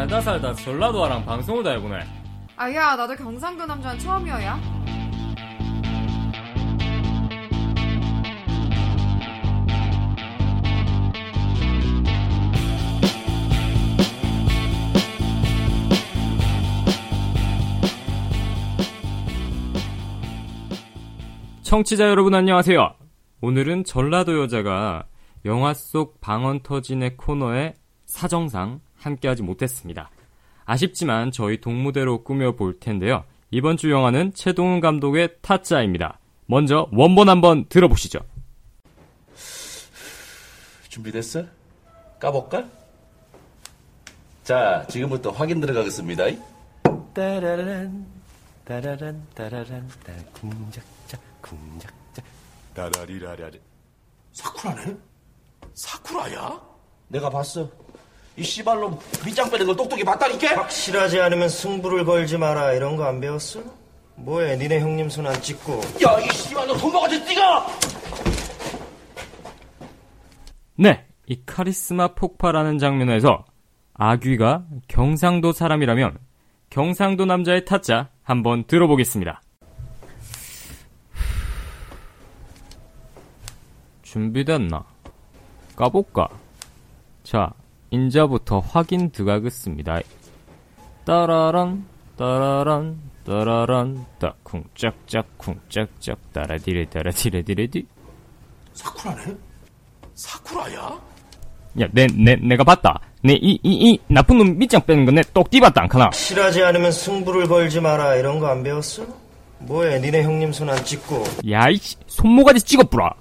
[0.00, 2.00] 내 살다 살다 전라도와랑 방송을 다 해보네.
[2.56, 4.58] 아야 나도 경상도 남자는 처음이어야.
[21.62, 22.94] 청취자 여러분 안녕하세요.
[23.42, 25.04] 오늘은 전라도 여자가
[25.44, 27.74] 영화 속 방언 터진의 코너에
[28.06, 30.10] 사정상 함께하지 못했습니다.
[30.64, 33.24] 아쉽지만 저희 동무대로 꾸며볼 텐데요.
[33.50, 36.18] 이번 주 영화는 최동훈 감독의 타짜입니다.
[36.46, 38.20] 먼저 원본 한번 들어보시죠.
[40.88, 41.44] 준비됐어?
[42.20, 42.64] 까볼까?
[44.44, 46.24] 자, 지금부터 확인 들어가겠습니다.
[47.14, 48.06] 따라란,
[48.64, 52.22] 따라란, 따라란, 따 궁작자, 궁작자,
[52.74, 53.60] 따라리라라리.
[54.32, 54.96] 사쿠라네?
[55.74, 56.60] 사쿠라야?
[57.08, 57.68] 내가 봤어.
[58.36, 60.56] 이 씨발로 밑장 빼는 걸 똑똑히 봤다니까?
[60.56, 63.60] 확실하지 않으면 승부를 걸지 마라 이런 거 안 배웠어?
[64.16, 67.66] 뭐해 니네 형님 손 안 찍고 야, 이 씨발로 돈 먹어도 뛰가!
[70.76, 73.44] 네, 이 카리스마 폭발하는 장면에서
[73.94, 76.18] 아귀가 경상도 사람이라면
[76.70, 79.42] 경상도 남자의 타짜 한번 들어보겠습니다.
[84.02, 84.84] 준비됐나?
[85.76, 86.28] 까볼까?
[87.22, 87.52] 자,
[87.90, 90.00] 인자부터 확인 들어가겠습니다.
[91.04, 91.84] 따라란,
[92.16, 97.86] 따라란, 따라란, 따, 쿵짝짝, 쿵짝짝, 따라디레, 따라디레, 디레디.
[98.74, 99.36] 사쿠라네?
[100.14, 101.00] 사쿠라야?
[101.80, 103.00] 야, 내, 내, 내가 봤다.
[103.22, 106.04] 내, 이, 이, 이, 나쁜 놈 밑장 빼는 거 내똑 띠봤다, 안카나?
[106.06, 109.04] 확실하지 않으면 승부를 걸지 마라 이런 거 안 배웠어?
[109.58, 113.12] 뭐해 니네 형님 손 안 찍고 야, 이씨, 손모가지 찍어뿌라!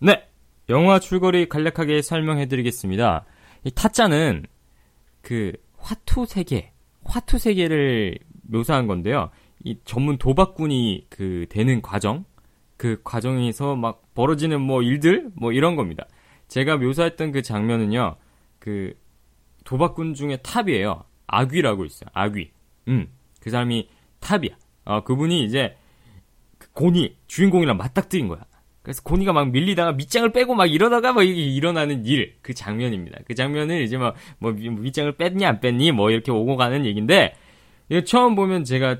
[0.00, 0.22] 네,
[0.70, 3.24] 영화 줄거리 간략하게 설명해드리겠습니다.
[3.68, 4.46] 이 타짜는
[5.20, 6.72] 그 화투 세계,
[7.04, 9.28] 화투 세계를 묘사한 건데요.
[9.62, 12.24] 이 전문 도박꾼이 그 되는 과정,
[12.78, 16.06] 그 과정에서 막 벌어지는 뭐 일들, 뭐 이런 겁니다.
[16.48, 18.16] 제가 묘사했던 그 장면은요,
[18.58, 18.94] 그
[19.64, 21.04] 도박꾼 중에 top이에요.
[21.26, 22.08] 아귀라고 있어요.
[22.14, 22.50] 아귀.
[22.88, 23.08] 음,
[23.38, 23.90] 그 사람이
[24.20, 24.56] 탑이야.
[24.86, 25.76] 어, 그분이 이제
[26.56, 28.46] 그 고니 주인공이랑 맞닥뜨린 거야.
[28.88, 33.18] 그래서 고니가 막 밀리다가 밑장을 빼고 막 이러다가 뭐 이게 일어나는 일, 그 장면입니다.
[33.26, 37.34] 그 장면을 이제 막, 뭐, 밑장을 뺐니, 안 뺐니, 뭐 이렇게 오고 가는 얘기인데,
[37.90, 38.96] 이거 처음 보면 제가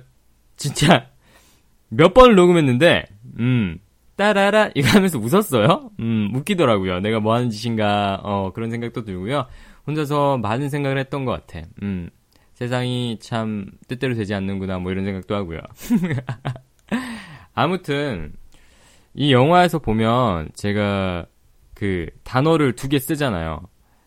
[0.56, 1.06] 진짜
[1.88, 3.06] 몇 번을 녹음했는데,
[3.38, 3.78] 음,
[4.16, 5.90] 따라라, 이거 하면서 웃었어요.
[6.00, 7.00] 음, 웃기더라고요.
[7.00, 9.46] 내가 뭐 하는 짓인가, 어, 그런 생각도 들고요.
[9.86, 11.66] 혼자서 많은 생각을 했던 것 같아.
[11.82, 12.10] 음,
[12.52, 15.60] 세상이 참 뜻대로 되지 않는구나, 뭐 이런 생각도 하고요.
[17.54, 18.34] 아무튼,
[19.18, 21.26] 이 영화에서 보면 제가
[21.74, 23.62] 그 단어를 두 개 쓰잖아요.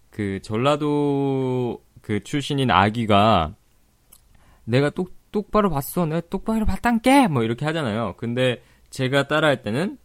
[0.09, 3.55] 그 전라도 그 출신인 아기가
[4.63, 6.05] 내가 똑, 똑바로 봤어.
[6.05, 7.27] 내가 똑바로 봤단께!
[7.27, 8.15] 뭐 이렇게 하잖아요.
[8.17, 9.97] 근데 제가 따라할 때는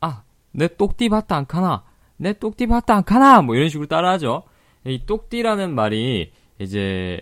[0.00, 0.22] 아,
[0.52, 1.82] 내 똑띠 봤다 안 카나?
[2.16, 3.42] 내 똑띠 봤다 안 카나?
[3.42, 4.44] 뭐 이런 식으로 따라하죠.
[4.86, 7.20] 이 똑띠라는 말이 이제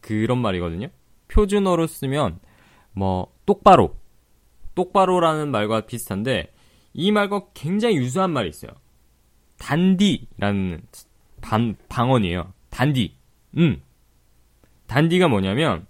[0.00, 0.88] 그런 말이거든요.
[1.28, 2.40] 표준어로 쓰면
[2.92, 3.96] 뭐 똑바로
[4.74, 6.53] 똑바로라는 말과 비슷한데
[6.94, 8.70] 이 말과 굉장히 유사한 말이 있어요.
[9.58, 10.82] 단디라는
[11.40, 12.52] 반, 방언이에요.
[12.70, 13.14] 단디.
[13.58, 13.82] 음.
[14.86, 15.86] 단디가 뭐냐면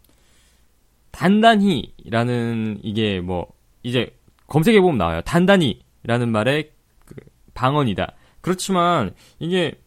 [1.11, 3.47] 단단히라는 이게 뭐
[3.83, 4.17] 이제
[4.47, 5.21] 검색해 보면 나와요.
[5.23, 6.71] 단단히라는 말의
[7.05, 7.15] 그
[7.55, 8.13] 방언이다.
[8.41, 9.81] 그렇지만 이게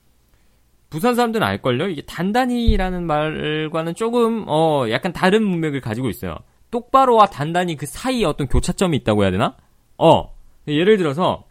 [0.90, 1.90] 부산 사람들은 알걸요?
[1.90, 6.38] 이게 단단히라는 말과는 조금 어 약간 다른 문맥을 가지고 있어요.
[6.72, 9.56] 똑바로와 단단히 그 사이에 어떤 교차점이 있다고 해야 되나?
[9.98, 10.37] 어.
[10.68, 11.46] 예를 들어서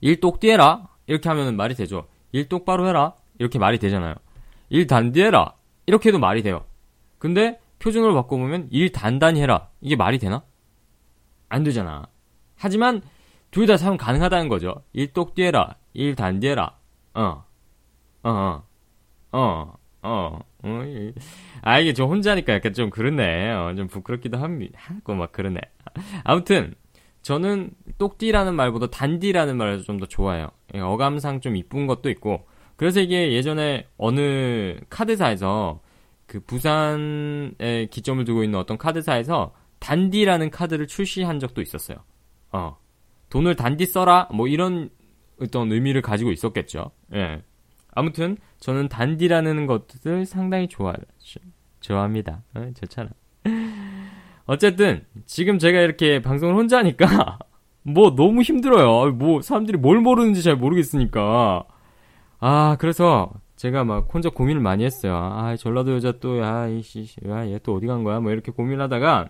[0.00, 2.06] 일 똑띠해라 이렇게 하면 말이 되죠.
[2.32, 4.14] 일 똑바로 해라 이렇게 말이 되잖아요.
[4.68, 5.54] 일 단디해라
[5.86, 6.64] 이렇게 해도 말이 돼요.
[7.18, 10.42] 근데 표준어로 바꿔보면 일 단단히 해라 이게 말이 되나?
[11.48, 12.06] 안 되잖아.
[12.56, 13.02] 하지만
[13.50, 14.84] 둘 다 사용 가능하다는 거죠.
[14.92, 16.76] 일 똑띠해라 일 단디해라
[17.14, 17.44] 어.
[18.22, 18.30] 어.
[18.30, 18.62] 어.
[19.32, 19.72] 어.
[20.02, 20.38] 어.
[20.62, 20.82] 어,
[21.62, 23.50] 아, 이게 저 혼자니까 약간 좀 그렇네.
[23.52, 24.78] 어, 좀 부끄럽기도 합니다.
[24.82, 25.58] 하고 막 그러네.
[26.24, 26.74] 아무튼,
[27.22, 30.48] 저는 똑띠라는 말보다 단디라는 말을 좀 더 좋아해요.
[30.74, 32.46] 어감상 좀 이쁜 것도 있고.
[32.76, 35.80] 그래서 이게 예전에 어느 카드사에서
[36.26, 41.98] 그 부산에 기점을 두고 있는 어떤 카드사에서 단디라는 카드를 출시한 적도 있었어요.
[42.52, 42.78] 어.
[43.28, 44.28] 돈을 단디 써라.
[44.32, 44.90] 뭐 이런
[45.40, 46.90] 어떤 의미를 가지고 있었겠죠.
[47.14, 47.42] 예.
[47.92, 50.94] 아무튼 저는 단디라는 것들 상당히 좋아
[51.80, 52.42] 좋아합니다.
[52.54, 53.10] 어, 좋잖아.
[54.50, 57.38] 어쨌든 지금 제가 이렇게 방송을 혼자 하니까
[57.82, 59.12] 뭐 너무 힘들어요.
[59.12, 61.62] 뭐 사람들이 뭘 모르는지 잘 모르겠으니까
[62.40, 65.14] 아 그래서 제가 막 혼자 고민을 많이 했어요.
[65.14, 68.18] 아, 전라도 여자 또, 야, 이씨, 야, 얘 또 어디 간 거야?
[68.18, 69.28] 뭐 이렇게 고민하다가,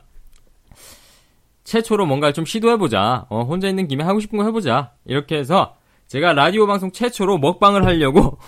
[1.64, 3.26] 최초로 뭔가를 좀 시도해보자.
[3.28, 4.93] 어, 혼자 있는 김에 하고 싶은 거 해보자.
[5.05, 5.75] 이렇게 해서,
[6.06, 8.38] 제가 라디오 방송 최초로 먹방을 하려고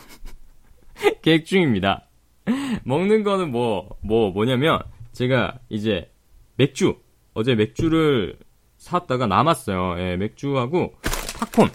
[1.23, 2.07] 계획 중입니다.
[2.85, 4.79] 먹는 거는 뭐, 뭐, 뭐냐면,
[5.11, 6.12] 제가 이제
[6.57, 6.97] 맥주,
[7.35, 8.39] 어제 맥주를
[8.77, 9.99] 사왔다가 남았어요.
[9.99, 10.95] 예, 맥주하고
[11.39, 11.71] 팝콘,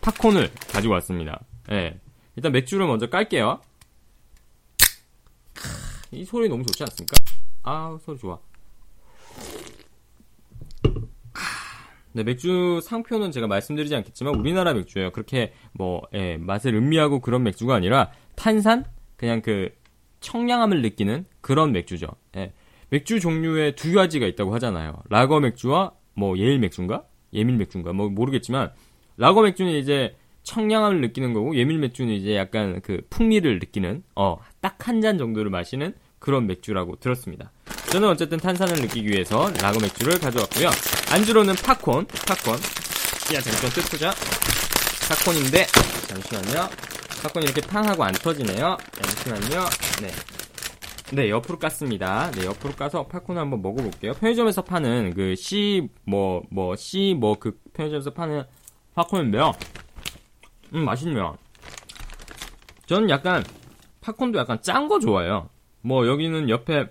[0.00, 1.44] 팝콘을 가지고 왔습니다.
[1.70, 2.00] 예.
[2.36, 3.60] 일단 맥주를 먼저 깔게요.
[6.12, 7.16] 이 소리 너무 좋지 않습니까?
[7.62, 8.38] 아, 소리 좋아.
[12.14, 15.12] 네, 맥주 상표는 제가 말씀드리지 않겠지만 우리나라 맥주예요.
[15.12, 18.84] 그렇게 뭐 예, 맛을 음미하고 그런 맥주가 아니라 탄산
[19.16, 19.70] 그냥 그
[20.20, 22.08] 청량함을 느끼는 그런 맥주죠.
[22.36, 22.52] 예.
[22.92, 25.02] 맥주 종류에 두 가지가 있다고 하잖아요.
[25.08, 27.04] 라거 맥주와 뭐 예일 맥주인가?
[27.32, 27.94] 예밀 맥주인가?
[27.94, 28.70] 뭐 모르겠지만
[29.16, 34.76] 라거 맥주는 이제 청량함을 느끼는 거고 예밀 맥주는 이제 약간 그 풍미를 느끼는 어 딱
[34.86, 37.50] 한 잔 정도를 마시는 그런 맥주라고 들었습니다.
[37.92, 40.68] 저는 어쨌든 탄산을 느끼기 위해서 라거 맥주를 가져왔고요.
[41.12, 42.54] 안주로는 팝콘, 팝콘.
[43.34, 44.12] 야 잠깐 뜯보자.
[45.08, 45.64] 팝콘인데
[46.08, 46.68] 잠시만요.
[47.22, 48.76] 팝콘이 이렇게 팡하고 안 터지네요.
[48.92, 49.64] 잠시만요.
[50.02, 50.08] 네.
[51.12, 52.34] 네, 옆으로 깠습니다.
[52.34, 54.14] 네, 옆으로 까서 팝콘을 한번 먹어볼게요.
[54.14, 58.44] 편의점에서 파는 그 C 뭐뭐 C 뭐그 편의점에서 파는
[58.94, 59.52] 팝콘인데요.
[60.72, 61.36] 음 맛있네요.
[62.86, 63.44] 저는 약간
[64.00, 65.50] 팝콘도 약간 짠 거 좋아해요.
[65.82, 66.86] 뭐 여기는 옆에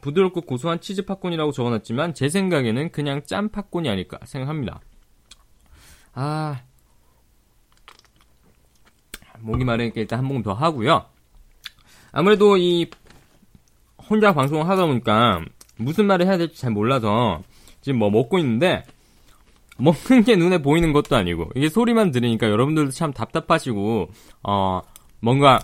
[0.00, 4.80] 부드럽고 고소한 치즈 팝콘이라고 적어놨지만 제 생각에는 그냥 짠 팝콘이 아닐까 생각합니다.
[6.12, 6.60] 아
[9.38, 11.06] 목이 마르니까 일단 한 모금 더 하고요.
[12.10, 12.90] 아무래도 이
[14.10, 15.40] 혼자 방송을 하다 보니까
[15.76, 17.42] 무슨 말을 해야 될지 잘 몰라서
[17.80, 18.84] 지금 뭐 먹고 있는데
[19.78, 24.10] 먹는 게 눈에 보이는 것도 아니고 이게 소리만 들으니까 여러분들도 참 답답하시고
[24.42, 24.80] 어
[25.20, 25.60] 뭔가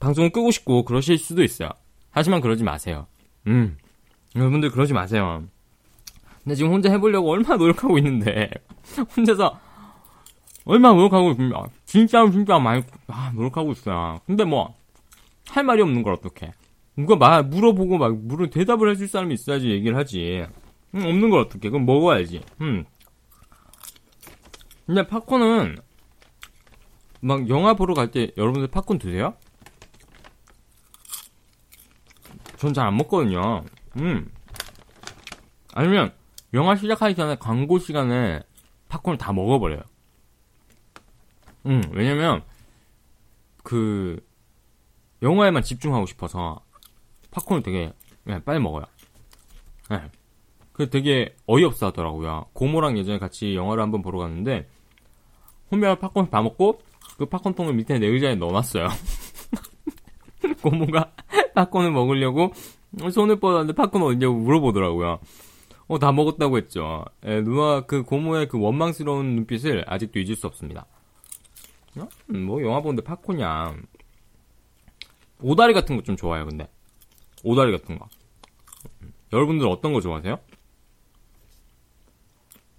[0.00, 1.68] 방송을 끄고 싶고 그러실 수도 있어요.
[2.10, 3.06] 하지만 그러지 마세요.
[3.46, 3.76] 음
[4.34, 5.44] 여러분들 그러지 마세요.
[6.42, 8.50] 근데 지금 혼자 해보려고 얼마나 노력하고 있는데
[9.16, 9.60] 혼자서
[10.64, 11.66] 얼마나 노력하고 있습니다.
[11.84, 14.20] 진짜로 진짜 많이 아, 노력하고 있어요.
[14.26, 14.78] 근데 뭐
[15.50, 16.52] 할 말이 없는 걸 어떡해.
[16.98, 20.44] 누가 말 물어보고 막 물어 대답을 해줄 사람이 있어야지 얘기를 하지.
[20.94, 21.70] 음, 없는 걸 어떡해.
[21.70, 22.42] 그럼 먹어야지.
[22.60, 22.84] 음.
[24.86, 25.76] 근데 팝콘은
[27.20, 29.34] 막 영화 보러 갈 때 여러분들 팝콘 드세요?
[32.56, 33.62] 전 잘 안 먹거든요.
[33.98, 34.28] 음.
[35.74, 36.12] 아니면
[36.54, 38.40] 영화 시작하기 전에 광고 시간에
[38.88, 39.82] 팝콘을 다 먹어버려요.
[41.66, 42.42] 음, 왜냐면
[43.62, 44.18] 그
[45.22, 46.60] 영화에만 집중하고 싶어서
[47.30, 47.92] 팝콘을 되게
[48.24, 48.84] 네, 빨리 먹어요.
[49.90, 50.02] 네.
[50.72, 52.46] 그 되게 어이없어 하더라고요.
[52.52, 54.68] 고모랑 예전에 같이 영화를 한번 보러 갔는데
[55.70, 56.80] 혼자 팝콘 다 먹고
[57.18, 58.88] 그 팝콘통을 밑에 내 의자에 넣어놨어요.
[60.62, 61.12] 고모가
[61.54, 62.52] 팝콘을 먹으려고
[63.12, 65.18] 손을 뻗었는데 팝콘 어디냐고 물어보더라고요.
[65.88, 67.04] 어, 다 먹었다고 했죠.
[67.24, 70.86] 예, 누나 그 고모의 그 원망스러운 눈빛을 아직도 잊을 수 없습니다.
[71.98, 72.06] 어?
[72.30, 73.74] 음, 뭐 영화 보는데 팝콘이야.
[75.40, 76.68] 오다리 같은 거 좀 좋아해요, 근데.
[77.44, 78.08] 오다리 같은 거.
[79.32, 80.38] 여러분들 어떤 거 좋아하세요?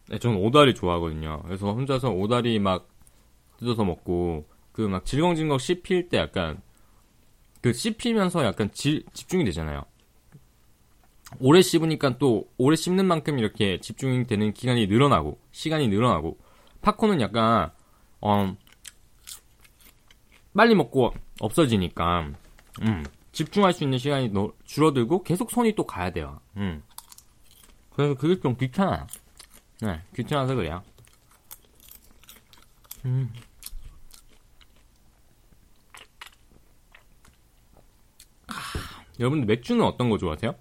[0.10, 1.44] 네, 저는 오다리 좋아하거든요.
[1.46, 2.89] 그래서 혼자서 오다리 막
[3.58, 6.62] 뜯어서 먹고, 그 막 질겅질겅 씹힐 때 약간,
[7.62, 9.84] 그 씹히면서 약간 지, 집중이 되잖아요.
[11.39, 16.39] 오래 씹으니까 또 오래 씹는 만큼 이렇게 집중이 되는 기간이 늘어나고, 시간이 늘어나고,
[16.82, 17.72] 팝콘은 약간,
[18.22, 18.56] 어,
[20.56, 22.32] 빨리 먹고 없어지니까,
[22.82, 26.39] 음, 집중할 수 있는 시간이 너, 줄어들고 계속 손이 또 가야 돼요.
[26.57, 26.83] 음.
[27.91, 29.07] 그래서 그게 좀 귀찮아.
[29.81, 30.81] 네, 귀찮아서 그래요.
[33.05, 33.31] 음.
[38.48, 38.53] 아,
[39.19, 40.55] 여러분들 맥주는 어떤 거 좋아하세요?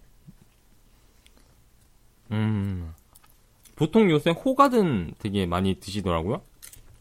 [2.32, 2.94] 음.
[3.76, 6.42] 보통 요새 호가든 되게 많이 드시더라고요.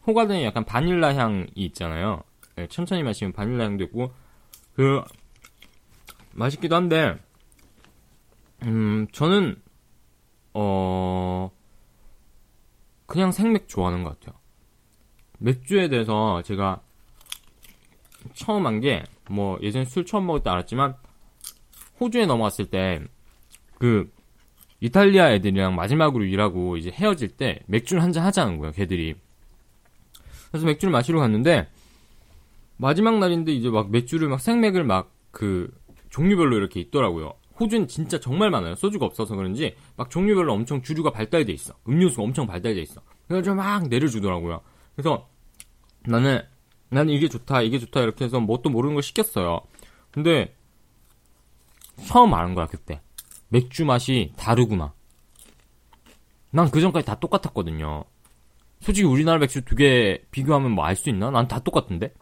[0.06, 2.22] 호가든이 약간 바닐라 향이 있잖아요.
[2.56, 4.12] 네, 천천히 마시면 바닐라 향도 있고
[4.74, 5.02] 그
[6.38, 7.18] 맛있기도 한데
[8.64, 9.60] 음 저는
[10.54, 11.50] 어
[13.06, 14.38] 그냥 생맥 좋아하는 것 같아요.
[15.38, 16.80] 맥주에 대해서 제가
[18.34, 20.94] 처음 한 게 뭐 예전에 술 처음 먹을 때 알았지만
[22.00, 23.00] 호주에 넘어왔을 때
[23.78, 24.10] 그
[24.80, 29.14] 이탈리아 애들이랑 마지막으로 일하고 이제 헤어질 때 맥주를 한 잔 하자는 거예요, 걔들이.
[30.50, 31.68] 그래서 맥주를 마시러 갔는데
[32.76, 35.70] 마지막 날인데 이제 막 맥주를 막 생맥을 막 그
[36.18, 37.34] 종류별로 이렇게 있더라고요.
[37.60, 38.74] 호주는 진짜 정말 많아요.
[38.74, 41.74] 소주가 없어서 그런지 막 종류별로 엄청 주류가 발달돼 있어.
[41.88, 43.00] 음료수가 엄청 발달돼 있어.
[43.28, 44.60] 그래가지고 막 내려주더라고요.
[44.96, 45.28] 그래서
[46.00, 46.42] 나는
[46.88, 49.60] 난 이게 좋다, 이게 좋다 이렇게 해서 뭣도 모르는 걸 시켰어요.
[50.10, 50.56] 근데
[52.06, 53.00] 처음 아는 거야 그때
[53.48, 54.92] 맥주 맛이 다르구나.
[56.50, 58.04] 난 그 전까지 다 똑같았거든요.
[58.80, 61.30] 솔직히 우리나라 맥주 두 개 비교하면 뭐 알 수 있나?
[61.30, 62.12] 난 다 똑같은데.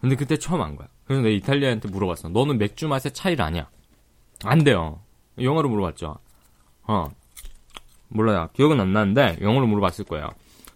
[0.00, 0.88] 근데 그때 처음 안 거야.
[1.04, 2.28] 그래서 내가 이탈리아한테 물어봤어.
[2.30, 3.68] 너는 맥주 맛의 차이를 아냐?
[4.44, 5.00] 안 돼요.
[5.38, 6.18] 영어로 물어봤죠.
[6.84, 7.08] 어.
[8.08, 8.48] 몰라요.
[8.54, 10.30] 기억은 안 나는데 영어로 물어봤을 거예요.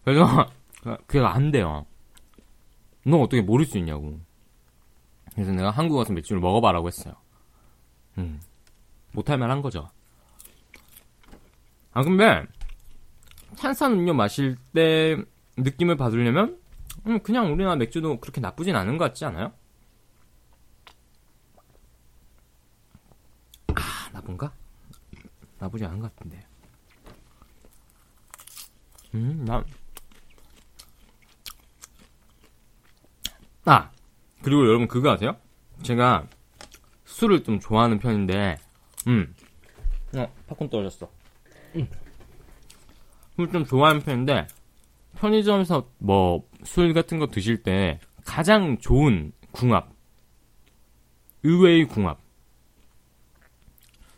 [0.05, 0.49] 그래서
[1.07, 1.87] 그게 안 돼요.
[3.05, 4.21] 너 어떻게 모를 수 있냐고.
[5.35, 7.15] 그래서 내가 한국 와서 맥주를 먹어봐라고 했어요.
[8.19, 8.41] 음.
[9.13, 9.89] 못할만 한 거죠.
[11.93, 12.43] 아, 근데,
[13.57, 15.17] 탄산 음료 마실 때
[15.57, 16.59] 느낌을 받으려면,
[17.07, 19.53] 음, 그냥 우리나라 맥주도 그렇게 나쁘진 않은 것 같지 않아요?
[23.75, 24.53] 아, 나쁜가?
[25.59, 26.47] 나쁘지 않은 것 같은데.
[29.15, 29.65] 음, 나.
[33.67, 33.91] 아!
[34.43, 35.37] 그리고 여러분 그거 아세요?
[35.83, 36.27] 제가
[37.05, 38.57] 술을 좀 좋아하는 편인데,
[39.07, 39.35] 음.
[40.17, 41.11] 어, 팝콘 떨어졌어.
[41.77, 41.89] 음.
[43.37, 44.47] 술좀 좋아하는 편인데,
[45.17, 49.93] 편의점에서 뭐, 술 같은 거 드실 때 가장 좋은 궁합.
[51.43, 52.21] 의외의 궁합.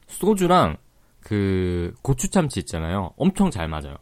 [0.06, 0.76] 소주랑
[1.20, 3.12] 그 고추 참치 있잖아요.
[3.16, 3.96] 엄청 잘 맞아요.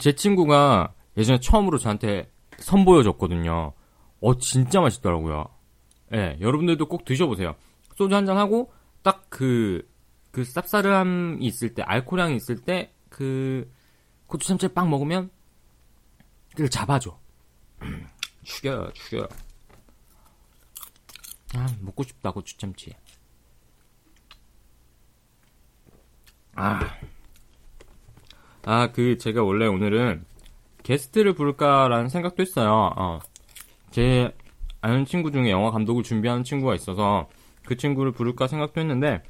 [0.00, 3.72] 제 친구가 예전에 처음으로 저한테 선보여줬거든요.
[4.20, 5.46] 어, 진짜 맛있더라고요.
[6.12, 7.54] 예, 네, 여러분들도 꼭 드셔보세요.
[7.94, 8.72] 소주 한 잔 하고,
[9.02, 9.88] 딱 그,
[10.32, 13.70] 그 쌉싸름함이 있을 때, 알코올향이 있을 때, 그,
[14.26, 15.30] 고추 참치를 빵 먹으면,
[16.56, 17.18] 그걸 잡아줘.
[18.42, 19.28] 죽여요, 죽여요.
[21.54, 22.94] 아, 먹고 싶다, 고추참치.
[26.54, 26.80] 아.
[28.64, 30.24] 아, 그, 제가 원래 오늘은
[30.82, 32.90] 게스트를 부를까라는 생각도 했어요.
[32.96, 33.18] 어.
[33.90, 34.34] 제
[34.80, 37.28] 아는 친구 중에 영화 감독을 준비하는 친구가 있어서
[37.66, 39.22] 그 친구를 부를까 생각도 했는데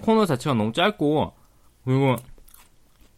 [0.00, 1.34] 코너 자체가 너무 짧고
[1.84, 2.16] 그리고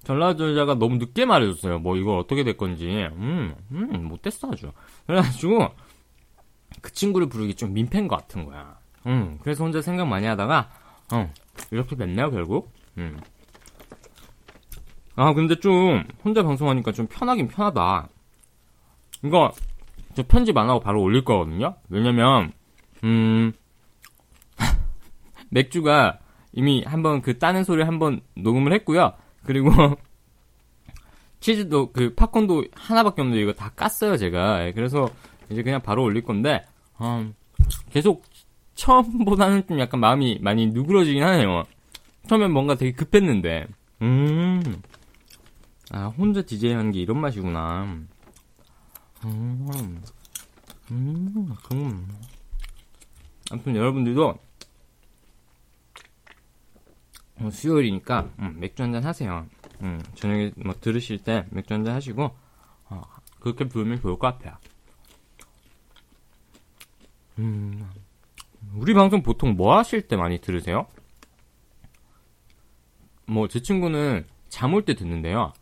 [0.04, 1.78] 전라도자가 너무 늦게 말해줬어요.
[1.78, 4.73] 뭐 이거 어떻게 될 건지 음, 음 못됐어 아주.
[5.06, 5.70] 그래가지고
[6.80, 8.78] 그 친구를 부르기 좀 민폐인 것 같은 거야.
[9.06, 10.70] 음, 그래서 혼자 생각 많이 하다가
[11.12, 11.32] 어,
[11.70, 12.70] 이렇게 됐네요 결국.
[12.99, 13.18] 음.
[15.16, 18.08] 아 근데 좀 혼자 방송하니까 좀 편하긴 편하다.
[19.25, 19.52] 이거
[20.14, 21.76] 저 편집 안 하고 바로 올릴 거거든요.
[21.88, 22.52] 왜냐면
[23.04, 23.52] 음
[25.50, 26.18] 맥주가
[26.52, 29.12] 이미 한번 그 따는 소리 한번 녹음을 했고요.
[29.44, 29.70] 그리고
[31.40, 34.66] 치즈도 그 팝콘도 하나밖에 없는데 이거 다 깠어요 제가.
[34.66, 35.08] 예, 그래서
[35.50, 36.64] 이제 그냥 바로 올릴 건데
[37.00, 37.34] 음,
[37.90, 38.24] 계속
[38.74, 41.64] 처음보다는 좀 약간 마음이 많이 누그러지긴 하네요.
[42.28, 43.66] 처음엔 뭔가 되게 급했는데
[44.02, 44.82] 음.
[45.90, 47.82] 아, 혼자 DJ 하는 게 이런 맛이구나.
[49.24, 49.98] 음,
[50.90, 52.08] 음, 음.
[53.50, 54.38] 아무튼 여러분들도 어,
[57.50, 59.46] 수요일이니까 음, 맥주 한 잔 하세요.
[59.82, 62.30] 음, 저녁에 뭐 들으실 때 맥주 한 잔 하시고
[62.90, 63.02] 어,
[63.40, 64.56] 그렇게 부르면 좋을 것 같아요.
[67.38, 67.90] 음,
[68.76, 70.86] 우리 방송 보통 뭐 하실 때 많이 들으세요?
[73.26, 75.52] 뭐 제 친구는 잠 올 때 듣는데요.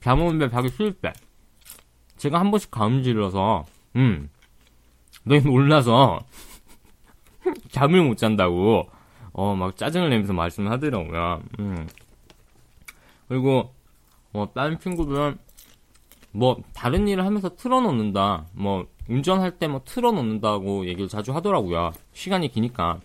[0.00, 1.12] 잠 오는데 자기 싫을 때.
[2.16, 3.64] 제가 한 번씩 가음질러서,
[3.96, 4.28] 음,
[5.24, 6.20] 너희 놀라서,
[7.70, 8.88] 잠을 못 잔다고,
[9.38, 11.40] 어, 막 짜증을 내면서 말씀을 하더라고요.
[11.60, 11.86] 음.
[13.28, 13.72] 그리고,
[14.32, 15.38] 뭐, 다른 친구들은,
[16.32, 18.46] 뭐, 다른 일을 하면서 틀어놓는다.
[18.52, 21.92] 뭐, 운전할 때 뭐 틀어놓는다고 얘기를 자주 하더라고요.
[22.12, 23.00] 시간이 기니까.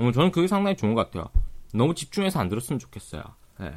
[0.00, 1.30] 어, 저는 그게 상당히 좋은 것 같아요.
[1.72, 3.22] 너무 집중해서 안 들었으면 좋겠어요.
[3.60, 3.72] 네.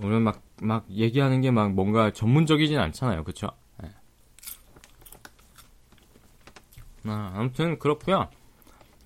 [0.00, 3.24] 오늘 막, 막 얘기하는 게 막 뭔가 전문적이진 않잖아요.
[3.24, 3.48] 그쵸?
[3.82, 3.90] 네.
[7.06, 8.28] 아, 아무튼 그렇고요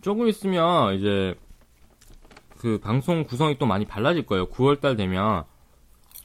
[0.00, 1.35] 조금 있으면 이제
[2.59, 4.49] 그 방송 구성이 또 많이 달라질 거예요.
[4.49, 5.45] 9월달 되면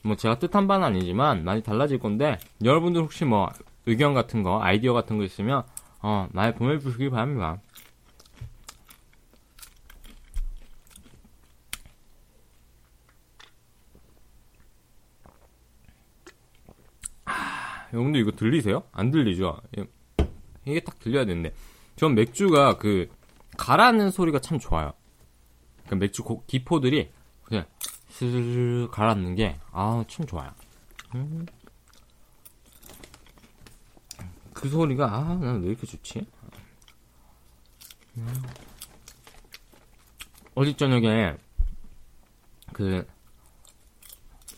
[0.02, 3.48] 뭐 제가 뜻한 바는 아니지만 많이 달라질 건데 여러분들 혹시 뭐
[3.86, 5.64] 의견 같은 거, 아이디어 같은 거 있으면
[6.00, 7.60] 어, 많이 보내주시기 바랍니다.
[17.92, 18.84] 여러분들 이거 들리세요?
[18.92, 19.60] 안 들리죠?
[20.64, 21.52] 이게 딱 들려야 되는데.
[21.96, 23.08] 전 맥주가 그,
[23.56, 24.92] 가라앉는 소리가 참 좋아요.
[25.88, 27.10] 그 맥주 고, 기포들이
[27.44, 27.64] 그냥
[28.08, 30.50] 스르르 가라앉는 게, 아, 참 좋아요.
[31.14, 31.46] 음.
[34.52, 36.26] 그 소리가, 아, 난 왜 이렇게 좋지?
[38.18, 38.42] 음.
[40.54, 41.34] 어제 저녁에,
[42.72, 43.06] 그,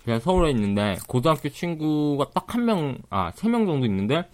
[0.04, 4.28] 제가 서울에 있는데 고등학교 친구가 딱 한 명, 아, 세 명 정도 있는데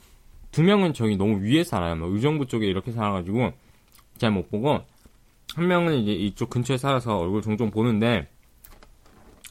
[0.50, 1.95] 두 명은 저기 너무 위에 살아요.
[1.97, 3.52] 뭐 의정부 쪽에 이렇게 살아가지고
[4.21, 4.81] 잘 못 보고
[5.55, 8.31] 한 명은 이제 이쪽 근처에 살아서 얼굴 종종 보는데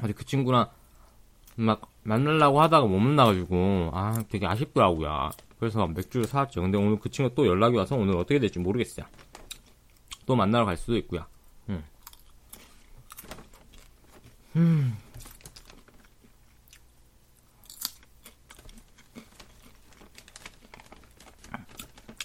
[0.02, 0.70] 어제 그 친구랑
[1.56, 5.32] 막 만나려고 하다가 못 만나가지고 아 되게 아쉽더라고요.
[5.60, 6.62] 그래서 맥주를 사왔죠.
[6.62, 9.06] 근데 오늘 그 친구가 또 연락이 와서 오늘 어떻게 될지 모르겠어요.
[10.26, 11.26] 또 만나러 갈 수도 있고요.
[11.68, 11.84] 음.
[14.56, 14.98] 음.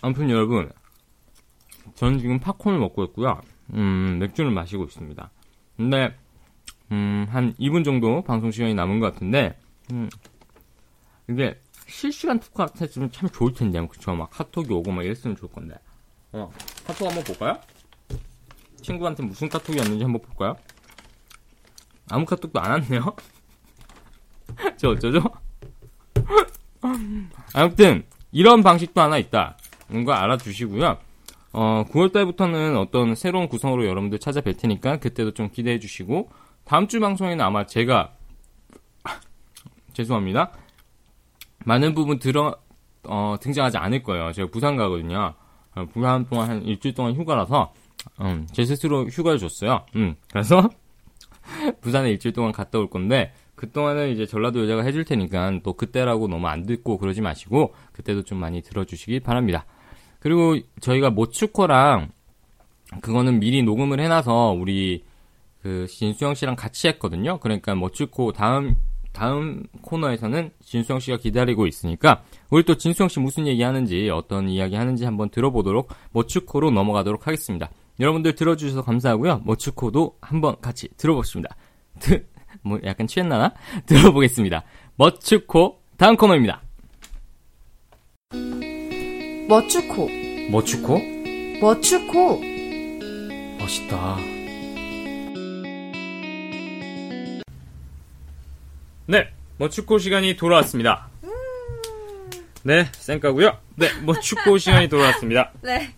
[0.01, 0.71] 아무튼 여러분,
[1.95, 3.41] 저는 지금 팝콘을 먹고 있고요.
[3.73, 5.31] 음, 맥주를 마시고 있습니다.
[5.77, 6.15] 근데
[6.93, 9.59] 음, 한 2분 정도 방송 시간이 남은 것 같은데,
[9.93, 10.09] 음,
[11.29, 14.15] 이게 실시간 토크 했으면 참 좋을 텐데, 그쵸?
[14.15, 15.77] 막 카톡이 오고 막 이랬으면 좋을 건데.
[16.33, 16.51] 어,
[16.87, 17.59] 카톡 한번 볼까요?
[18.83, 20.57] 친구한테 무슨 카톡이 왔는지 한번 볼까요?
[22.11, 23.17] 아무 카톡도 안 왔네요?
[24.77, 25.23] 저 어쩌죠?
[27.55, 29.57] 아무튼, 이런 방식도 하나 있다.
[29.89, 30.99] 뭔가 알아주시고요.
[31.55, 36.29] 어, 9월달부터는 어떤 새로운 구성으로 여러분들 찾아뵐 테니까 그때도 좀 기대해 주시고,
[36.65, 38.13] 다음 주 방송에는 아마 제가,
[39.95, 40.53] 죄송합니다.
[41.65, 42.57] 많은 부분 들어,
[43.05, 44.33] 어, 등장하지 않을 거예요.
[44.33, 45.35] 제가 부산 가거든요.
[45.77, 47.73] 어, 부산 동안 한 일주일 동안 휴가라서,
[48.21, 49.87] 음, 제 스스로 휴가를 줬어요.
[49.95, 50.69] 음, 그래서,
[51.83, 56.49] 부산에 일주일 동안 갔다 올 건데, 그동안은 이제 전라도 여자가 해줄 테니까 또 그때라고 너무
[56.49, 59.67] 안 듣고 그러지 마시고, 그때도 좀 많이 들어주시기 바랍니다.
[60.25, 62.09] 그리고 저희가 모츠코랑,
[63.03, 65.05] 그거는 미리 녹음을 해놔서 우리
[65.61, 67.39] 그 진수영 씨랑 같이 했거든요.
[67.41, 68.75] 그러니까 모츠코 다음
[69.13, 74.77] 다음 코너에서는 진수영 씨가 기다리고 있으니까 우리 또 진수영 씨 무슨 얘기 하는지 어떤 이야기
[74.77, 77.69] 하는지 한번 들어보도록 모츠코로 넘어가도록 하겠습니다.
[78.01, 79.43] 여러분들 들어주셔서 감사하고요.
[79.45, 81.55] 모츠코도 한번 같이 들어보겠습니다.
[82.63, 83.53] 뭐 약간 취했나나?
[83.85, 84.65] 들어보겠습니다.
[84.97, 86.63] 머츠코 다음 코너입니다.
[89.47, 90.09] 머추코.
[90.51, 91.03] 머츠코?
[91.61, 92.41] 머추코.
[93.59, 94.17] 멋있다.
[99.07, 99.29] 네,
[99.59, 101.11] 머축구 시간이 돌아왔습니다.
[102.63, 103.59] 네, 쌩까고요.
[103.77, 105.53] 네, 머축구 시간이 돌아왔습니다.
[105.61, 105.91] 네.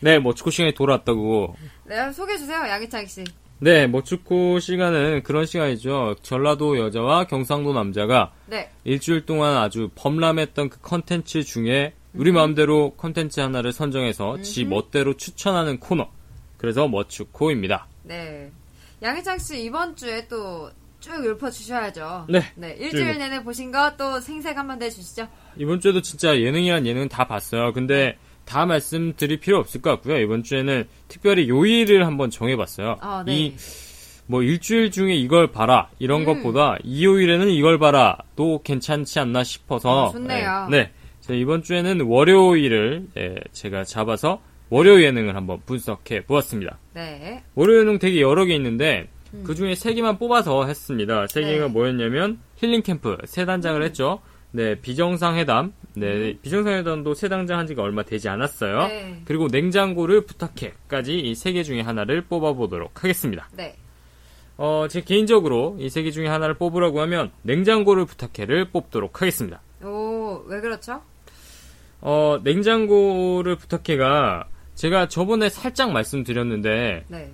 [0.00, 1.56] 네, 머축구 시간이 돌아왔다고.
[1.84, 3.24] 네, 소개해주세요, 양희창 씨.
[3.58, 6.16] 네, 머축구 시간은 그런 시간이죠.
[6.22, 8.70] 전라도 여자와 경상도 남자가 네.
[8.84, 15.78] 일주일 동안 아주 범람했던 그 컨텐츠 중에 우리 마음대로 컨텐츠 하나를 선정해서 지 멋대로 추천하는
[15.78, 16.08] 코너.
[16.56, 17.86] 그래서 머축코입니다.
[18.02, 18.50] 네.
[19.02, 20.70] 양희창 씨, 이번 주에 또
[21.00, 22.26] 쭉 읊어주셔야죠.
[22.28, 22.42] 네.
[22.56, 22.76] 네.
[22.78, 23.18] 일주일 쭉.
[23.18, 25.26] 내내 보신 거 또 생색 한 번 내주시죠.
[25.56, 27.72] 이번 주에도 진짜 예능이란 예능은 다 봤어요.
[27.72, 30.18] 근데 다 말씀드릴 필요 없을 것 같고요.
[30.18, 32.98] 이번 주에는 특별히 요일을 한번 정해봤어요.
[33.00, 33.34] 아, 네.
[33.36, 33.56] 이
[34.26, 36.24] 뭐 일주일 중에 이걸 봐라 이런 음.
[36.24, 40.68] 것보다 이 요일에는 이걸 봐라도 괜찮지 않나 싶어서 어, 좋네요.
[40.70, 40.92] 네, 네.
[41.30, 46.76] 자, 이번 주에는 월요일을 예, 제가 잡아서 월요 예능을 한번 분석해 보았습니다.
[46.94, 47.44] 네.
[47.54, 49.06] 월요 예능 되게 여러 개 있는데
[49.44, 51.28] 그 중에 세 개만 뽑아서 했습니다.
[51.28, 51.72] 세 개가 네.
[51.72, 54.20] 뭐였냐면 힐링 캠프 세 단장을 했죠.
[54.50, 55.72] 네, 비정상 회담.
[55.94, 58.88] 네, 비정상 회담도 세 단장 한 지가 얼마 되지 않았어요.
[58.88, 59.22] 네.
[59.24, 63.48] 그리고 냉장고를 부탁해까지 이 세 개 중에 하나를 뽑아 보도록 하겠습니다.
[63.56, 63.76] 네.
[64.58, 69.62] 어, 제 개인적으로 이 세 개 중에 하나를 뽑으라고 하면 냉장고를 부탁해를 뽑도록 하겠습니다.
[69.84, 71.00] 오, 왜 그렇죠?
[72.00, 77.30] 어, 냉장고를 부탁해가 제가 저번에 살짝 말씀드렸는데 네.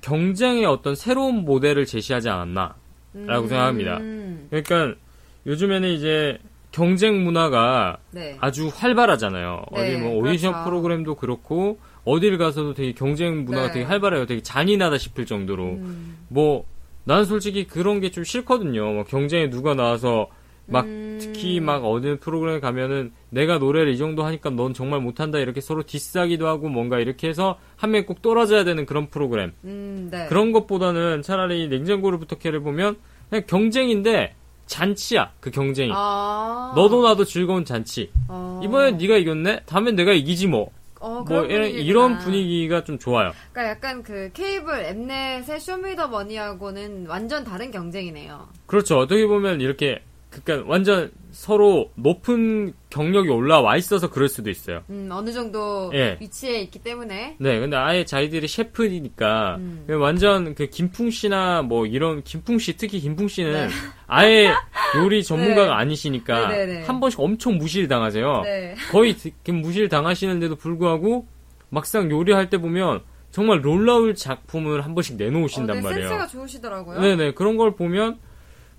[0.00, 2.74] 경쟁의 어떤 새로운 모델을 제시하지 않았나
[3.14, 3.98] 라고 생각합니다.
[3.98, 4.98] 음, 그러니까
[5.46, 6.38] 요즘에는 이제
[6.72, 8.36] 경쟁 문화가 네.
[8.40, 9.64] 아주 활발하잖아요.
[9.72, 10.64] 네, 어디 뭐 오디션 그렇죠.
[10.68, 13.72] 프로그램도 그렇고 어딜 가서도 되게 경쟁 문화가 네.
[13.74, 14.26] 되게 활발해요.
[14.26, 16.64] 되게 잔인하다 싶을 정도로 음, 뭐
[17.04, 18.92] 나는 솔직히 그런 게 좀 싫거든요.
[18.92, 20.28] 뭐 경쟁에 누가 나와서
[20.66, 21.18] 막 음.
[21.20, 25.82] 특히 막 어느 프로그램에 가면은 내가 노래를 이 정도 하니까 넌 정말 못한다 이렇게 서로
[25.84, 30.26] 디스하기도 하고 뭔가 이렇게 해서 한 명이 꼭 떨어져야 되는 그런 프로그램 음, 네.
[30.26, 32.96] 그런 것보다는 차라리 냉장고를 부탁해를 보면
[33.28, 34.34] 그냥 경쟁인데
[34.66, 36.72] 잔치야 그 경쟁이 아.
[36.74, 38.60] 너도 나도 즐거운 잔치 어.
[38.64, 41.68] 이번엔 네가 이겼네 다음엔 내가 이기지 뭐 어, 뭐 이런.
[41.68, 48.48] 이런 분위기가 좀 좋아요 그러니까 약간 그 케이블 엠넷의 쇼미더머니하고는 완전 다른 경쟁이네요.
[48.66, 50.02] 그렇죠 어떻게 보면 이렇게
[50.42, 56.16] 그러니까 완전 서로 높은 경력이 올라와 있어서 그럴 수도 있어요 음, 어느 정도 예.
[56.20, 57.36] 위치에 있기 때문에.
[57.38, 59.84] 네, 근데 아예 자기들이 셰프니까 음.
[60.00, 63.68] 완전 그 김풍 씨나 뭐 이런 김풍 씨 특히 김풍 씨는
[64.06, 64.52] 아예
[64.96, 65.72] 요리 전문가가 네.
[65.72, 66.82] 아니시니까 네, 네, 네.
[66.84, 68.42] 한 번씩 엄청 무시를 당하세요.
[68.42, 68.74] 네.
[68.92, 71.26] 거의 드- 무시를 당하시는데도 불구하고
[71.68, 76.08] 막상 요리할 때 보면 정말 놀라울 작품을 한 번씩 어, 내놓으신단 네, 말이에요.
[76.08, 77.00] 센스가 좋으시더라고요.
[77.00, 78.18] 네네 그런 걸 보면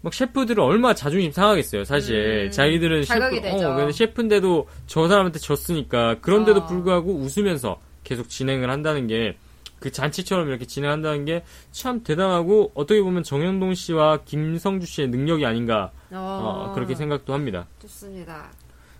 [0.05, 2.45] 막 셰프들은 얼마나 자존심 상하겠어요, 사실.
[2.45, 3.67] 음, 자기들은 셰프, 되죠.
[3.69, 6.65] 어, 셰프인데도 저 사람한테 졌으니까 그런데도 어.
[6.65, 9.35] 불구하고 웃으면서 계속 진행을 한다는 게
[9.79, 15.91] 그 잔치처럼 이렇게 진행한다는 게 참 대단하고 어떻게 보면 정현동 씨와 김성주 씨의 능력이 아닌가
[16.11, 17.67] 어, 그렇게 생각도 합니다.
[17.79, 18.49] 좋습니다.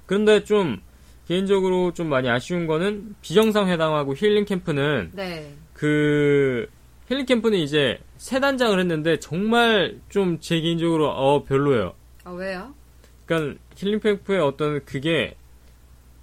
[0.05, 0.81] 그런데 좀
[1.27, 5.53] 개인적으로 좀 많이 아쉬운 거는 비정상회담하고 힐링 캠프는 네.
[5.73, 6.67] 그
[7.07, 11.93] 힐링 캠프는 이제 세 단장을 했는데 정말 좀 제 개인적으로 어 별로예요.
[12.23, 12.73] 아, 왜요?
[13.25, 15.35] 그러니까 힐링 캠프의 어떤 그게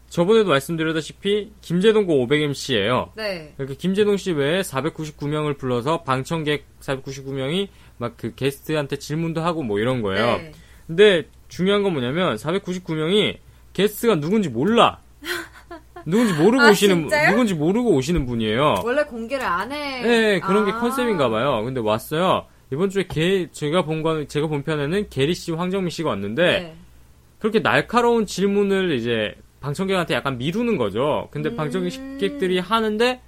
[0.08, 3.10] 저번에도 말씀드렸다시피 김재동 고 500MC예요.
[3.16, 3.52] 네.
[3.56, 7.68] 그러니까 김재동 씨 외에 499명을 불러서 방청객 499명이
[7.98, 10.36] 막 그 게스트한테 질문도 하고 뭐 이런 거예요.
[10.38, 10.52] 네.
[10.86, 13.38] 근데 중요한 건 뭐냐면 499명이
[13.72, 15.00] 게스트가 누군지 몰라.
[16.06, 17.30] 누군지 모르고 아, 오시는 진짜요?
[17.30, 18.82] 누군지 모르고 오시는 분이에요.
[18.84, 20.02] 원래 공개를 안 해.
[20.02, 20.78] 네, 그런 게 아.
[20.80, 21.62] 컨셉인가 봐요.
[21.64, 22.46] 근데 왔어요.
[22.72, 26.74] 이번 주에 게, 제가 본 거, 제가 본 편에는 게리 씨, 황정민 씨가 왔는데, 네.
[27.38, 31.28] 그렇게 날카로운 질문을 이제 방청객한테 약간 미루는 거죠.
[31.30, 31.56] 근데 음.
[31.56, 33.20] 방청객들이 하는데,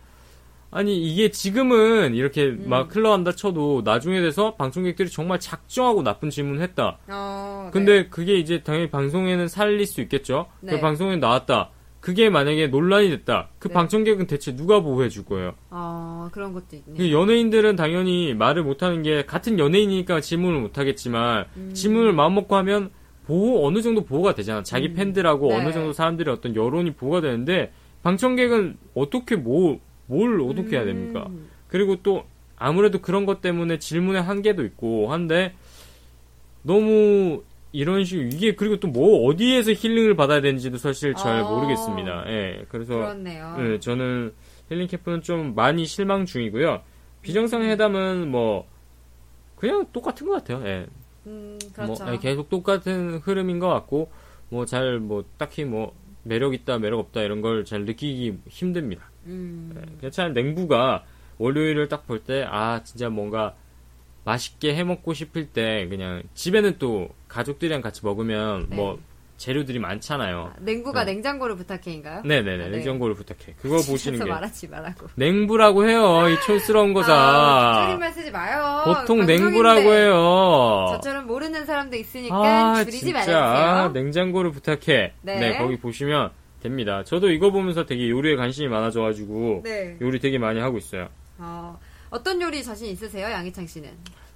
[0.70, 2.64] 아니, 이게 지금은 이렇게 음.
[2.66, 6.98] 막 흘러간다 쳐도 나중에 돼서 방청객들이 정말 작정하고 나쁜 질문을 했다.
[7.06, 8.08] 어, 근데 네.
[8.08, 10.46] 그게 이제 당연히 방송에는 살릴 수 있겠죠.
[10.60, 10.72] 네.
[10.72, 11.70] 그 방송에 나왔다.
[12.04, 13.48] 그게 만약에 논란이 됐다.
[13.58, 13.74] 그 네.
[13.74, 15.54] 방청객은 대체 누가 보호해 줄 거예요?
[15.70, 17.20] 어, 그런 것도 그 있네요.
[17.20, 21.70] 연예인들은 당연히 말을 못 하는 게 같은 연예인이니까 질문을 못 하겠지만 음.
[21.72, 22.90] 질문을 마음먹고 하면
[23.26, 24.62] 보호 어느 정도 보호가 되잖아.
[24.62, 24.94] 자기 음.
[24.94, 25.56] 팬들하고 네.
[25.56, 31.26] 어느 정도 사람들의 어떤 여론이 보호가 되는데 방청객은 어떻게 뭐 뭘 어떻게 해야 됩니까?
[31.28, 31.48] 음.
[31.68, 32.24] 그리고 또
[32.56, 35.54] 아무래도 그런 것 때문에 질문의 한계도 있고 한데
[36.62, 37.42] 너무
[37.74, 41.50] 이런 식으로 이게 그리고 또 뭐 어디에서 힐링을 받아야 되는지도 사실 잘 어.
[41.50, 42.24] 모르겠습니다.
[42.28, 43.56] 예, 그래서 그렇네요.
[43.58, 44.32] 네, 저는
[44.70, 46.82] 힐링 캠프는 좀 많이 실망 중이고요.
[47.22, 48.66] 비정상 회담은 뭐
[49.56, 50.62] 그냥 똑같은 것 같아요.
[50.66, 50.86] 예.
[51.26, 52.04] 음, 그렇죠.
[52.04, 54.10] 뭐 예, 계속 똑같은 흐름인 것 같고
[54.50, 59.10] 뭐 잘뭐 딱히 뭐 매력 있다 매력 없다 이런 걸 잘 느끼기 힘듭니다.
[59.26, 59.72] 음.
[59.98, 61.04] 그냥 참 냉부가
[61.38, 63.54] 월요일을 딱 볼 때 아 진짜 뭔가
[64.24, 68.76] 맛있게 해 먹고 싶을 때 그냥 집에는 또 가족들이랑 같이 먹으면 네.
[68.76, 68.98] 뭐
[69.36, 70.52] 재료들이 많잖아요.
[70.54, 71.12] 아, 냉부가 네.
[71.14, 72.22] 냉장고를 부탁해인가요?
[72.24, 72.70] 네네네 네.
[72.70, 73.54] 냉장고를 부탁해.
[73.60, 75.08] 그거 보시는 게 말하지 말라고.
[75.16, 76.28] 냉부라고 해요.
[76.28, 77.84] 이 촌스러운 아, 거사.
[77.86, 78.82] 줄임말 쓰지 마요.
[78.84, 79.38] 보통 방송인데.
[79.38, 80.86] 냉부라고 해요.
[80.92, 83.12] 저처럼 모르는 사람도 있으니까 아, 줄이지 진짜.
[83.12, 83.90] 말아주세요.
[84.02, 85.12] 냉장고를 부탁해.
[85.22, 85.38] 네.
[85.40, 85.58] 네.
[85.58, 86.30] 거기 보시면
[86.62, 87.02] 됩니다.
[87.04, 89.96] 저도 이거 보면서 되게 요리에 관심이 많아져가지고 네.
[90.00, 91.08] 요리 되게 많이 하고 있어요.
[91.38, 91.78] 어,
[92.10, 93.90] 어떤 요리 자신 있으세요, 양희창 씨는?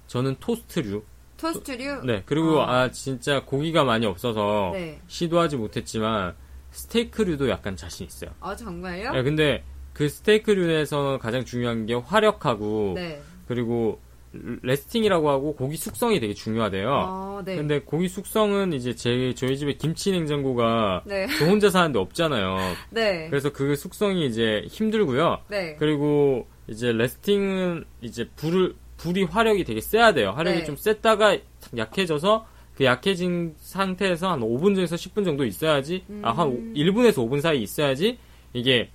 [0.07, 1.03] 저는 토스트류.
[1.37, 2.01] 토스트류?
[2.05, 2.23] 네.
[2.25, 2.65] 그리고 어.
[2.65, 4.99] 아 진짜 고기가 많이 없어서 네.
[5.07, 6.35] 시도하지 못했지만
[6.71, 8.31] 스테이크류도 약간 자신 있어요.
[8.39, 9.11] 어, 정말요?
[9.11, 13.21] 네, 근데 그 스테이크류에서 가장 중요한 게 화력하고 네.
[13.47, 13.99] 그리고
[14.31, 16.89] 레스팅이라고 하고 고기 숙성이 되게 중요하대요.
[16.89, 17.55] 어, 네.
[17.55, 21.27] 근데 고기 숙성은 이제 제 저희 집에 김치 냉장고가 네.
[21.39, 22.57] 저 혼자 사는데 없잖아요.
[22.91, 23.27] 네.
[23.29, 25.39] 그래서 그 숙성이 이제 힘들고요.
[25.49, 25.75] 네.
[25.79, 30.31] 그리고 이제 레스팅은 이제 불을 불이 화력이 되게 세야 돼요.
[30.31, 30.65] 화력이 네.
[30.65, 31.37] 좀 셌다가
[31.75, 36.73] 약해져서 그 약해진 상태에서 한 5분에서 10분 정도 있어야지 아, 한 음.
[36.75, 38.17] 1분에서 5분 사이 있어야지
[38.53, 38.89] 이게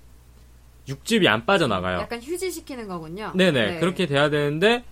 [0.88, 2.00] 육즙이 안 빠져나가요.
[2.00, 3.32] 약간 휴지시키는 거군요.
[3.34, 3.80] 네네 네.
[3.80, 4.84] 그렇게 돼야 되는데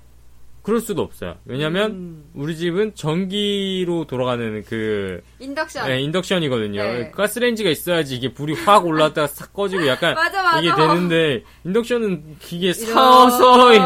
[0.62, 1.36] 그럴 수도 없어요.
[1.44, 2.24] 왜냐면 음.
[2.34, 5.88] 우리 집은 전기로 돌아가는 그 인덕션.
[5.88, 6.82] 네, 인덕션이거든요.
[6.82, 7.10] 네.
[7.10, 10.60] 가스레인지가 있어야지 이게 불이 확 올라왔다가 싹 꺼지고 약간 맞아, 맞아.
[10.60, 13.78] 이게 되는데 인덕션은 기계 서서히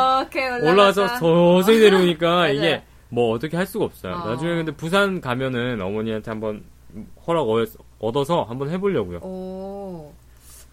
[0.63, 1.09] 올라와서.
[1.17, 2.49] 서서히 내려오니까.
[2.53, 4.15] 이게 뭐 어떻게 할 수가 없어요.
[4.15, 4.29] 어.
[4.31, 6.65] 나중에 근데 부산 가면은 어머니한테 한번
[7.27, 9.19] 허락 얻- 얻어서 한번 해보려고요.
[9.21, 10.13] 오.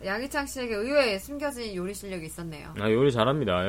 [0.03, 2.73] 양희창 씨에게 의외의 숨겨진 요리 실력이 있었네요.
[2.77, 3.63] 아 요리 잘합니다.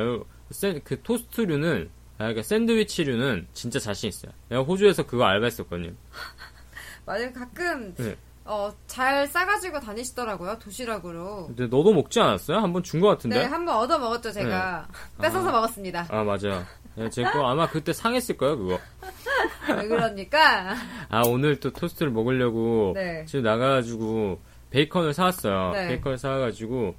[0.82, 4.32] 그 토스트류는 아, 그러니까 샌드위치류는 진짜 자신 있어요.
[4.48, 5.92] 내가 호주에서 그거 알바했었거든요.
[7.06, 7.32] 맞아요.
[7.32, 8.16] 가끔 네.
[8.46, 10.58] 어, 잘 싸가지고 다니시더라고요.
[10.58, 11.46] 도시락으로.
[11.46, 12.58] 근데 너도 먹지 않았어요?
[12.58, 13.38] 한번 준 것 같은데?
[13.38, 14.86] 네, 한번 얻어 먹었죠, 제가.
[15.20, 16.06] 뺏어서 먹었습니다.
[16.10, 16.64] 아 맞아요.
[16.96, 18.78] 네, 제거 아마 그때 상했을 거예요 그거.
[19.76, 20.76] 왜 그러니까?
[21.08, 23.24] 아 오늘 또 토스트를 먹으려고 네.
[23.26, 25.72] 지금 나가가지고 베이컨을 사왔어요.
[25.72, 25.88] 네.
[25.88, 26.94] 베이컨을 사와가지고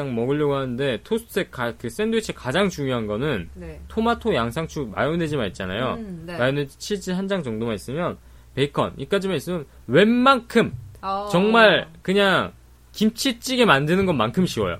[0.00, 3.80] 딱 먹으려고 하는데 토스트의 가, 그 샌드위치 가장 중요한 거는 네.
[3.88, 5.94] 토마토, 양상추, 마요네즈만 있잖아요.
[5.98, 6.38] 음, 네.
[6.38, 8.16] 마요네즈, 치즈 한 장 정도만 있으면
[8.54, 11.28] 베이컨 이까지만 있으면 웬만큼 어.
[11.30, 12.52] 정말 그냥
[12.92, 14.78] 김치찌개 만드는 것만큼 쉬워요.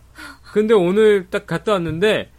[0.52, 2.30] 근데 오늘 딱 갔다 왔는데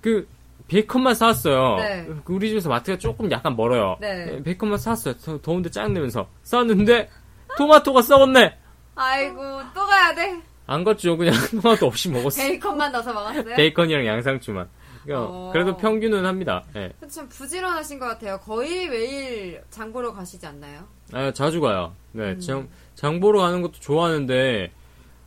[0.00, 0.26] 그
[0.68, 1.76] 베이컨만 사왔어요.
[1.76, 2.06] 네.
[2.24, 3.96] 그 우리 집에서 마트가 조금 약간 멀어요.
[4.00, 4.40] 네.
[4.44, 5.14] 베이컨만 사왔어요.
[5.16, 7.10] 더- 더운데 짜증내면서 사왔는데
[7.58, 8.56] 토마토가 썩었네.
[8.94, 9.40] 아이고,
[9.74, 10.40] 또 가야 돼.
[10.68, 11.16] 안 걷죠.
[11.16, 12.42] 그냥 토마토 없이 먹었어.
[12.42, 13.56] 베이컨만 넣어서 먹었어요?
[13.56, 14.68] 베이컨이랑 양상추만.
[15.02, 15.50] 그러니까 어.
[15.52, 16.62] 그래도 평균은 합니다.
[16.76, 16.92] 예.
[17.08, 18.38] 참 부지런하신 것 같아요.
[18.40, 20.86] 거의 매일 장 보러 가시지 않나요?
[21.12, 21.94] 아, 자주 가요.
[22.12, 22.40] 네, 음.
[22.40, 24.70] 장, 장 보러 가는 것도 좋아하는데,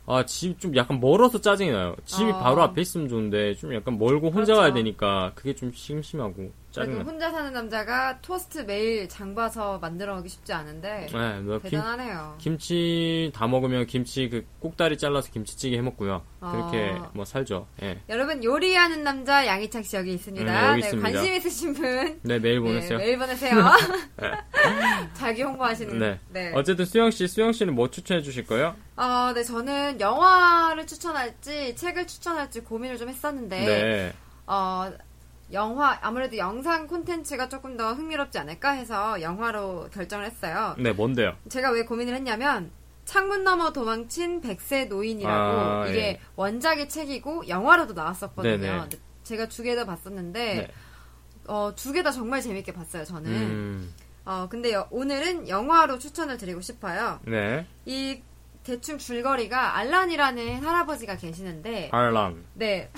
[0.06, 1.96] 아, 집 좀 약간 멀어서 짜증이 나요.
[2.04, 2.38] 집이 어.
[2.38, 4.60] 바로 앞에 있으면 좋은데, 좀 약간 멀고 혼자 그렇죠.
[4.60, 7.04] 가야 되니까, 그게 좀 심심하고, 그래도 짜증나.
[7.04, 12.36] 혼자 사는 남자가 토스트 매일 장 봐서 만들어 먹기 쉽지 않은데 네, 뭐, 김, 대단하네요.
[12.38, 16.22] 김치 다 먹으면 김치 그 꼭다리 잘라서 김치찌개 해 먹고요.
[16.40, 17.10] 그렇게 어.
[17.14, 17.68] 뭐 살죠.
[17.82, 18.00] 예.
[18.08, 20.44] 여러분 요리하는 남자 양희창 씨 여기 있습니다.
[20.44, 21.10] 음, 여기 네, 있습니다.
[21.10, 22.98] 관심 있으신 분 네, 메일 네, 보내세요.
[22.98, 23.54] 메일 보내세요.
[25.14, 25.98] 자기 홍보하시는.
[25.98, 26.18] 네.
[26.30, 26.52] 네.
[26.54, 28.74] 어쨌든 수영 씨, 수영 씨는 뭐 추천해 주실 거예요?
[28.96, 34.12] 어, 네, 저는 영화를 추천할지 책을 추천할지 고민을 좀 했었는데, 네.
[34.46, 34.90] 어,
[35.52, 40.74] 영화, 아무래도 영상 콘텐츠가 조금 더 흥미롭지 않을까 해서 영화로 결정을 했어요.
[40.78, 41.36] 네, 뭔데요?
[41.48, 42.70] 제가 왜 고민을 했냐면,
[43.04, 46.20] 창문 너머 도망친 백세 노인이라고 아, 이게 예.
[46.36, 48.56] 원작의 책이고 영화로도 나왔었거든요.
[48.58, 48.78] 네네.
[48.80, 50.68] 근데 제가 두 개 다 봤었는데, 네.
[51.48, 53.30] 어, 두 개 다 정말 재밌게 봤어요, 저는.
[53.30, 57.18] 음, 어, 근데 여- 오늘은 영화로 추천을 드리고 싶어요.
[57.26, 57.66] 네.
[57.84, 58.22] 이
[58.62, 62.44] 대충 줄거리가 알란이라는 할아버지가 계시는데 알란.
[62.54, 62.88] 네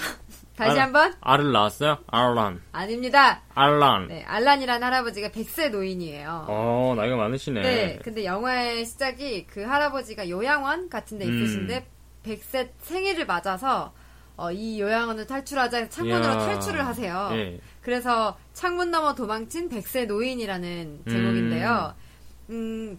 [0.57, 1.99] 다시 알- 한번 알을 낳았어요?
[2.07, 2.63] 알란.
[2.73, 3.43] 아닙니다.
[3.55, 4.07] 알란.
[4.09, 6.47] 네 알란이라는 할아버지가 100세 노인이에요.
[6.49, 7.61] 어, 나이가 많으시네.
[7.63, 11.35] 네, 근데 영화의 시작이 그 할아버지가 요양원 같은 데 음.
[11.43, 11.87] 있으신데
[12.25, 13.93] 100세 생일을 맞아서
[14.37, 16.39] 어, 이 요양원을 탈출하자 창문으로 이야.
[16.39, 17.29] 탈출을 하세요.
[17.33, 17.61] 예.
[17.83, 21.95] 그래서 창문 너머 도망친 백세 노인이라는 제목인데요.
[22.51, 22.99] 음,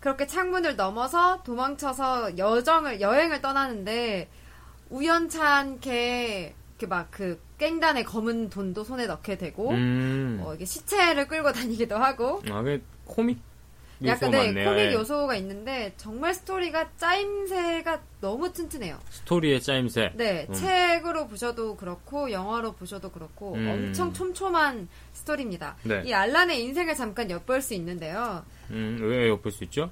[0.00, 4.28] 그렇게 창문을 넘어서 도망쳐서 여정을 여행을 떠나는데
[4.88, 10.40] 우연찮게 이렇게 막 그 깽단의 검은 돈도 손에 넣게 되고 음.
[10.42, 13.38] 어, 이게 시체를 끌고 다니기도 하고 아, 그 코믹
[14.06, 14.70] 약간 네, 많네요.
[14.70, 14.92] 코믹 예.
[14.94, 18.98] 요소가 있는데 정말 스토리가 짜임새가 너무 튼튼해요.
[19.10, 20.12] 스토리의 짜임새.
[20.14, 20.54] 네, 음.
[20.54, 23.68] 책으로 보셔도 그렇고 영화로 보셔도 그렇고 음.
[23.68, 25.76] 엄청 촘촘한 스토리입니다.
[25.82, 26.02] 네.
[26.06, 28.42] 이 알란의 인생을 잠깐 엿볼 수 있는데요.
[28.70, 29.90] 음, 왜 엿볼 수 있죠?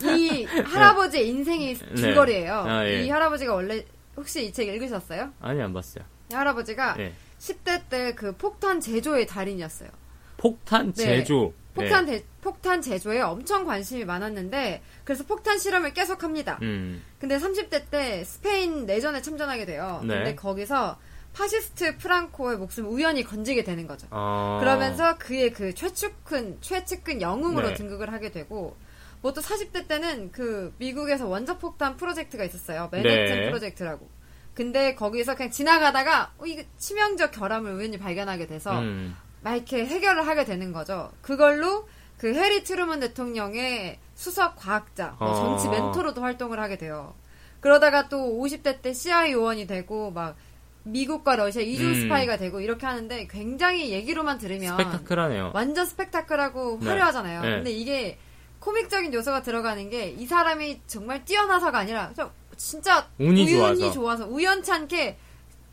[0.00, 2.54] 이 할아버지의 인생이 줄거리예요.
[2.54, 3.02] 아, 예.
[3.04, 3.84] 이 할아버지가 원래
[4.18, 5.32] 혹시 이 책 읽으셨어요?
[5.40, 6.04] 아니, 안 봤어요.
[6.30, 7.12] 이 할아버지가 예.
[7.38, 9.88] 10대 때 그 폭탄 제조의 달인이었어요.
[10.36, 11.04] 폭탄 네.
[11.04, 11.52] 제조.
[11.74, 12.18] 폭탄 예.
[12.18, 16.58] 대- 폭탄 제조에 엄청 관심이 많았는데 그래서 폭탄 실험을 계속 합니다.
[16.62, 17.02] 음.
[17.20, 20.00] 근데 30대 때 스페인 내전에 참전하게 돼요.
[20.02, 20.14] 네.
[20.14, 20.98] 근데 거기서
[21.34, 24.08] 파시스트 프랑코의 목숨을 우연히 건지게 되는 거죠.
[24.10, 24.58] 어.
[24.60, 27.74] 그러면서 그의 그 최측근 최측근 영웅으로 네.
[27.74, 28.76] 등극을 하게 되고
[29.22, 32.88] 뭐또 40대 때는 그 미국에서 원자폭탄 프로젝트가 있었어요.
[32.92, 33.46] 맨해튼 네.
[33.48, 34.08] 프로젝트라고.
[34.54, 39.16] 근데 거기서 그냥 지나가다가 어, 이거 치명적 결함을 우연히 발견하게 돼서 음.
[39.40, 41.12] 막 이렇게 해결을 하게 되는 거죠.
[41.22, 45.34] 그걸로 그 해리 트루먼 대통령의 수석 과학자, 뭐 어.
[45.34, 47.14] 정치 멘토로도 활동을 하게 돼요.
[47.60, 50.36] 그러다가 또 50대 때 CIA 요원이 되고 막
[50.82, 51.94] 미국과 러시아 이중 음.
[52.02, 55.52] 스파이가 되고 이렇게 하는데 굉장히 얘기로만 들으면 스펙타클하네요.
[55.54, 56.88] 완전 스펙타클하고 네.
[56.88, 57.42] 화려하잖아요.
[57.42, 57.50] 네.
[57.50, 58.18] 근데 이게
[58.60, 64.26] 코믹적인 요소가 들어가는 게 이 사람이 정말 뛰어나서가 아니라 저 진짜 운이 우연히 좋아서.
[64.26, 65.16] 우연찮게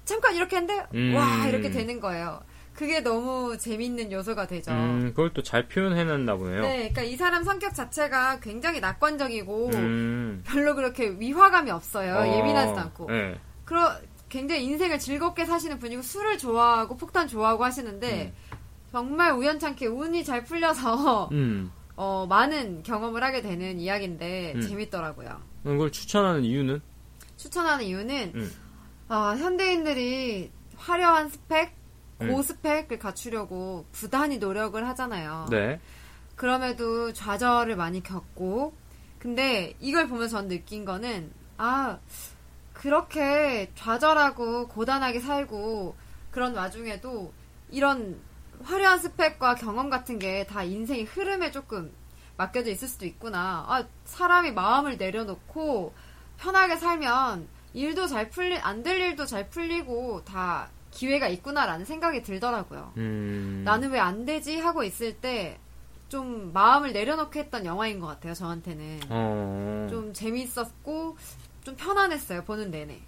[0.05, 1.15] 잠깐 이렇게 했는데 음.
[1.15, 2.41] 와 이렇게 되는 거예요.
[2.75, 4.71] 그게 너무 재밌는 요소가 되죠.
[4.71, 6.61] 음, 그걸 또 잘 표현해놨나 보네요.
[6.61, 10.43] 네, 그러니까 이 사람 성격 자체가 굉장히 낙관적이고 음.
[10.45, 12.15] 별로 그렇게 위화감이 없어요.
[12.15, 13.09] 어, 예민하지도 않고.
[13.09, 13.39] 네.
[13.63, 13.93] 그러
[14.27, 18.33] 굉장히 인생을 즐겁게 사시는 분이고 술을 좋아하고 폭탄 좋아하고 하시는데
[18.91, 21.71] 정말 우연찮게 운이 잘 풀려서 음.
[21.95, 24.61] 어, 많은 경험을 하게 되는 이야기인데 음.
[24.61, 25.41] 재밌더라고요.
[25.63, 26.81] 그걸 추천하는 이유는?
[27.37, 28.51] 추천하는 이유는 음.
[29.07, 31.73] 아, 현대인들이 화려한 스펙,
[32.21, 32.31] 음.
[32.31, 35.47] 고스펙을 갖추려고 부단히 노력을 하잖아요.
[35.49, 35.79] 네.
[36.35, 38.73] 그럼에도 좌절을 많이 겪고
[39.19, 41.97] 근데 이걸 보면서 전 느낀 거는 아
[42.73, 45.95] 그렇게 좌절하고 고단하게 살고
[46.31, 47.33] 그런 와중에도
[47.71, 48.19] 이런
[48.65, 51.91] 화려한 스펙과 경험 같은 게 다 인생의 흐름에 조금
[52.37, 53.65] 맡겨져 있을 수도 있구나.
[53.67, 55.93] 아 사람이 마음을 내려놓고
[56.37, 62.93] 편하게 살면 일도 잘 풀리 안 될 일도 잘 풀리고 다 기회가 있구나라는 생각이 들더라고요.
[62.97, 63.61] 음.
[63.65, 65.59] 나는 왜 안 되지 하고 있을 때
[66.07, 68.35] 좀 마음을 내려놓게 했던 영화인 것 같아요.
[68.35, 69.87] 저한테는 어.
[69.89, 71.17] 좀 재미있었고
[71.63, 72.43] 좀 편안했어요.
[72.43, 73.01] 보는 내내.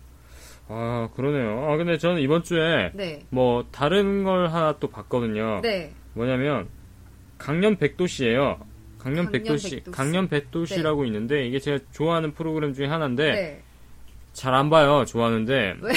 [0.69, 1.69] 아, 그러네요.
[1.69, 5.61] 아, 근데 저는 이번 주에 네, 뭐 다른 걸 하나 또 봤거든요.
[5.61, 6.67] 네, 뭐냐면
[7.37, 8.59] 강연 백도시예요.
[8.99, 9.91] 강연 백도시, 백도시.
[9.95, 13.63] 강연 백도시라고 있는데 이게 제가 좋아하는 프로그램 중에 하나인데 네.
[14.33, 15.05] 잘안 봐요.
[15.05, 15.95] 좋아하는데 왜요?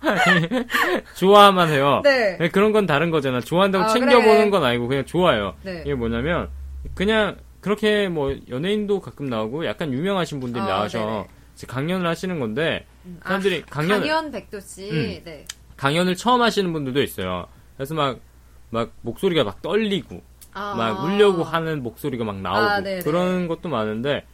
[1.16, 2.00] 좋아만 해요.
[2.02, 2.36] 네.
[2.38, 3.40] 네, 그런 건 다른 거잖아.
[3.40, 4.50] 좋아한다고 아, 챙겨보는 그래.
[4.50, 5.54] 건 아니고 그냥 좋아요.
[5.62, 5.82] 네.
[5.82, 6.48] 이게 뭐냐면
[6.94, 11.26] 그냥 그렇게 뭐 연예인도 가끔 나오고 약간 유명하신 분들이 아, 나와서 네네.
[11.66, 14.90] 강연을 하시는 건데 음, 사람들이 아, 강연을 강연 백도 씨.
[14.90, 15.20] 음.
[15.24, 15.44] 네.
[15.76, 17.46] 강연을 처음 하시는 분들도 있어요.
[17.76, 18.20] 그래서 막,
[18.68, 20.74] 막 목소리가 막 떨리고, 아.
[20.74, 23.00] 막 울려고 하는 목소리가 막 나오고, 아, 네네.
[23.02, 24.26] 그런 것도 많은데,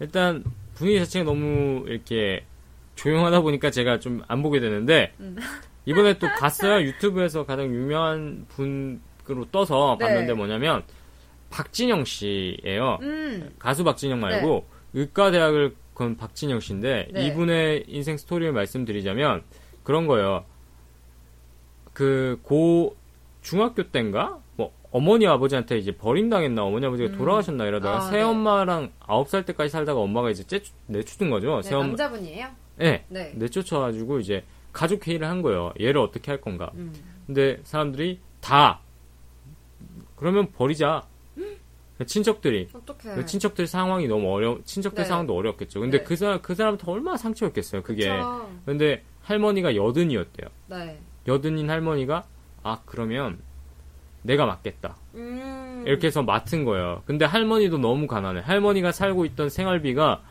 [0.00, 0.42] 일단
[0.74, 2.44] 분위기 자체가 너무 이렇게
[2.96, 5.36] 조용하다 보니까 제가 좀 안 보게 되는데, 음.
[5.84, 6.80] 이번에 또 갔어요.
[6.86, 10.06] 유튜브에서 가장 유명한 분으로 떠서 네.
[10.06, 10.82] 봤는데 뭐냐면,
[11.50, 13.54] 박진영 씨예요 음.
[13.60, 17.26] 가수 박진영 말고 의과대학을 건 박진영 씨인데 네.
[17.26, 19.42] 이분의 인생 스토리를 말씀드리자면
[19.82, 20.44] 그런 거예요.
[21.92, 22.96] 그 고
[23.42, 27.18] 중학교 때인가 뭐 어머니 아버지한테 이제 버림당했나 어머니 아버지가 음.
[27.18, 31.56] 돌아가셨나 이러다가 아, 새 엄마랑 아홉 살 때까지 살다가 엄마가 이제 째추, 내쫓은 거죠.
[31.56, 32.48] 네, 새엄 남자분이에요?
[32.76, 33.32] 네, 네.
[33.36, 35.72] 내쫓아가지고 이제 가족 회의를 한 거예요.
[35.80, 36.70] 얘를 어떻게 할 건가.
[36.74, 36.92] 음.
[37.26, 38.80] 근데 사람들이 다
[40.16, 41.02] 그러면 버리자.
[42.06, 43.16] 친척들이 어떡해.
[43.16, 45.08] 그 친척들 상황이 너무 어려, 친척들 네.
[45.08, 45.80] 상황도 어렵겠죠.
[45.80, 46.04] 근데 네.
[46.04, 48.08] 그 사람, 그 사람한테 얼마나 상처였겠어요, 그게.
[48.08, 48.50] 그쵸.
[48.64, 50.48] 근데 할머니가 여든이었대요.
[50.68, 50.98] 네.
[51.26, 52.24] 여든인 할머니가,
[52.62, 53.38] 아, 그러면
[54.22, 54.96] 내가 맡겠다.
[55.14, 55.84] 음.
[55.86, 57.02] 이렇게 해서 맡은 거예요.
[57.06, 58.40] 근데 할머니도 너무 가난해.
[58.40, 60.22] 할머니가 살고 있던 생활비가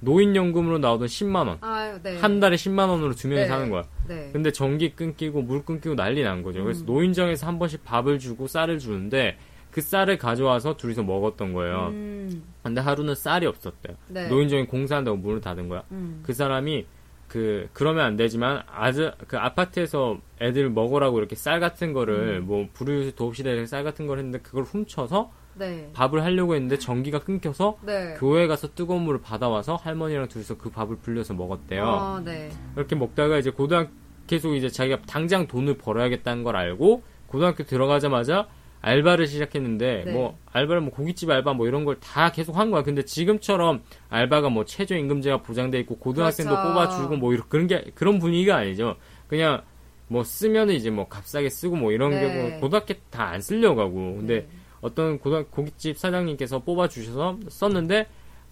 [0.00, 1.58] 노인연금으로 나오던 10만 원.
[1.60, 2.18] 아유, 네.
[2.18, 3.46] 한 달에 10만 원으로 두 명이 네.
[3.48, 3.84] 사는 거야.
[4.08, 4.30] 네.
[4.32, 6.62] 근데 전기 끊기고 물 끊기고 난리 난 거죠.
[6.62, 6.86] 그래서 음.
[6.86, 9.38] 노인정에서 한 번씩 밥을 주고 쌀을 주는데
[9.74, 11.88] 그 쌀을 가져와서 둘이서 먹었던 거예요.
[11.88, 12.44] 음.
[12.62, 13.96] 근데 하루는 쌀이 없었대요.
[14.06, 14.28] 네.
[14.28, 15.82] 노인정이 공사한다고 문을 닫은 거야.
[15.90, 16.22] 음.
[16.24, 16.86] 그 사람이
[17.26, 22.46] 그 그러면 안 되지만 아주 그 아파트에서 애들 먹으라고 이렇게 쌀 같은 거를 음.
[22.46, 25.90] 뭐 불을 도읍시대 쌀 같은 걸 했는데 그걸 훔쳐서 네.
[25.92, 28.14] 밥을 하려고 했는데 전기가 끊겨서 네.
[28.18, 31.84] 교회 가서 뜨거운 물을 받아와서 할머니랑 둘이서 그 밥을 불려서 먹었대요.
[31.84, 32.48] 어, 네.
[32.76, 33.90] 그렇게 먹다가 이제 고등학교
[34.28, 38.46] 계속 이제 자기가 당장 돈을 벌어야겠다는 걸 알고 고등학교 들어가자마자
[38.84, 40.12] 알바를 시작했는데 네.
[40.12, 42.82] 뭐 알바를 뭐 고깃집 알바 뭐 이런 걸 다 계속 한 거야.
[42.82, 46.68] 근데 지금처럼 알바가 뭐 최저 임금제가 보장돼 있고 고등학생도 그렇죠.
[46.68, 48.96] 뽑아주고 뭐 이런 그런 게 그런 분위기가 아니죠.
[49.26, 49.62] 그냥
[50.08, 52.20] 뭐 쓰면은 이제 뭐 값싸게 쓰고 뭐 이런 네.
[52.20, 54.48] 게뭐 고등학교 다 안 쓰려고 하고 근데 네.
[54.82, 58.06] 어떤 고등 고깃집 사장님께서 뽑아주셔서 썼는데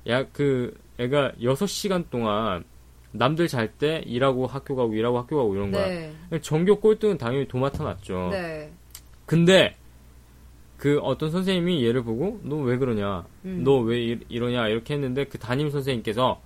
[0.08, 2.64] 야 그 애가 6시간 동안
[3.12, 5.86] 남들 잘 때 일하고 학교 가고 일하고 학교 가고 이런 거야.
[5.88, 6.12] 네.
[6.40, 8.28] 전교 꼴등은 당연히 도맡아 놨죠.
[8.32, 8.72] 네.
[9.26, 9.74] 근데
[10.82, 13.62] 그 어떤 선생님이 얘를 보고 너 왜 그러냐, 음.
[13.62, 16.40] 너왜 이러냐 이렇게 했는데 그 담임 선생님께서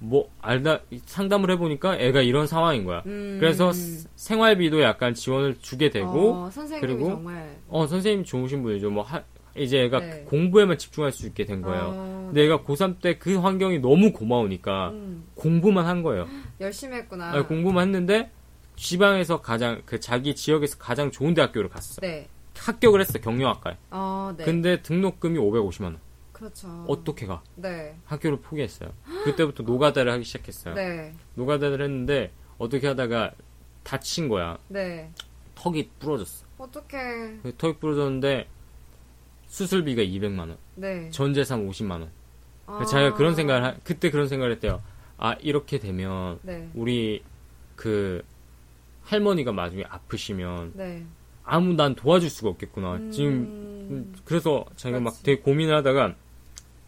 [0.00, 3.04] 뭐 알다 상담을 해보니까 애가 이런 상황인 거야.
[3.06, 3.36] 음.
[3.38, 8.90] 그래서 스- 생활비도 약간 지원을 주게 되고 어, 그리고 정말 어 선생님 좋으신 분이죠.
[8.90, 9.22] 뭐 하-
[9.56, 10.24] 이제 애가 네.
[10.26, 11.92] 공부에만 집중할 수 있게 된 거예요.
[11.94, 16.26] 어, 근데 애가 고3 때 그 환경이 너무 고마우니까 음, 공부만 한 거예요.
[16.60, 17.30] 열심히 했구나.
[17.32, 18.30] 아니, 공부만 했는데
[18.74, 22.00] 지방에서 가장 그 자기 지역에서 가장 좋은 대학교를 갔어.
[22.00, 22.26] 네.
[22.60, 23.76] 합격을 했어 경영학과에.
[23.90, 24.44] 어, 네.
[24.44, 25.98] 근데 등록금이 550만 원.
[26.32, 26.68] 그렇죠.
[26.88, 27.42] 어떻게 가?
[27.56, 27.96] 네.
[28.04, 28.90] 학교를 포기했어요.
[29.24, 30.74] 그때부터 노가다를 하기 시작했어요.
[30.74, 31.14] 네.
[31.34, 33.32] 노가다를 했는데 어떻게 하다가
[33.82, 34.58] 다친 거야.
[34.68, 35.10] 네.
[35.56, 36.46] 턱이 부러졌어.
[36.58, 37.38] 어떡해.
[37.42, 38.46] 그 턱이 부러졌는데
[39.48, 41.10] 수술비가 200만 원, 네.
[41.10, 42.10] 전 재산 50만 원.
[42.66, 42.84] 아.
[42.84, 44.82] 자기가 그런 생각을 하- 그때 그런 생각을 했대요.
[45.16, 46.68] 아 이렇게 되면 네.
[46.74, 47.22] 우리
[47.74, 48.22] 그
[49.04, 51.04] 할머니가 나중에 아프시면 네.
[51.48, 52.94] 아무 난 도와줄 수가 없겠구나.
[52.96, 53.10] 음.
[53.10, 53.32] 지금
[53.90, 55.22] 음, 그래서 자기가 막 그렇지.
[55.24, 56.14] 되게 고민을 하다가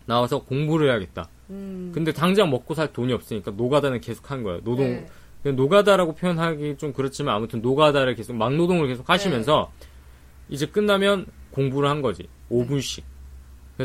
[0.07, 1.29] 나와서 공부를 해야겠다.
[1.51, 1.91] 음.
[1.95, 4.61] 근데 당장 먹고 살 돈이 없으니까 노가다는 계속 한 거예요.
[4.63, 5.07] 노동
[5.43, 5.53] 네.
[5.53, 9.87] 노가다라고 표현하기 좀 그렇지만 아무튼 노가다를 계속 막노동을 계속 하시면서 네.
[10.51, 12.29] 이제 끝나면 공부를 한 거지.
[12.51, 13.03] 5분씩.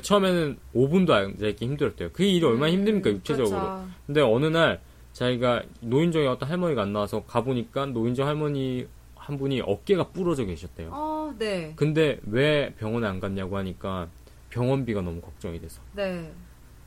[0.01, 2.09] 처음에는 5분도 앉아있기 힘들었대요.
[2.11, 3.57] 그 일이 얼마나 힘듭니까, 육체적으로.
[3.57, 3.87] 그렇죠.
[4.05, 4.81] 근데 어느 날
[5.13, 8.85] 자기가 노인정에 어떤 할머니가 안 나와서 가보니까 노인정 할머니
[9.25, 10.89] 한 분이 어깨가 부러져 계셨대요.
[10.91, 11.73] 어, 네.
[11.75, 14.07] 근데 왜 병원에 안 갔냐고 하니까
[14.51, 15.81] 병원비가 너무 걱정이 돼서.
[15.95, 16.31] 네.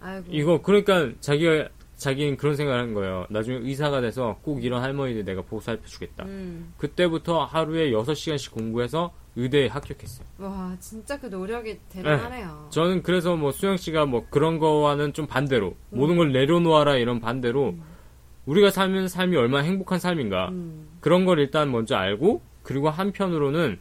[0.00, 0.26] 아이고.
[0.30, 3.26] 이거 그러니까 자기가 자기는 그런 생각을 한 거예요.
[3.28, 6.26] 나중에 의사가 돼서 꼭 이런 할머니들 내가 보살펴 주겠다.
[6.26, 6.72] 음.
[6.78, 10.26] 그때부터 하루에 6시간씩 공부해서 의대에 합격했어요.
[10.38, 12.68] 와, 진짜 그 노력이 대단하네요.
[12.70, 17.74] 저는 그래서 뭐 수영 씨가 뭐 그런 거와는 좀 반대로 모든 걸 내려놓아라 이런 반대로
[18.48, 20.88] 우리가 살면 삶이 얼마나 행복한 삶인가 음.
[21.00, 23.78] 그런 걸 일단 먼저 알고 그리고 한편으로는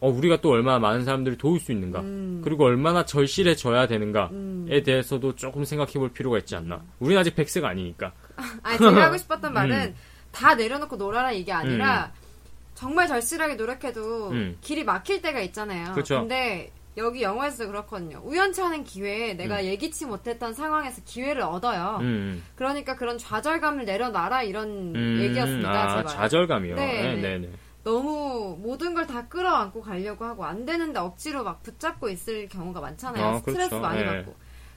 [0.00, 2.42] 어 우리가 또 얼마나 많은 사람들을 도울 수 있는가 음.
[2.44, 4.82] 그리고 얼마나 절실해져야 되는가에 음.
[4.84, 8.12] 대해서도 조금 생각해 볼 필요가 있지 않나 우리는 아직 백세가 아니니까
[8.62, 9.54] 아니, 제가 하고 싶었던 음.
[9.54, 9.94] 말은
[10.30, 12.12] 다 내려놓고 놀아라 이게 아니라
[12.74, 14.58] 정말 절실하게 노력해도 음.
[14.60, 15.94] 길이 막힐 때가 있잖아요.
[15.94, 16.20] 그쵸.
[16.20, 18.20] 근데 여기 영화에서 그렇거든요.
[18.24, 19.64] 우연치 않은 기회에 내가 음.
[19.64, 21.98] 예기치 못했던 상황에서 기회를 얻어요.
[22.02, 25.70] 음, 그러니까 그런 좌절감을 내려놔라 이런 음, 얘기였습니다.
[25.70, 26.06] 아, 제발.
[26.06, 27.20] 좌절감이요 네, 네, 네.
[27.20, 27.50] 네, 네.
[27.82, 33.24] 너무 모든 걸 다 끌어안고 가려고 하고 안 되는데 억지로 막 붙잡고 있을 경우가 많잖아요.
[33.24, 33.80] 아, 스트레스 그렇죠.
[33.80, 34.06] 많이 네.
[34.06, 34.34] 받고.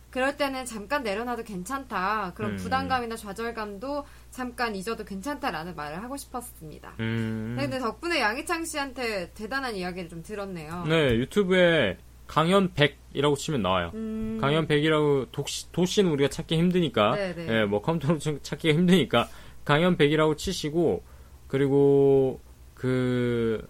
[0.09, 2.31] 그럴 때는 잠깐 내려놔도 괜찮다.
[2.35, 2.55] 그런 음.
[2.57, 6.93] 부담감이나 좌절감도 잠깐 잊어도 괜찮다라는 말을 하고 싶었습니다.
[6.99, 7.55] 음.
[7.57, 10.85] 네, 근데 덕분에 양희창 씨한테 대단한 이야기를 좀 들었네요.
[10.87, 11.97] 네, 유튜브에
[12.27, 13.91] 강연 100이라고 치면 나와요.
[13.93, 17.47] 음, 강연 100이라고 도시, 도시는 우리가 찾기 힘드니까, 네, 네.
[17.49, 19.29] 예, 뭐 컴퓨터로 좀 찾기가 힘드니까
[19.63, 21.03] 강연 100이라고 치시고
[21.47, 22.39] 그리고
[22.73, 23.65] 그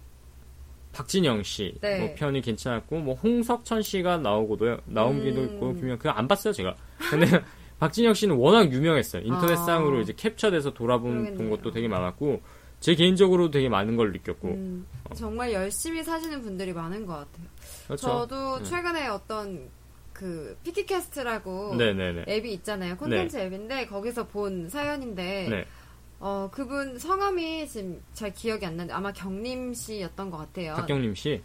[0.91, 1.99] 박진영 씨 네.
[1.99, 5.45] 뭐 편이 괜찮았고 뭐 홍석천 씨가 나오고도 나오기도 음.
[5.45, 6.75] 있고 그냥 그냥 안 봤어요 제가.
[7.09, 7.25] 근데
[7.79, 9.21] 박진영 씨는 워낙 유명했어요.
[9.21, 10.01] 인터넷상으로 아.
[10.01, 11.49] 이제 캡처돼서 돌아본.
[11.49, 12.41] 것도 되게 많았고
[12.79, 17.47] 제 개인적으로 되게 많은 걸 느꼈고 음, 정말 열심히 사시는 분들이 많은 것 같아요.
[17.87, 18.07] 그렇죠.
[18.07, 19.69] 저도 최근에 어떤
[20.13, 22.25] 그 피키캐스트라고 네네네.
[22.27, 22.97] 앱이 있잖아요.
[22.97, 25.65] 콘텐츠 앱인데 거기서 본 사연인데 네.
[26.19, 30.73] 어 그분 성함이 지금 잘 기억이 안 나는데 아마 경림 씨였던 것 같아요.
[30.75, 31.41] 박경림 씨.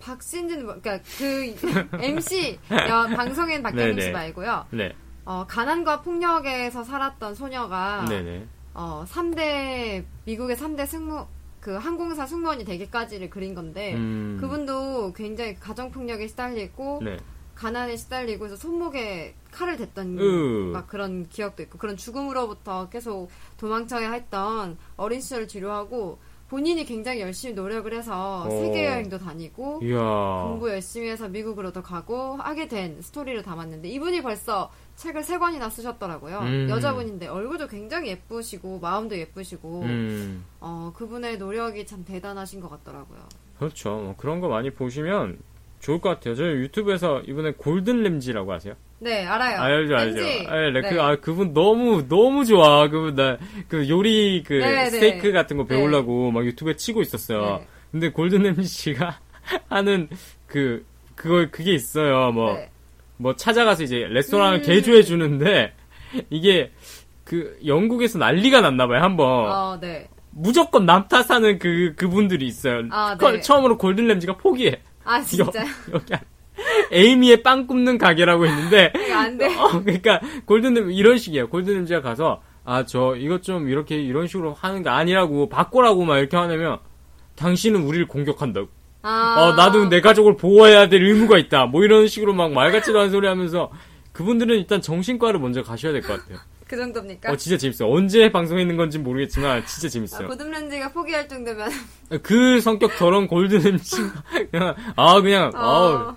[0.00, 1.54] 박신진 뭐- 그러니까 그
[2.02, 4.00] MC 여, 방송인 박경림 네네.
[4.06, 4.66] 씨 말고요.
[4.70, 4.94] 네.
[5.26, 8.46] 어 가난과 폭력에서 살았던 소녀가 네네.
[8.74, 11.26] 어 3대 미국의 3대 승무
[11.64, 14.36] 그 항공사 승무원이 되기까지를 그린 건데 음.
[14.38, 17.16] 그분도 굉장히 가정 폭력에 시달리고 네.
[17.54, 20.70] 가난에 시달리고 해서 손목에 칼을 댔던 으.
[20.74, 27.54] 막 그런 기억도 있고 그런 죽음으로부터 계속 도망쳐야 했던 어린 시절을 뒤로하고 본인이 굉장히 열심히
[27.54, 28.50] 노력을 해서 어.
[28.50, 30.44] 세계 여행도 다니고 이야.
[30.46, 36.38] 공부 열심히 해서 미국으로도 가고 하게 된 스토리를 담았는데 이분이 벌써 책을 세 권이나 쓰셨더라고요.
[36.40, 36.66] 음.
[36.70, 40.44] 여자분인데 얼굴도 굉장히 예쁘시고 마음도 예쁘시고 음.
[40.60, 43.20] 어, 그분의 노력이 참 대단하신 것 같더라고요.
[43.58, 43.90] 그렇죠.
[43.90, 45.38] 뭐 그런 거 많이 보시면
[45.80, 46.34] 좋을 것 같아요.
[46.34, 48.74] 저희 유튜브에서 이번에 골든 램지라고 아세요?
[49.00, 49.60] 네, 알아요.
[49.60, 50.20] 알죠, 알죠.
[50.20, 50.46] 왠지.
[50.48, 50.80] 아, 네, 네.
[50.88, 52.88] 그, 아, 그분 너무, 너무 좋아.
[52.88, 53.36] 그분, 나,
[53.68, 54.90] 그 요리, 그, 네, 네.
[54.90, 57.58] 스테이크 같은 거 배우려고 막 유튜브에 치고 있었어요.
[57.58, 57.66] 네.
[57.92, 59.20] 근데 골든 램지 씨가
[59.68, 60.08] 하는
[60.46, 62.32] 그, 그거, 그게 있어요.
[62.32, 62.70] 뭐, 네.
[63.24, 64.62] 뭐 찾아가서 이제 레스토랑을 음.
[64.62, 65.72] 개조해 주는데,
[66.28, 66.72] 이게,
[67.24, 69.26] 그, 영국에서 난리가 났나 봐요, 한 번.
[69.50, 70.08] 어, 네.
[70.30, 72.82] 무조건 남 탓하는 그, 그분들이 있어요.
[72.90, 73.40] 아, 거- 네.
[73.40, 74.82] 처음으로 골든 램지가 포기해.
[75.04, 75.64] 아, 진짜요?
[75.94, 76.22] 여기 한-
[76.92, 79.46] 에이미의 빵 굽는 가게라고 이거 안 돼.
[79.56, 81.48] 어, 그러니까 골든 이런 식이에요.
[81.48, 86.18] 골든 램지가 가서 아 저 이것 좀 이렇게 이런 식으로 하는 게 아니라고 바꾸라고 막
[86.18, 86.78] 이렇게 하면
[87.36, 88.68] 당신은 우리를 공격한다고.
[89.06, 89.34] 아.
[89.38, 91.66] 어 나도 내 가족을 보호해야 될 의무가 있다.
[91.66, 93.70] 뭐 이런 식으로 막 말 같지도 않은 소리 하면서
[94.12, 96.38] 그분들은 일단 정신과를 먼저 가셔야 될 것 같아요.
[96.66, 97.30] 그 정도입니까?
[97.30, 97.90] 어 진짜 재밌어요.
[97.92, 100.28] 언제 방송했는 건지 모르겠지만 진짜 아, 재밌어요.
[100.28, 101.70] 고든렌즈가 포기할 정도면.
[102.22, 103.96] 그 성격 저런 골든 램지
[104.50, 106.16] 그냥 아 그냥 아우 어.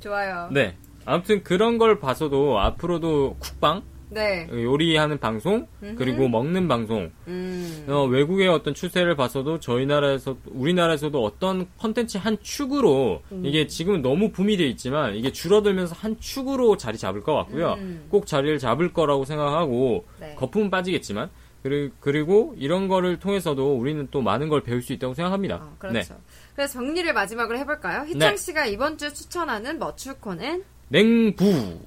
[0.00, 0.48] 좋아요.
[0.52, 0.76] 네.
[1.04, 3.82] 아무튼 그런 걸 봐서도 앞으로도 쿡방,
[4.14, 4.48] 네.
[4.50, 7.84] 요리하는 방송, 그리고 먹는 방송, 음.
[7.88, 13.42] 어, 외국의 어떤 추세를 봐서도 저희 나라에서, 우리나라에서도 어떤 컨텐츠 한 축으로, 음.
[13.44, 17.74] 이게 지금은 너무 붐이 돼 있지만, 이게 줄어들면서 한 축으로 자리 잡을 것 같고요.
[17.78, 18.06] 음.
[18.08, 20.34] 꼭 자리를 잡을 거라고 생각하고, 네.
[20.36, 21.28] 거품은 빠지겠지만,
[21.62, 25.56] 그리- 그리고 이런 거를 통해서도 우리는 또 많은 걸 배울 수 있다고 생각합니다.
[25.56, 26.14] 어, 그렇죠.
[26.54, 28.02] 그래서 정리를 마지막으로 해볼까요?
[28.06, 28.36] 희창 네.
[28.36, 31.80] 씨가 이번 주 추천하는 머추코는 냉부.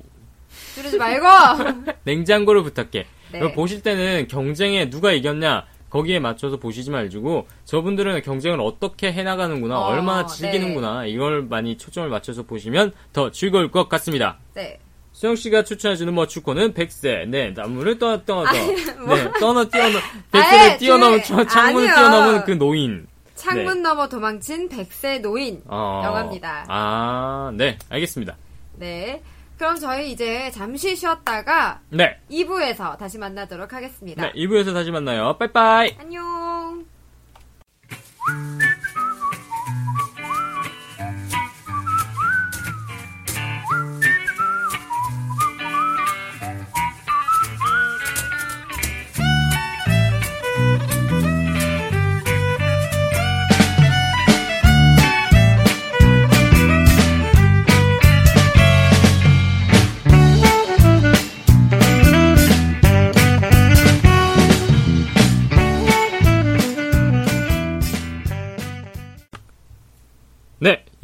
[0.75, 1.25] 줄이지 말고.
[2.03, 3.05] 냉장고를 부탁해.
[3.31, 3.53] 네.
[3.53, 10.25] 보실 때는 경쟁에 누가 이겼냐 거기에 맞춰서 보시지 말고 저분들은 경쟁을 어떻게 해나가는구나 어, 얼마나
[10.25, 14.37] 즐기는구나 이걸 많이 초점을 맞춰서 보시면 더 즐거울 것 같습니다.
[14.53, 14.79] 네.
[15.13, 17.25] 수영 씨가 추천해주는 머추코는 백세.
[17.27, 18.53] 네, 나무를 떠, 떠, 떠.
[19.03, 19.15] 뭐.
[19.17, 19.99] 네, 떠너, 뛰어넘,
[20.31, 21.87] 백세를 뛰어넘은, 그, 창문을.
[21.87, 23.07] 뛰어넘은 그 노인.
[23.33, 25.63] 창문 넘어 도망친 백세 노인.
[25.65, 26.65] 어, 영화입니다.
[26.67, 28.37] 아, 네, 알겠습니다.
[28.75, 29.23] 네.
[29.57, 34.21] 그럼 저희 이제 잠시 쉬었다가 네, 2부에서 다시 만나도록 하겠습니다.
[34.21, 35.35] 네, 2부에서 다시 만나요.
[35.37, 35.95] 빠이빠이!
[35.99, 36.76] 안녕.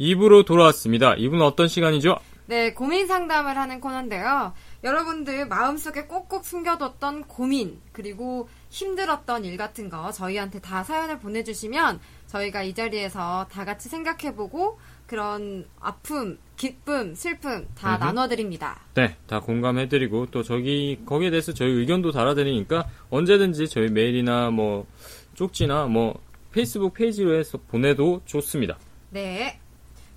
[0.04, 1.14] 2부로 돌아왔습니다.
[1.14, 2.16] 2부는 어떤 시간이죠?
[2.46, 4.52] 네, 고민 상담을 하는 코너인데요.
[4.82, 12.62] 여러분들 마음속에 꼭꼭 숨겨뒀던 고민, 그리고 힘들었던 일 같은 거 저희한테 다 사연을 보내주시면 저희가
[12.64, 18.04] 이 자리에서 다 같이 생각해보고 그런 아픔, 기쁨, 슬픔 다 음흠.
[18.04, 18.80] 나눠드립니다.
[18.92, 24.86] 네, 다 공감해드리고 또 저기 거기에 대해서 저희 의견도 달아드리니까 언제든지 저희 메일이나 뭐
[25.32, 26.20] 쪽지나 뭐
[26.52, 28.76] 페이스북 페이지로 해서 보내도 좋습니다.
[29.10, 29.60] 네.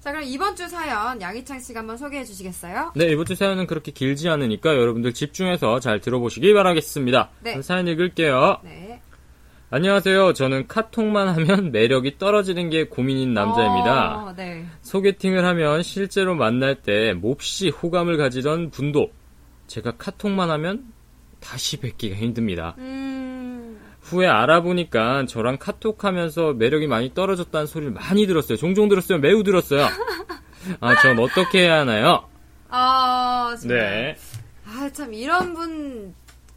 [0.08, 2.94] 자, 그럼 이번 주 사연 양희창 씨가 한번 소개해 주시겠어요?
[2.96, 7.30] 네, 이번 주 사연은 그렇게 길지 않으니까 여러분들 집중해서 잘 들어보시기 바라겠습니다.
[7.42, 7.52] 네.
[7.52, 8.62] 그럼 사연 읽을게요.
[8.64, 9.02] 네.
[9.70, 10.32] 안녕하세요.
[10.32, 14.28] 저는 카톡만 하면 매력이 떨어지는 게 고민인 남자입니다.
[14.28, 14.66] 어, 네.
[14.82, 19.12] 소개팅을 하면 실제로 만날 때 몹시 호감을 가지던 분도
[19.68, 20.86] 제가 카톡만 하면
[21.42, 22.76] 다시 뵙기가 힘듭니다.
[22.78, 23.57] 음,
[24.10, 28.58] 후에 알아보니까 저랑 카톡하면서 매력이 많이 떨어졌다는 소리를 많이 들었어요.
[28.58, 29.20] 종종 들었어요.
[29.20, 29.86] 매우 들었어요.
[30.80, 32.28] 아, 전 어떻게 해야 하나요?
[32.70, 33.56] 아.
[33.66, 34.16] 네.
[34.66, 36.14] 아, 참, 이런 분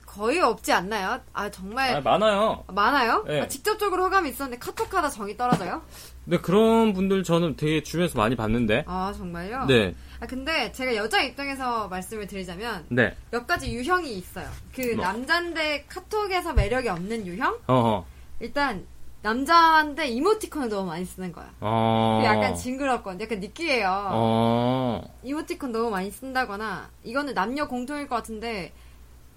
[0.07, 1.21] 거의 없지 않나요?
[1.33, 1.97] 아, 정말.
[1.97, 2.65] 아, 많아요.
[2.69, 3.25] 많아요?
[3.27, 3.43] 네.
[3.43, 5.83] 아, 직접적으로 호감이 있었는데 카톡하다 정이 떨어져요?
[6.25, 8.85] 근데 그런 분들 저는 되게 주변에서 많이 봤는데.
[8.87, 9.67] 아, 정말요?
[9.67, 9.95] 네.
[10.21, 13.17] 아, 근데 제가 여자 입장에서 말씀을 드리자면 네.
[13.31, 14.47] 몇 가지 유형이 있어요.
[14.75, 15.05] 그 뭐?
[15.05, 17.59] 남잔데 카톡에서 매력이 없는 유형?
[17.67, 18.05] 어허.
[18.41, 18.87] 일단
[19.23, 21.51] 남자인데 이모티콘을 너무 많이 쓰는 거야.
[21.61, 22.23] 어.
[22.25, 23.21] 약간 징그럽거든.
[23.21, 24.09] 약간 느끼해요.
[24.13, 25.03] 어.
[25.23, 28.73] 이모티콘 너무 많이 쓴다거나 이거는 남녀 공통일 것 같은데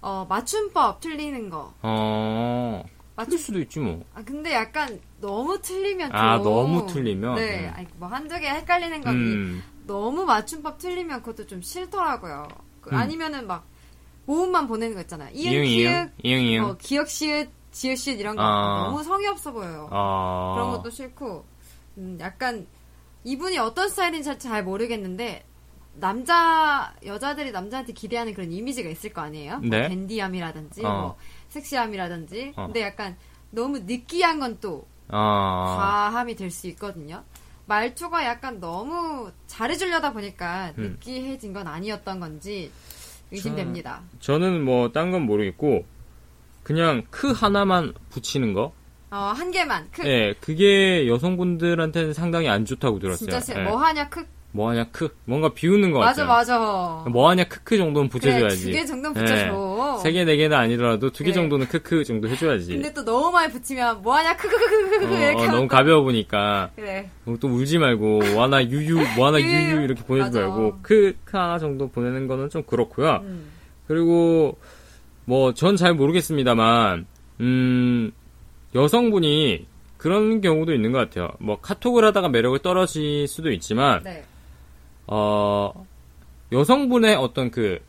[0.00, 1.72] 어, 맞춤법 틀리는 거.
[1.82, 2.84] 어.
[3.22, 4.04] 틀릴 수도 있지 뭐.
[4.14, 7.36] 아 근데 약간 너무 틀리면 좀 아, 너무 틀리면?
[7.36, 7.72] 네, 음.
[7.76, 9.62] 아니, 뭐 한두 개 헷갈리는 거니 음.
[9.86, 12.48] 너무 맞춤법 틀리면 그것도 좀 싫더라고요.
[12.80, 12.96] 그 음.
[12.96, 13.64] 아니면은 막
[14.26, 15.30] 모음만 보내는 거 있잖아.
[15.30, 16.10] 이응 이응, 이응.
[16.22, 16.64] 이응, 이응.
[16.64, 18.84] 어, 기억 시읒 지읒 시읒 이런 거 아.
[18.84, 19.88] 너무 성의 없어 보여요.
[19.92, 20.52] 아.
[20.54, 21.44] 그런 것도 싫고
[21.98, 22.66] 음, 약간
[23.22, 25.44] 이분이 어떤 스타일인지 잘 모르겠는데
[25.94, 29.58] 남자 여자들이 남자한테 기대하는 그런 이미지가 있을 거 아니에요?
[29.58, 29.88] 뭐 네.
[29.88, 31.00] 댄디함이라든지 어.
[31.00, 31.16] 뭐
[31.54, 32.66] 섹시함이라든지 어.
[32.66, 33.16] 근데 약간
[33.50, 35.76] 너무 느끼한 건또 아.
[36.10, 37.22] 과함이 될 수 있거든요.
[37.66, 40.82] 말투가 약간 너무 잘해주려다 보니까 음.
[41.00, 42.70] 느끼해진 건 아니었던 건지
[43.30, 44.02] 의심됩니다.
[44.20, 45.84] 저 는 뭐 딴 건 모르겠고
[46.62, 48.72] 그냥 크 하나만 붙이는 거.
[49.10, 53.16] 어, 한 개만 크 예, 그게 여성분들한테는 상당히 안 좋다고 들었어요.
[53.30, 53.62] 진짜 세- 예.
[53.62, 56.58] 뭐 하냐 크 뭐하냐 크 뭔가 비웃는 것 맞아 같아요.
[57.02, 57.10] 맞아.
[57.10, 58.64] 뭐하냐 크크 정도는 그래 붙여줘야지.
[58.66, 59.24] 두개 정도는 예.
[59.24, 59.98] 붙여줘.
[60.00, 61.34] 세 개, 네 개는 아니더라도 두개 그래.
[61.34, 62.74] 정도는 크크 정도 해줘야지.
[62.74, 67.10] 근데 또 너무 많이 붙이면 뭐하냐 크크크크크크 어, 이렇게 어, 너무 또- 가벼워 보니까 그래
[67.40, 69.82] 또 울지 말고 와나 유유 와나 유유.
[69.82, 70.40] 이렇게 보내지 맞아.
[70.42, 73.22] 말고 크크 하나 정도 보내는 거는 좀 그렇고요.
[73.24, 73.46] 음.
[73.88, 74.56] 그리고
[75.24, 77.06] 뭐 전 잘 모르겠습니다만
[77.40, 78.12] 음
[78.72, 81.30] 여성분이 그런 경우도 있는 것 같아요.
[81.40, 84.22] 뭐 카톡을 하다가 매력을 떨어질 수도 있지만 네.
[85.06, 85.86] 어
[86.52, 87.80] 여성분의 어떤 그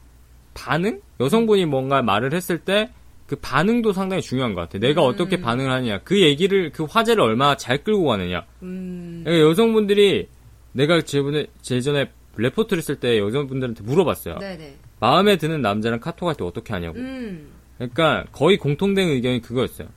[0.54, 2.90] 반응 여성분이 뭔가 말을 했을 때
[3.28, 4.82] 그 반응도 상당히 중요한 것 같아요.
[4.82, 5.10] 내가 음.
[5.10, 9.22] 어떻게 반응을 하느냐 그 얘기를 그 화제를 얼마나 잘 끌고 가느냐 음.
[9.24, 10.28] 그러니까 여성분들이
[10.74, 14.40] 내가 제전에 제전에 레포트를 쓸 때 여성분들한테 물어봤어요.
[14.40, 14.76] 네네.
[15.00, 17.00] 마음에 드는 남자랑 카톡할 때 어떻게 하냐고.
[17.00, 17.50] 음.
[17.78, 19.88] 그러니까 거의 공통된 의견이 그거였어요.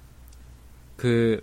[0.96, 1.40] 그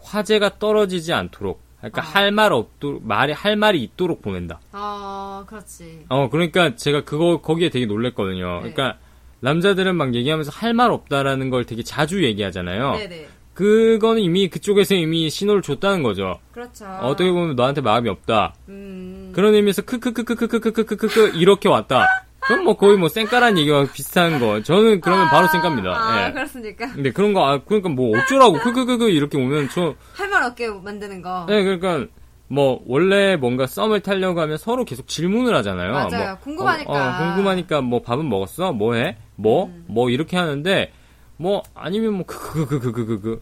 [0.00, 2.04] 화제가 떨어지지 않도록, 그러니까 아.
[2.04, 4.60] 할말 없도록 말이 할 말이 있도록 보낸다.
[4.72, 6.04] 어, 그렇지.
[6.08, 8.60] 어 그러니까 제가 그거 거기에 되게 놀랬거든요.
[8.64, 8.72] 네.
[8.72, 8.98] 그러니까
[9.40, 12.92] 남자들은 막 얘기하면서 할 말 없다라는 걸 되게 자주 얘기하잖아요.
[12.96, 13.26] 네네.
[13.54, 16.38] 그거는 이미 그쪽에서 이미 신호를 줬다는 거죠.
[16.52, 16.86] 그렇죠.
[17.02, 18.54] 어떻게 보면 너한테 마음이 없다.
[18.68, 19.32] 음.
[19.34, 22.06] 그런 의미에서 크크크크크크크크크크 이렇게 왔다.
[22.46, 24.62] 그럼 뭐 거의 뭐 쌩까란 얘기와 비슷한 거.
[24.62, 25.90] 저는 그러면 바로 쌩까입니다.
[25.90, 26.32] 아, 예.
[26.32, 26.92] 그렇습니까?
[26.92, 31.22] 근데 그런 거, 아, 그러니까 뭐 어쩌라고, 크크크크 이렇게 오면 저, 할 말 없게 만드는
[31.22, 31.46] 거.
[31.48, 32.06] 네, 그러니까
[32.48, 35.92] 뭐 원래 뭔가 썸을 타려고 하면 서로 계속 질문을 하잖아요.
[35.92, 36.08] 맞아요.
[36.30, 36.92] 뭐, 궁금하니까.
[36.92, 38.72] 어, 어, 궁금하니까 뭐 밥은 먹었어?
[38.72, 39.16] 뭐 해?
[39.36, 39.66] 뭐?
[39.66, 39.84] 음.
[39.88, 40.92] 뭐 이렇게 하는데
[41.36, 43.40] 뭐 아니면 뭐 크크크크크크크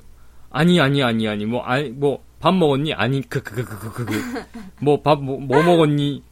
[0.50, 2.94] 아니 아니 아니 아니 뭐 아니 뭐 밥 먹었니?
[2.94, 4.44] 아니 크크크크크크
[4.80, 6.22] 뭐 밥 뭐 뭐 먹었니?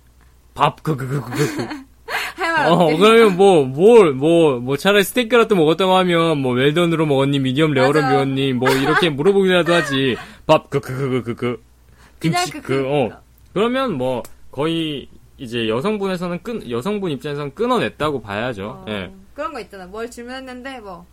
[0.54, 1.87] 밥 크크크크크
[2.58, 2.96] 할말 어.
[2.96, 8.00] 그러면 뭐, 뭘, 뭐, 뭐, 차라리 스테이크라도 먹었다고 하면, 뭐, well-done으로 먹었니, medium rare로.
[8.02, 10.16] 먹었니, 뭐, 이렇게 물어보기라도 하지.
[10.46, 11.62] 밥, 그, 그, 그, 그, 그, 그.
[12.20, 12.88] 김치, 그, 그, 그.
[12.88, 13.22] 어.
[13.52, 18.66] 그러면 뭐, 거의, 이제 여성분에서는 끈, 여성분 입장에서는 끊어냈다고 봐야죠.
[18.66, 19.10] 어, 예.
[19.34, 19.86] 그런 거 있잖아.
[19.86, 21.06] 뭘 질문했는데 뭐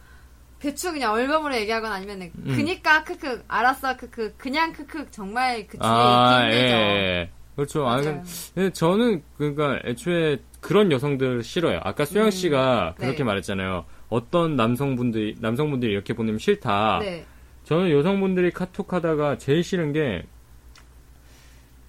[0.60, 2.54] 대충 그냥 얼버무려 얘기하거나 아니면 음.
[2.56, 6.76] 그니까 크크 알았어 크크 그냥 크크 정말 그 뒤에 아, 있기 예, 힘들죠.
[6.76, 7.30] 예.
[7.56, 7.88] 그렇죠.
[7.88, 8.24] 아, 맞아요.
[8.54, 11.80] 근데 저는, 그러니까, 애초에 그런 여성들 싫어요.
[11.84, 13.06] 아까 수영 씨가 네.
[13.06, 13.86] 그렇게 말했잖아요.
[14.10, 17.00] 어떤 남성분들이, 남성분들이 이렇게 보내면 싫다.
[17.04, 17.24] 네.
[17.66, 20.24] 저는 여성분들이 카톡 하다가 제일 싫은 게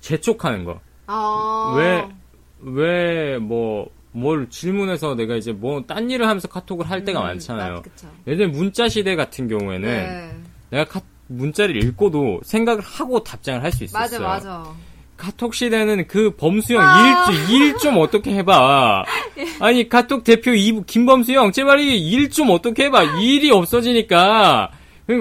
[0.01, 0.81] 재촉하는 거.
[1.07, 1.75] 어.
[1.79, 2.07] 왜,
[2.61, 7.83] 왜, 뭐, 뭘 질문해서 내가 이제 뭐, 딴 일을 하면서 카톡을 할 때가 음, 많잖아요.
[8.27, 10.35] 예전에 문자 시대 같은 경우에는 네.
[10.69, 14.29] 내가 카- 문자를 읽고도 생각을 하고 답장을 할수 맞아 있었어요.
[14.29, 14.65] 맞아.
[15.17, 17.27] 카톡 시대는 그 범수형 아.
[17.51, 19.05] 일좀 어떻게 해봐.
[19.61, 23.21] 아니 카톡 대표 이 김범수형 제발 일 좀 어떻게 해봐.
[23.21, 24.71] 일이 없어지니까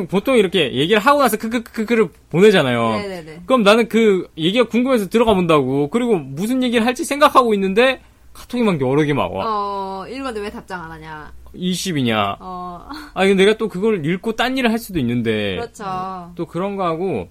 [0.10, 2.92] 보통 이렇게 얘기를 하고 나서 크크크크를 보내잖아요.
[2.98, 3.42] 네네네.
[3.46, 5.90] 그럼 나는 그 얘기가 궁금해서 들어가 본다고.
[5.90, 8.02] 그리고 무슨 얘기를 할지 생각하고 있는데
[8.34, 9.46] 카톡이 막 여러 개 막 와.
[9.48, 11.32] 어, 읽었는데 왜 답장 안 하냐.
[11.56, 12.36] 20이냐.
[12.42, 16.32] 어, 아니 내가 또 그걸 읽고 딴 일을 할 수도 있는데 그렇죠.
[16.36, 17.30] 또 그런 거 하고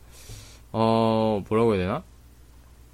[0.72, 2.02] 어 뭐라고 해야 되나?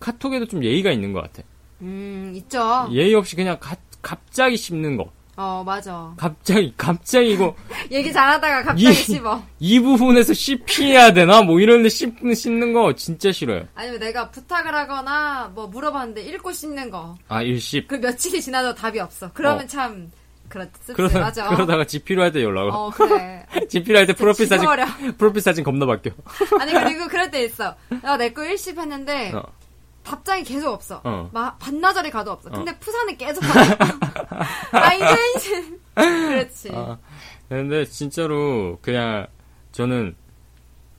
[0.01, 1.43] 카톡에도 좀 예의가 있는 것 같아.
[1.83, 2.89] 음, 있죠.
[2.93, 5.11] 예의 없이 그냥 가- 갑자기 씹는 거.
[5.37, 6.13] 어, 맞아.
[6.19, 7.55] 갑자기 갑자기 이거
[7.91, 9.43] 얘기 잘하다가 갑자기 이- 씹어.
[9.59, 11.41] 이 부분에서 씹히해야 되나?
[11.43, 13.63] 뭐 이런데 씹는 씹는 거 진짜 싫어요.
[13.75, 17.17] 아니면 내가 부탁을 하거나 뭐 물어봤는데 읽고 씹는 거.
[17.29, 17.89] 아 일씹.
[17.89, 19.31] 그 며칠이 지나도 답이 없어.
[19.33, 19.67] 그러면 어.
[19.67, 20.11] 참,
[20.51, 20.93] 그렇지.
[20.95, 21.49] 그러다 맞아.
[21.49, 22.75] 그러다가 집 필요할 때 연락 와.
[22.77, 23.47] 어, 그래.
[23.71, 24.69] 집 필요할 때 프로필 사진.
[25.17, 26.13] 프로필 사진 겁나 바뀌어.
[26.61, 27.75] 아니, 그리고 그럴 때 있어.
[28.03, 29.43] 나 내 거 일십 했는데, 어.
[30.11, 31.01] 답장이 계속 없어.
[31.05, 31.31] 어.
[31.33, 32.51] 막 반나절이 가도 없어.
[32.51, 33.77] 근데 푸사는 계속 받아.
[34.73, 35.65] 아, 이제, 이제.
[35.95, 36.71] 그렇지.
[36.75, 36.99] 아,
[37.49, 39.27] 근데 진짜로 그냥
[39.73, 40.17] 저는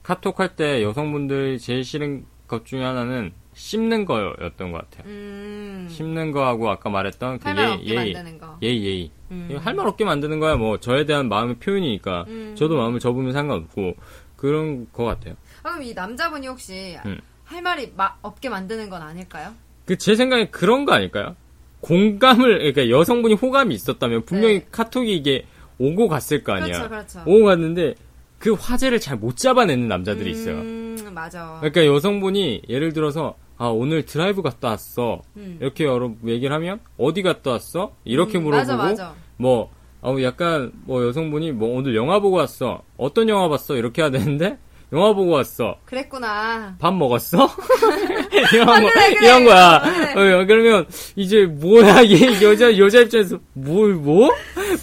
[0.03, 5.11] 카톡 할 때 여성분들이 제일 싫은 것 중에 하나는 씹는 거였던 것 같아요.
[5.11, 5.87] 음.
[5.89, 8.15] 씹는 거하고 아까 말했던 그 예의, 예의.
[8.61, 9.11] 예의, 예의.
[9.31, 9.59] 음.
[9.61, 10.55] 할말 없게 만드는 거야.
[10.55, 12.55] 뭐 저에 대한 마음의 표현이니까 음.
[12.57, 13.95] 저도 마음을 접으면 상관없고
[14.37, 15.35] 그런 것 같아요.
[15.63, 17.19] 아, 그럼 이 남자분이 혹시 음.
[17.51, 19.51] 할 말이 마- 없게 만드는 건 아닐까요?
[19.85, 21.35] 그 제 생각에 그런 거 아닐까요?
[21.81, 24.65] 공감을 그러니까 여성분이 호감이 있었다면 분명히 네.
[24.71, 25.45] 카톡이 이게
[25.79, 26.87] 오고 갔을 거 아니야.
[26.87, 27.19] 그렇죠, 그렇죠.
[27.25, 27.95] 오고 갔는데
[28.37, 30.55] 그 화제를 잘 못 잡아내는 남자들이 있어요.
[30.57, 31.57] 음, 맞아.
[31.59, 35.57] 그러니까 여성분이 예를 들어서 아 오늘 드라이브 갔다 왔어 음.
[35.59, 39.13] 이렇게 여러 얘기를 하면 어디 갔다 왔어 이렇게 음, 물어보고 맞아, 맞아.
[39.37, 39.71] 뭐
[40.01, 44.57] 어, 약간 뭐 여성분이 뭐 오늘 영화 보고 왔어 어떤 영화 봤어 이렇게 해야 되는데
[44.93, 46.75] 영화 보고 왔어 그랬구나.
[46.79, 47.47] 밥 먹었어
[48.53, 49.25] 이런 거 그래, 그래.
[49.27, 49.79] 이런 거야
[50.13, 50.33] 그래.
[50.33, 50.85] 어, 그러면
[51.15, 54.29] 이제 뭐야 얘 여자 여자 입장에서 뭘 뭐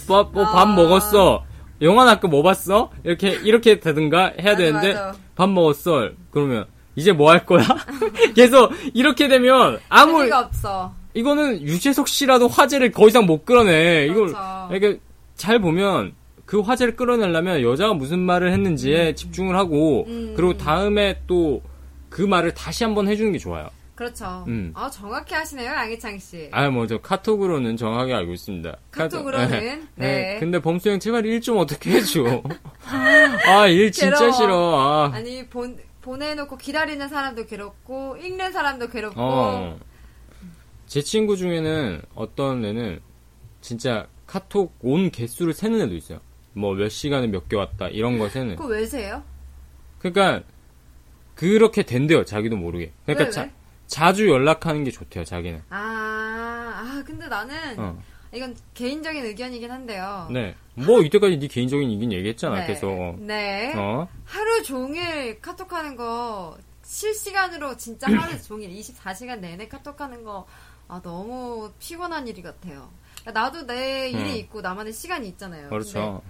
[0.07, 0.67] 밥 뭐, 밥 아.
[0.67, 1.45] 먹었어
[1.83, 5.15] 영화 아까 뭐 봤어 이렇게 이렇게 되든가 해야 맞아, 되는데 맞아.
[5.37, 6.11] 밥 먹었어.
[6.31, 7.65] 그러면 이제 뭐 할 거야?
[8.35, 10.93] 계속 이렇게 되면 아무 의미가 없어.
[11.15, 14.07] 이거는 유재석 씨라도 화제를 더 이상 못 끌어내.
[14.07, 14.69] 이걸 그렇죠.
[14.73, 15.01] 이렇게
[15.37, 16.13] 잘 보면
[16.49, 20.33] 그 화제를 끌어내려면 여자가 무슨 말을 했는지에 집중을 하고 음.
[20.35, 21.61] 그리고 다음에 또
[22.09, 23.69] 그 말을 다시 한번 해주는 게 좋아요.
[23.95, 24.43] 그렇죠.
[24.49, 24.73] 음.
[24.75, 26.49] 아, 정확히 하시네요, 양희창 씨.
[26.53, 28.77] 아, 뭐, 저 카톡으로는 정확히 알고 있습니다.
[28.93, 30.39] 카톡으로는, 카톡- 네.
[30.41, 32.43] 근데 범수 형 제발 일 좀 어떻게 해줘.
[33.47, 34.33] 아, 일 진짜 괴로워.
[34.33, 34.79] 싫어.
[34.81, 35.11] 아.
[35.13, 39.79] 아니, 본, 보내놓고 기다리는 사람도 괴롭고, 읽는 사람도 괴롭고, 어.
[40.87, 43.01] 제 친구 중에는 어떤 애는
[43.61, 46.21] 진짜 카톡 온 개수를 세는 애도 있어요.
[46.55, 48.57] 뭐 몇 시간에 몇 개 왔다 이런 거 세는.
[48.57, 49.23] 그거 왜 세요?
[49.99, 50.43] 그러니까
[51.35, 52.25] 그렇게 된대요.
[52.25, 52.93] 자기도 모르게.
[53.05, 53.53] 그러니까 왜, 자, 왜?
[53.87, 55.25] 자주 연락하는 게 좋대요.
[55.25, 55.63] 자기는.
[55.71, 58.03] 아, 아, 근데 나는, 어.
[58.35, 60.29] 이건 개인적인 의견이긴 한데요.
[60.31, 60.55] 네.
[60.75, 62.61] 뭐 이때까지 네 개인적인 얘기는 얘기했잖아.
[62.61, 62.67] 네.
[62.67, 63.17] 계속.
[63.21, 63.73] 네.
[63.77, 64.07] 어.
[64.25, 70.47] 하루 종일 카톡하는 거 실시간으로 진짜 하루 종일 24시간 내내 카톡하는 거
[70.89, 72.91] 아, 너무 피곤한 일이 같아요.
[73.33, 74.37] 나도 내 일이 음.
[74.37, 75.69] 있고 나만의 시간이 있잖아요.
[75.71, 76.21] 그렇죠.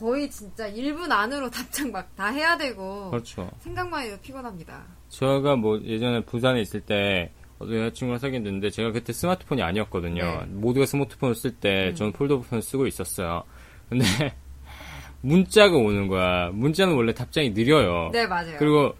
[0.00, 3.50] 거의 진짜 1분 안으로 답장 막 다 해야 되고 그렇죠.
[3.60, 4.82] 생각만 해도 피곤합니다.
[5.10, 10.22] 제가 뭐 예전에 부산에 있을 때 어떤 여자친구랑 사귀었는데 제가 그때 스마트폰이 아니었거든요.
[10.22, 10.46] 네.
[10.48, 13.44] 모두가 스마트폰을 쓸때 저는 폴더폰을 쓰고 있었어요.
[13.90, 14.04] 근데
[15.20, 16.48] 문자가 오는 거야.
[16.52, 18.10] 문자는 원래 답장이 느려요.
[18.12, 18.56] 네, 맞아요.
[18.58, 18.94] 그리고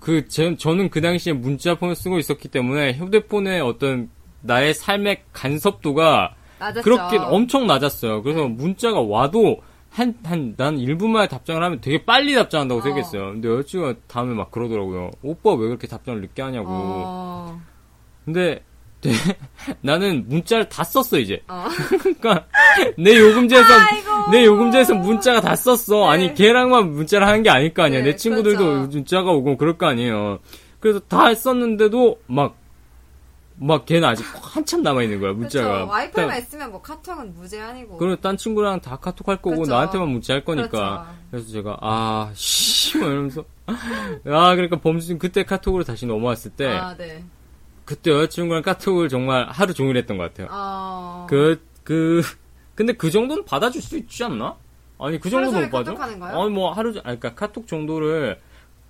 [0.00, 6.82] 그 제, 저는 그 당시에 문자폰을 쓰고 있었기 때문에 휴대폰의 어떤 나의 삶의 간섭도가 낮았죠.
[6.82, 8.22] 그렇게 엄청 낮았어요.
[8.24, 9.62] 그래서 문자가 와도
[9.92, 12.82] 한, 한, 난 1분 만에 답장을 하면 되게 빨리 답장한다고 어.
[12.82, 13.32] 생각했어요.
[13.32, 15.10] 근데 여자친구가 다음에 막 그러더라고요.
[15.22, 16.68] 오빠 왜 그렇게 답장을 늦게 하냐고.
[16.70, 17.60] 어,
[18.24, 18.64] 근데,
[19.02, 19.10] 네,
[19.82, 21.42] 나는 문자를 다 썼어, 이제.
[21.46, 21.66] 어.
[22.00, 22.46] 그러니까,
[22.96, 24.30] 내 요금제에서, 아이고.
[24.30, 26.06] 내 요금제에서 문자가 다 썼어.
[26.06, 26.06] 네.
[26.06, 28.00] 아니, 걔랑만 문자를 하는 게 아닐 거 아니야.
[28.00, 28.88] 네, 내 친구들도 그렇죠.
[28.88, 30.38] 문자가 오고 그럴 거 아니에요.
[30.80, 32.56] 그래서 다 했었는데도, 막,
[33.64, 35.66] 막 걔는 아직 한참 남아 있는 거야, 문자가.
[35.68, 35.90] 그렇죠.
[35.90, 37.96] 와이파이만 그러니까 있으면 뭐 카톡은 무제한이고.
[37.96, 39.70] 그리고 딴 친구랑 다 카톡 할 거고 그렇죠.
[39.72, 41.16] 나한테만 문자할 거니까 그렇죠.
[41.30, 47.24] 그래서 제가 아 씨 이러면서 아 그러니까 범수 그때 카톡으로 다시 넘어왔을 때 아, 네.
[47.84, 51.26] 그때 여자친구랑 카톡을 정말 하루 종일 했던 것 같아요 어.
[51.28, 52.22] 그그
[52.74, 54.56] 근데 그 정도는 받아줄 수 있지 않나
[54.98, 55.94] 아니 그 정도 하루 못 받아?
[56.04, 58.38] 아니 뭐 하루 종- 아니 그러니까 카톡 정도를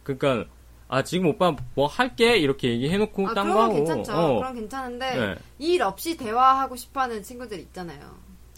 [0.02, 0.50] 그러니까
[0.92, 4.12] 아 지금 오빠 뭐 할게 이렇게 얘기해놓고 아, 딴 그런 거건 하고 괜찮죠.
[4.12, 4.38] 어.
[4.40, 5.34] 그럼 괜찮은데 네.
[5.58, 7.98] 일 없이 대화하고 싶어하는 친구들 있잖아요.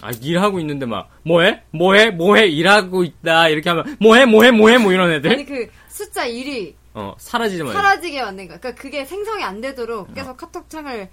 [0.03, 1.63] 아, 일하고 있는데 막, 뭐해?
[1.71, 2.11] 뭐해?
[2.11, 2.49] 뭐해?
[2.49, 3.49] 일하고 있다.
[3.51, 4.27] 이렇게 하면, 뭐해?
[4.27, 4.51] 뭐해?
[4.51, 4.79] 뭐해?
[4.79, 5.31] 뭐 이런 애들?
[5.31, 7.73] 아니 그 숫자 1이 어, 사라지지 마.
[7.73, 8.59] 사라지게 만든 거.
[8.59, 11.09] 그러니까 그게 생성이 안 되도록 계속 카톡 창을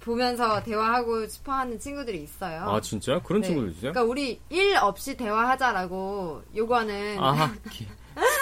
[0.00, 2.62] 보면서 대화하고 싶어하는 친구들이 있어요.
[2.68, 3.46] 아 진짜 그런 네.
[3.46, 3.92] 친구들 있어요?
[3.92, 7.86] 그러니까 우리 일 없이 대화하자라고 요구하는 아, 기-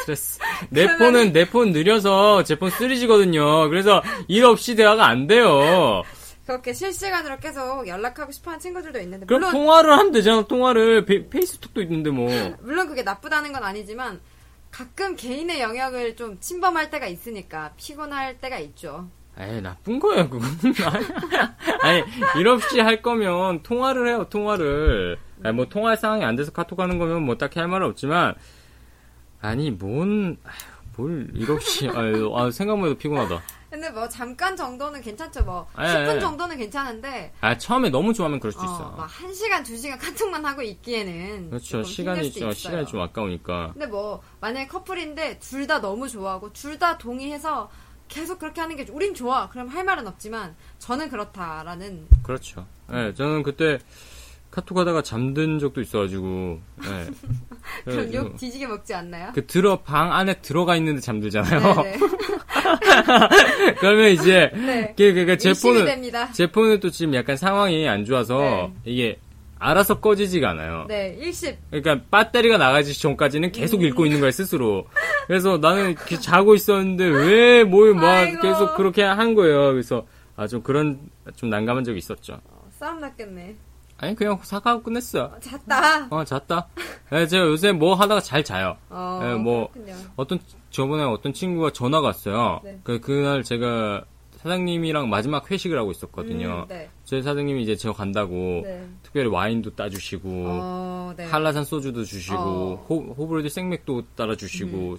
[0.00, 0.38] 스트레스.
[0.70, 3.68] 내 폰은 내 폰 느려서 제 폰 3G거든요.
[3.68, 6.02] 그래서 일 없이 대화가 안 돼요.
[6.46, 10.42] 그렇게 실시간으로 계속 연락하고 싶어하는 친구들도 있는데 그럼 물론 통화를 하면 되잖아.
[10.42, 12.28] 통화를 페, 페이스톡도 있는데 뭐.
[12.62, 14.20] 물론 그게 나쁘다는 건 아니지만
[14.70, 19.08] 가끔 개인의 영역을 좀 침범할 때가 있으니까 피곤할 때가 있죠.
[19.38, 20.48] 에이 나쁜 거예요 그건.
[21.82, 22.02] 아니
[22.38, 24.26] 일 없이 할 거면 통화를 해요.
[24.28, 25.18] 통화를.
[25.42, 28.34] 아니, 뭐 통화할 상황이 안 돼서 카톡 하는 거면 뭐 딱히 할 말은 없지만
[29.40, 30.36] 아니 뭔.
[30.96, 33.40] 뭘일 없이 아유, 아, 생각만 해도 피곤하다.
[33.70, 35.44] 근데 뭐 잠깐 정도는 괜찮죠.
[35.44, 36.20] 뭐 예, 10분 예.
[36.20, 38.88] 정도는 괜찮은데 아 처음에 너무 좋아하면 그럴 수 있어.
[38.88, 41.82] 어, 막 1시간, 2시간 카톡만 하고 있기에는 그렇죠.
[41.84, 42.52] 시간이 좀.
[42.52, 43.70] 시간이 좀 아까우니까.
[43.72, 47.70] 근데 뭐 만약에 커플인데 둘 다 너무 좋아하고 둘 다 동의해서
[48.08, 49.48] 계속 그렇게 하는 게 우린 좋아.
[49.48, 52.66] 그럼 할 말은 없지만 저는 그렇다라는 그렇죠.
[52.92, 53.78] 예, 저는 그때
[54.50, 57.06] 카톡 하다가 잠든 적도 있어가지고, 예.
[57.84, 59.30] 그럼 욕 뒤지게 먹지 않나요?
[59.34, 61.60] 그 들어, 방 안에 들어가 있는데 잠들잖아요.
[63.78, 64.94] 그러면 이제, 네.
[64.96, 66.30] 그, 그, 그, 제 폰은, 됩니다.
[66.32, 68.72] 제 폰은 또 지금 약간 상황이 안 좋아서, 네.
[68.84, 69.18] 이게,
[69.62, 70.86] 알아서 꺼지지가 않아요.
[70.88, 71.54] 네, 일십.
[71.70, 74.86] 그러니까 배터리가 나가기 전까지는 계속 읽고 있는 거야 스스로.
[75.26, 78.40] 그래서 나는 이렇게 자고 있었는데 왜 뭘막 아이고.
[78.40, 79.70] 계속 그렇게 한 거예요.
[79.72, 80.98] 그래서 아 좀 그런
[81.36, 82.40] 좀 난감한 적이 있었죠.
[82.42, 83.54] 어, 싸움 났겠네.
[84.00, 85.24] 아니 그냥 사과하고 끝냈어.
[85.24, 86.06] 어, 잤다.
[86.10, 86.68] 어 잤다.
[87.10, 88.78] 네, 제가 요새 뭐 하다가 잘 자요.
[88.88, 89.94] 어, 네, 뭐 그렇군요.
[90.16, 90.38] 어떤
[90.70, 92.60] 저번에 어떤 친구가 전화가 왔어요.
[92.64, 92.80] 네.
[92.82, 94.04] 그 그날 제가
[94.36, 96.62] 사장님이랑 마지막 회식을 하고 있었거든요.
[96.62, 96.88] 음, 네.
[97.04, 98.88] 제 사장님이 이제 저 간다고 네.
[99.02, 101.26] 특별히 와인도 따주시고 어, 네.
[101.26, 102.86] 한라산 소주도 주시고 어.
[102.88, 104.96] 호, 호불호도 생맥도 따라 주시고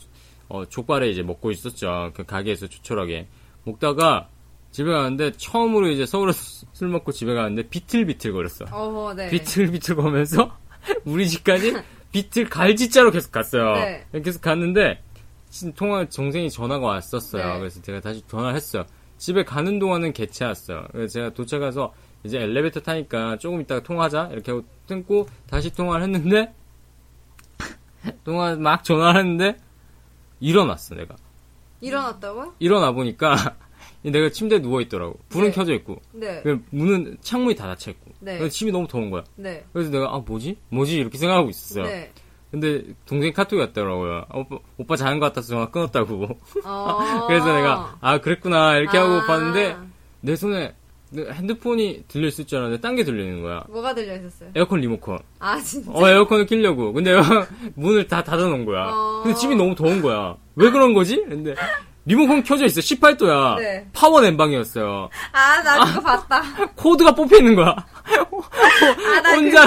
[0.50, 2.12] 어, 족발에 이제 먹고 있었죠.
[2.14, 3.28] 그 가게에서 조촐하게
[3.64, 4.30] 먹다가
[4.72, 8.66] 집에 가는데 처음으로 이제 서울에서 술 먹고 집에 가는데 비틀비틀 거렸어.
[8.72, 9.30] 어, 네.
[9.30, 10.58] 비틀비틀 거면서
[11.06, 11.74] 우리 집까지
[12.12, 13.74] 비틀 갈지자로 계속 갔어요.
[13.76, 14.06] 네.
[14.24, 15.02] 계속 갔는데
[15.50, 17.54] 진- 통화 정생이 전화가 왔었어요.
[17.54, 17.60] 네.
[17.60, 18.86] 그래서 제가 다시 전화를 했어요.
[19.18, 20.88] 집에 가는 동안은 개체였어요.
[20.92, 21.94] 그래서 제가 도착해서
[22.24, 26.54] 이제 엘리베이터 타니까 조금 있다가 통화하자 이렇게 하고 끊고 다시 통화를 했는데
[28.24, 29.58] 통화 막 전화를 했는데
[30.40, 31.16] 일어났어 내가.
[31.82, 32.54] 일어났다고요?
[32.60, 33.56] 일어나 보니까
[34.04, 35.20] 내가 침대에 누워 있더라고.
[35.30, 35.54] 불은 네.
[35.54, 36.42] 켜져 있고 네.
[36.44, 38.12] 그 문은 창문이 다 닫혀 있고.
[38.20, 38.38] 네.
[38.38, 39.24] 그래서 집이 너무 더운 거야.
[39.36, 39.64] 네.
[39.74, 40.58] 그래서 내가 아 뭐지?
[40.70, 40.98] 뭐지?
[40.98, 41.86] 이렇게 생각하고 있었어요.
[41.86, 42.12] 네.
[42.50, 44.26] 근데 동생이 카톡이 왔더라고요.
[44.28, 46.28] 아, 오빠, 오빠 자는 것 같아서 전화 끊었다고.
[46.66, 46.98] 어.
[47.28, 49.26] 그래서 내가 아 그랬구나 이렇게 하고 아.
[49.28, 49.78] 봤는데
[50.22, 50.76] 내 손에
[51.12, 53.64] 내 핸드폰이 들려 있을 줄 알았는데 딴 게 들리는 거야.
[53.70, 54.50] 뭐가 들려 있었어요?
[54.56, 55.20] 에어컨 리모컨.
[55.40, 55.92] 아, 진짜.
[55.94, 56.92] 어 에어컨을 키려고.
[56.94, 57.14] 근데
[57.76, 58.86] 문을 다 닫아놓은 거야.
[58.94, 59.22] 어.
[59.24, 60.36] 근데 집이 너무 더운 거야.
[60.56, 61.18] 왜 그런 거지?
[61.28, 61.54] 근데
[62.06, 62.82] 리모컨 켜져 있어.
[62.82, 63.58] 18도야.
[63.60, 63.88] 네.
[63.94, 65.10] 파워 냉방이었어요.
[65.32, 66.42] 아, 나 그거 봤다.
[66.76, 67.76] 코드가 뽑혀 있는 거야.
[67.76, 69.66] 아, 나 혼자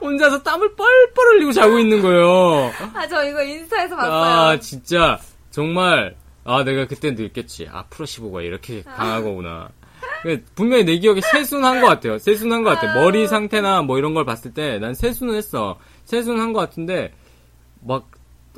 [0.00, 2.72] 혼자서 땀을 뻘뻘 흘리고 자고 있는 거예요.
[2.78, 4.60] 그, 아, 저 이거 인스타에서 아 봤어요.
[4.60, 5.18] 진짜
[5.50, 7.68] 정말 아 내가 그때 느꼈지.
[7.70, 9.68] 아 플라시보가 이렇게 강한 거구나.
[10.22, 12.18] 그, 분명히 내 기억에 세수는 한 것 같아요.
[12.18, 12.94] 세수는 한 것 같아.
[12.94, 15.78] 머리 상태나 뭐 이런 걸 봤을 때 난 세수는 했어.
[16.06, 17.12] 세수는 한 것 같은데
[17.82, 18.08] 막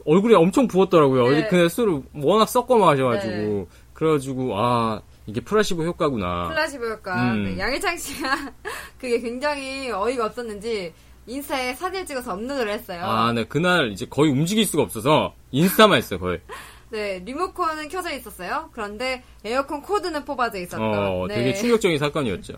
[0.07, 1.29] 얼굴이 엄청 부었더라고요.
[1.31, 1.49] 네.
[1.49, 3.67] 그날 술을 워낙 섞어 마셔가지고 네.
[3.93, 6.49] 그래가지고 아 이게 프라시보 효과구나.
[6.49, 7.33] 플라시 볼까?
[7.33, 7.45] 음.
[7.45, 8.53] 네, 양일창 씨가
[8.99, 10.93] 그게 굉장히 어이가 없었는지
[11.27, 13.03] 인스타에 사진 찍어서 업로드를 했어요.
[13.03, 16.41] 아, 네, 그날 이제 거의 움직일 수가 없어서 인스타만 했어요, 거의.
[16.91, 18.71] 네, 리모컨은 켜져 있었어요.
[18.73, 20.81] 그런데 에어컨 코드는 뽑아져 있었던.
[20.81, 21.35] 어, 네.
[21.35, 22.55] 되게 충격적인 사건이었죠.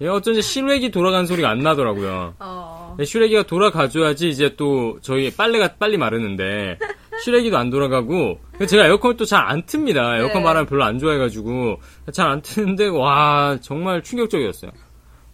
[0.00, 2.34] 예, 어쩐지 실외기 돌아간 소리가 안 나더라고요.
[2.38, 6.78] 어, 네, 실외기가 돌아가줘야지 이제 또 저희 빨래가 빨리 마르는데
[7.24, 10.18] 실외기도 안 돌아가고 제가 에어컨을 또 잘 안 틉니다.
[10.18, 10.42] 에어컨 네.
[10.44, 11.80] 바람 별로 안 좋아해가지고
[12.12, 14.70] 잘 안 트는데 와 정말 충격적이었어요.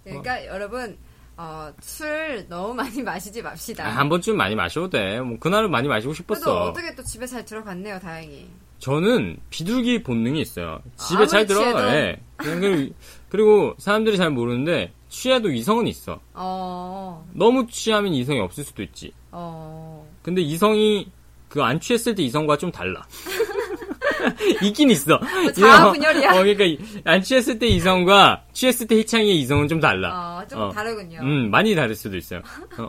[0.03, 0.97] 그러니까 여러분
[1.37, 3.87] 어, 술 너무 많이 마시지 맙시다.
[3.87, 5.21] 아, 한 번쯤 많이 마셔도 돼.
[5.21, 6.63] 뭐 그날은 많이 마시고 그래도 싶었어.
[6.65, 8.49] 어떻게 또 집에 잘 들어갔네요, 다행히.
[8.79, 10.81] 저는 비둘기 본능이 있어요.
[10.97, 11.79] 집에 잘 아무리 취해도.
[11.79, 11.97] 들어가.
[11.97, 12.21] 예.
[13.39, 16.21] 그리고, 사람들이 잘 모르는데 취해도 이성은 있어.
[16.35, 19.11] 어, 너무 취하면 이성이 없을 수도 있지.
[19.33, 20.07] 어.
[20.23, 21.11] 근데 이성이
[21.49, 23.03] 그 안 취했을 때 이성과 좀 달라.
[24.63, 25.19] 있긴 있어.
[25.53, 26.31] 자아 분열이야?
[26.31, 30.39] 어, 그러니까 이- 안 취했을 때 이성과 취했을 때 희창이의 이성은 좀 달라.
[30.39, 30.69] 어, 좀 어.
[30.71, 31.19] 다르군요.
[31.23, 32.41] 음, 많이 다를 수도 있어요.
[32.79, 32.89] 어.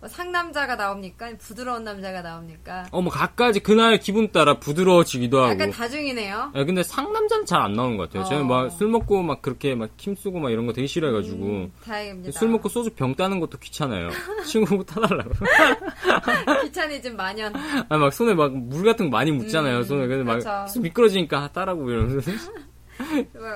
[0.00, 1.30] 어, 상남자가 나옵니까?
[1.38, 2.86] 부드러운 남자가 나옵니까?
[2.90, 5.50] 어, 뭐 각가지 그날 기분 따라 부드러워지기도 하고.
[5.52, 6.52] 약간 다중이네요.
[6.54, 8.28] 예, 근데 상남자는 잘 안 나오는 것 같아요.
[8.28, 8.44] 저는 어.
[8.44, 11.44] 막술 먹고 막 그렇게 막 힘쓰고 막 이런 거 되게 싫어해가지고.
[11.44, 12.38] 음, 다행입니다.
[12.38, 14.10] 술 먹고 소주 병 따는 것도 귀찮아요.
[14.46, 15.30] 친구 타달라고.
[16.64, 17.54] 귀차니즘 만연.
[17.88, 19.78] 아, 막 손에 막 물 같은 거 많이 묻잖아요.
[19.78, 20.06] 음, 손에.
[20.22, 20.66] 막 그렇죠.
[20.72, 22.30] 술 미끄러지니까 아, 따라고 이러면서.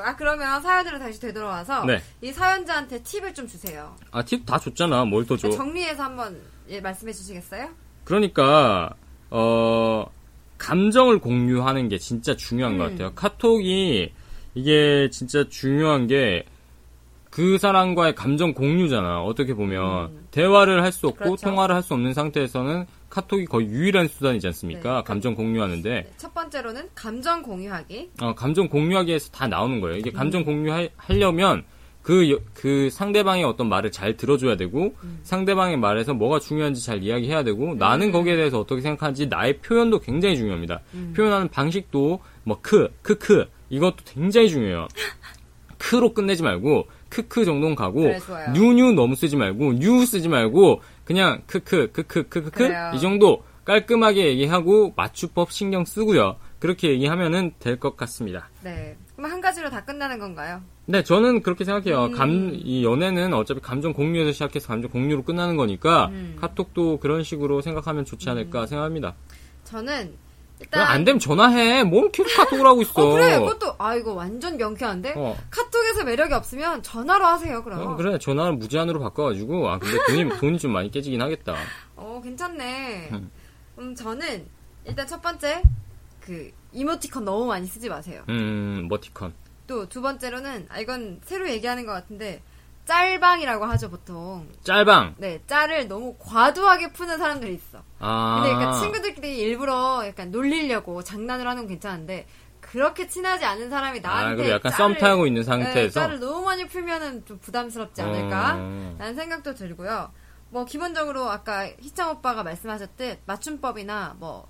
[0.05, 2.01] 아 그러면 사연으로 다시 되돌아와서 네.
[2.23, 3.95] 이 사연자한테 팁을 좀 주세요.
[4.11, 5.05] 아, 팁 다 줬잖아.
[5.05, 5.51] 뭘더 줘.
[5.51, 7.69] 정리해서 한번 예, 말씀해 주시겠어요?
[8.05, 8.91] 그러니까
[9.31, 10.05] 어
[10.59, 12.91] 감정을 공유하는 게 진짜 중요한 것 음.
[12.91, 13.13] 같아요.
[13.15, 14.13] 카톡이
[14.55, 16.45] 이게 진짜 중요한 게
[17.31, 19.23] 그 사람과의 감정 공유잖아.
[19.23, 21.25] 어떻게 보면 대화를 할 수 없고 음.
[21.37, 21.47] 그렇죠.
[21.47, 24.97] 통화를 할 수 없는 상태에서는 카톡이 거의 유일한 수단이지 않습니까?
[24.99, 25.03] 네.
[25.05, 28.11] 감정 공유하는데 네, 첫 번째로는 감정 공유하기.
[28.23, 29.99] 어, 감정 공유하기에서 다 나오는 거예요.
[29.99, 30.15] 이게 음.
[30.15, 31.65] 감정 공유하려면
[32.03, 35.19] 그, 여- 그 상대방의 어떤 말을 잘 들어줘야 되고, 음.
[35.23, 40.37] 상대방의 말에서 뭐가 중요한지 잘 이야기해야 되고, 나는 거기에 대해서 어떻게 생각하는지 나의 표현도 굉장히
[40.37, 40.81] 중요합니다.
[40.95, 41.13] 음.
[41.15, 44.89] 표현하는 방식도, 뭐, 크, 크 크, 이것도 굉장히 중요해요.
[45.77, 48.53] 크로 끝내지 말고, 크크 정도는 가고, 그래, 좋아요.
[48.53, 50.81] 뉴뉴 너무 쓰지 말고, 뉴 쓰지 말고,
[51.11, 52.93] 그냥 크크, 크크, 크크크, 그래요.
[52.95, 56.37] 이 정도 깔끔하게 얘기하고, 맞춤법 신경 쓰고요.
[56.61, 58.49] 그렇게 얘기하면은 될 것 같습니다.
[58.63, 58.97] 네.
[59.17, 60.61] 그럼 한 가지로 다 끝나는 건가요?
[60.87, 62.05] 네, 저는 그렇게 생각해요.
[62.05, 62.13] 음.
[62.13, 66.37] 감, 이 연애는 어차피 감정 공유에서 시작해서 감정 공유로 끝나는 거니까, 음.
[66.41, 69.17] 카톡도 그런 식으로 생각하면 좋지 않을까 생각합니다.
[69.65, 70.15] 저는
[70.61, 71.83] 일단 안 되면 전화해.
[71.85, 72.93] 뭔 계속 카톡을 하고 있어.
[72.95, 75.37] 어 그래 그것도 아 이거 완전 명쾌한데 어.
[75.51, 77.81] 카톡에서 매력이 없으면 전화로 하세요 그럼.
[77.81, 81.57] 어, 그래, 전화를 무제한으로 바꿔가지고, 아, 근데 돈이, 돈이 좀 많이 깨지긴 하겠다.
[81.97, 83.09] 어, 괜찮네.
[83.13, 83.31] 음.
[83.79, 84.47] 음, 저는
[84.85, 85.63] 일단 첫 번째
[86.21, 88.23] 그 이모티콘 너무 많이 쓰지 마세요.
[88.29, 89.33] 음, 머티컨.
[89.67, 92.43] 또두 번째로는 아 이건 새로 얘기하는 것 같은데
[92.95, 94.49] 짤방이라고 하죠 보통.
[94.65, 95.15] 짤방.
[95.19, 97.83] 네, 짤을 너무 과도하게 푸는 사람들이 있어.
[98.01, 98.41] 아.
[98.43, 102.27] 근데 약간 친구들끼리 일부러 약간 놀리려고 장난을 하는 건 괜찮은데
[102.61, 106.01] 그렇게 친하지 않은 사람이 아, 나한테 그리고 약간 짤을- 썸 타고 있는 네, 상태에서.
[106.01, 108.55] 짤을 너무 많이 풀면은 좀 부담스럽지 않을까?
[108.57, 108.97] 어.
[108.99, 110.11] 라는 생각도 들고요.
[110.51, 114.49] 뭐 기본적으로 아까 희창 오빠가 말씀하셨듯 맞춤법이나 뭐,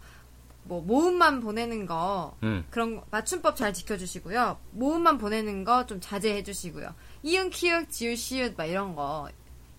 [0.64, 2.64] 뭐 모음만 보내는 거 음.
[2.70, 4.56] 그런 거- 맞춤법 잘 지켜주시고요.
[4.70, 6.94] 모음만 보내는 거 좀 자제해 주시고요.
[7.22, 9.28] 이응 키읔 지읒 시읒 막 이런 거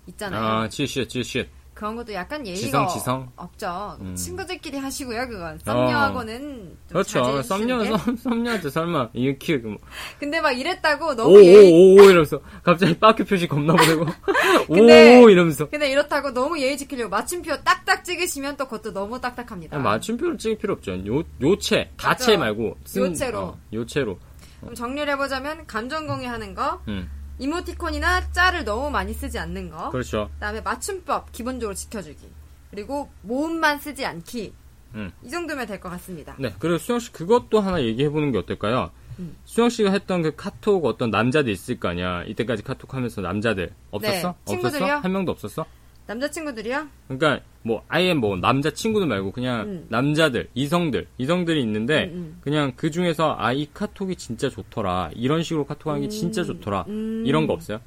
[0.07, 0.41] 있잖아요.
[0.43, 1.47] 아, 치읓, 치읓.
[1.73, 3.31] 그런 것도 약간 예의가 지성, 지성?
[3.35, 3.97] 없죠.
[4.01, 4.13] 음.
[4.15, 5.27] 친구들끼리 하시고요.
[5.27, 7.41] 그건 썸녀하고는 좀 그렇죠.
[7.41, 7.89] 썸녀, 게.
[7.97, 9.77] 썸, 썸녀한테 설마, 키, 뭐,
[10.19, 14.05] 근데 막 이랬다고 너무 예의 오오오 이러면서 갑자기 빠큐 표시 겁나 보내고
[14.67, 19.75] 근데- 오 이러면서 근데 이렇다고 너무 예의 지키려고 마침표 딱딱 찍으시면 또 그것도 너무 딱딱합니다.
[19.75, 20.91] 아니, 맞춤표를 찍을 필요 없죠.
[21.07, 22.37] 요 요체 다체.
[22.37, 23.39] 말고 요체로.
[23.39, 24.19] 어, 요체로.
[24.59, 27.09] 그럼 정리를 해보자면 감정 공유하는 거, 음
[27.39, 30.29] 이모티콘이나 짤을 너무 많이 쓰지 않는 거, 그렇죠.
[30.35, 32.29] 그다음에 맞춤법 기본적으로 지켜주기,
[32.69, 34.53] 그리고 모음만 쓰지 않기.
[34.93, 35.11] 음.
[35.23, 36.35] 이 정도면 될 것 같습니다.
[36.37, 38.91] 네 그리고 수영 씨 그것도 하나 얘기해 보는 게 어떨까요?
[39.19, 39.37] 음.
[39.45, 42.23] 수영 씨가 했던 그 카톡 어떤 남자들 있을 거 아니야.
[42.23, 44.11] 이때까지 카톡 하면서 남자들 없었어?
[44.13, 44.35] 네, 없었어?
[44.45, 44.93] 친구들이요?
[44.97, 45.65] 한 명도 없었어?
[46.11, 46.87] 남자친구들이요?
[47.07, 49.85] 그러니까 뭐 아예 뭐 남자 친구들 말고 그냥 음.
[49.89, 52.37] 남자들 이성들 이성들이 있는데 음, 음.
[52.41, 57.23] 그냥 그 중에서 아 이 카톡이 진짜 좋더라 이런 식으로 카톡하는 게 진짜 좋더라 음.
[57.25, 57.79] 이런 거 없어요?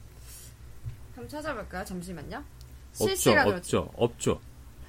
[1.14, 1.84] 한번 찾아볼까요?
[1.84, 2.42] 잠시만요.
[2.92, 4.40] 없죠 실시간으로 없죠 없죠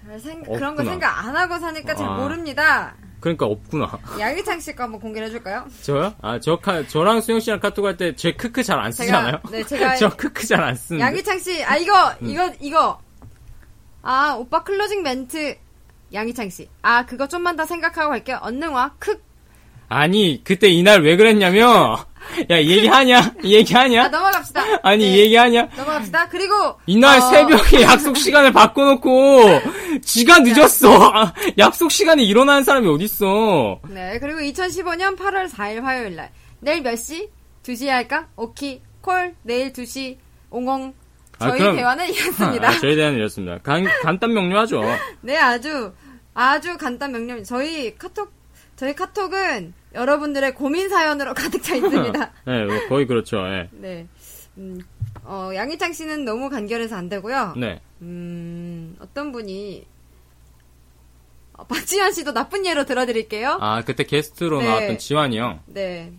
[0.05, 0.83] 별 생- 그런 거.
[0.83, 2.17] 생각 안 하고 사니까 잘 아.
[2.17, 2.95] 모릅니다.
[3.21, 5.65] 그러니까 없구나 양희창 씨거 한번 공개를 해줄까요?
[5.81, 6.13] 저요?
[6.21, 9.39] 아저 저랑 수영 씨랑 카톡 할 때 제 크크 잘안 않아요?
[9.49, 12.27] 네, 제가- 저 크크 잘 안 쓰는데 양희창 씨, 아 이거 음.
[12.29, 12.99] 이거 이거
[14.05, 15.57] 아 오빠 closing 멘트
[16.13, 18.37] 양희창 씨, 아 그거 좀만 더 생각하고 갈게요.
[18.41, 19.19] 얼른 와, 크.
[19.89, 21.97] 아니 그때 이날 왜 그랬냐면
[22.49, 24.61] 야이 얘기하냐 이아 얘기하냐 넘어갑시다.
[24.83, 26.29] 아니 네, 이 얘기하냐 넘어갑시다.
[26.29, 26.53] 그리고
[26.85, 29.41] 이날 어, 새벽에 약속 시간을 바꿔놓고
[30.03, 31.11] 지가 늦었어.
[31.13, 33.79] 아, 약속 시간에 일어나는 사람이 어딨어.
[33.89, 37.29] 네 그리고 2015년 8월 4일 화요일 날 내일 몇 시?
[37.63, 38.27] 2시에 할까?
[38.35, 40.17] 오키 콜 내일 2시
[40.51, 41.04] 옹옹 아,
[41.39, 42.67] 저희 그럼- 대화는 이었습니다.
[42.67, 43.57] 아, 저희 대화는 이렇습니다.
[43.59, 44.81] 간, 간단 명료하죠.
[45.21, 45.93] 네, 아주
[46.33, 47.43] 아주 간단 명령.
[47.43, 48.31] 저희 카톡
[48.75, 52.31] 저희 카톡은 여러분들의 고민 사연으로 가득 차 있습니다.
[52.45, 53.37] 네, 뭐 거의 그렇죠.
[53.47, 53.69] 예.
[53.71, 54.07] 네.
[54.57, 54.79] 음,
[55.23, 57.53] 어, 양희창 씨는 너무 간결해서 안 되고요.
[57.57, 57.81] 네.
[58.01, 59.85] 음, 어떤 분이
[61.53, 63.57] 어, 박지현 씨도 나쁜 예로 들어드릴게요.
[63.61, 64.67] 아, 그때 게스트로 네.
[64.67, 65.61] 나왔던 지환이 형.
[65.67, 66.11] 네.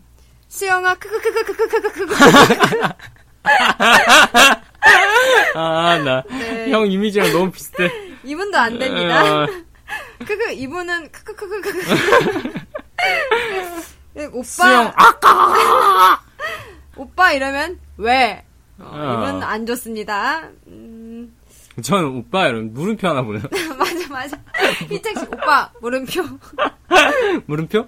[0.49, 2.15] 수영아 크크크크크크크크크
[5.55, 6.23] 아, 나.
[6.29, 6.71] 네.
[6.71, 7.91] 형 이미지랑 너무 비슷해.
[8.25, 9.21] 이분도 안 됩니다.
[9.21, 9.47] 아,
[10.27, 12.53] 크크 이분은 크크크크크크
[14.15, 16.21] 네, 오빠 수영, 아까!
[16.97, 18.45] 오빠 이러면 왜?
[18.79, 19.29] 어, 아.
[19.29, 20.49] 이분 안 좋습니다.
[20.67, 21.35] 음,
[21.83, 23.45] 전 오빠 이런 물음표 하나 보내요.
[23.79, 24.37] 맞아 맞아.
[24.89, 26.23] 희창 씨 오빠 물음표.
[27.47, 27.87] 물음표?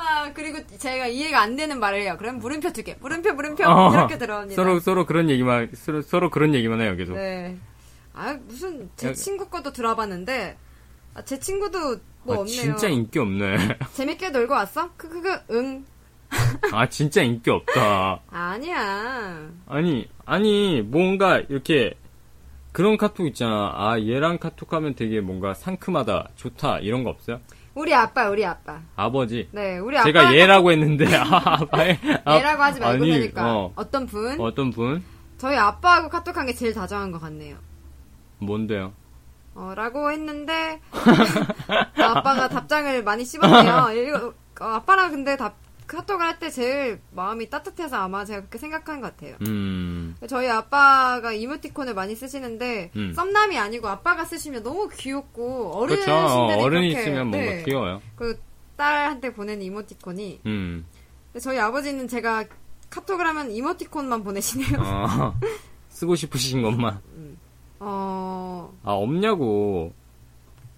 [0.00, 2.16] 아 그리고 제가 이해가 안 되는 말을 해요.
[2.18, 2.96] 그럼 물음표 두 개.
[3.00, 4.60] 물음표 물음표 어, 이렇게 들어옵니다.
[4.60, 7.14] 서로, 서로 그런 얘기만, 서로, 서로 그런 얘기만 해요, 계속.
[7.14, 7.56] 네.
[8.14, 10.56] 아 무슨 제 친구 것도 들어봤는데
[11.14, 12.44] 아, 제 친구도 뭐 아, 없네요.
[12.46, 13.78] 진짜 인기 없네.
[13.94, 14.90] 재밌게 놀고 왔어?
[14.96, 15.84] 크크크 응.
[16.72, 18.20] 아 진짜 인기 없다.
[18.30, 19.48] 아니야.
[19.66, 21.94] 아니 아니 뭔가 이렇게
[22.72, 23.72] 그런 카톡 있잖아.
[23.74, 27.40] 아 얘랑 카톡하면 되게 뭔가 상큼하다, 좋다 이런 거 없어요?
[27.80, 28.78] 우리 아빠, 우리 아빠.
[28.94, 29.48] 아버지.
[29.52, 30.04] 네, 우리 아빠.
[30.04, 31.24] 제가 얘라고 했는데 아,
[31.62, 33.56] 아빠의 아, 얘라고 하지 말고 아니, 되니까.
[33.56, 33.90] 어, 어.
[33.90, 34.38] 떤 분?
[34.38, 35.02] 어떤 분?
[35.38, 37.56] 저희 아빠하고 카톡한 게 제일 다정한 것 같네요.
[38.38, 38.92] 뭔데요?
[39.54, 40.78] 어, 라고 했는데,
[41.96, 43.88] 아빠가 답장을 많이 씹었네요.
[43.96, 45.54] 이거, 어, 아빠랑 근데 답,
[45.90, 49.36] 카톡을 할 때 제일 마음이 따뜻해서 아마 제가 그렇게 생각한 것 같아요.
[49.46, 50.14] 음.
[50.28, 53.12] 저희 아빠가 이모티콘을 많이 쓰시는데, 음.
[53.12, 56.12] 썸남이 아니고 아빠가 쓰시면 너무 귀엽고, 그렇죠.
[56.12, 57.64] 어, 어른신들이 그렇게, 있으면 뭔가 네.
[57.64, 58.00] 귀여워요.
[58.14, 58.40] 그
[58.76, 60.86] 딸한테 보내는 이모티콘이, 음.
[61.40, 62.44] 저희 아버지는 제가
[62.88, 64.78] 카톡을 하면 이모티콘만 보내시네요.
[64.80, 65.34] 어,
[65.90, 67.00] 쓰고 싶으신 것만.
[67.80, 69.92] 어, 아 없냐고.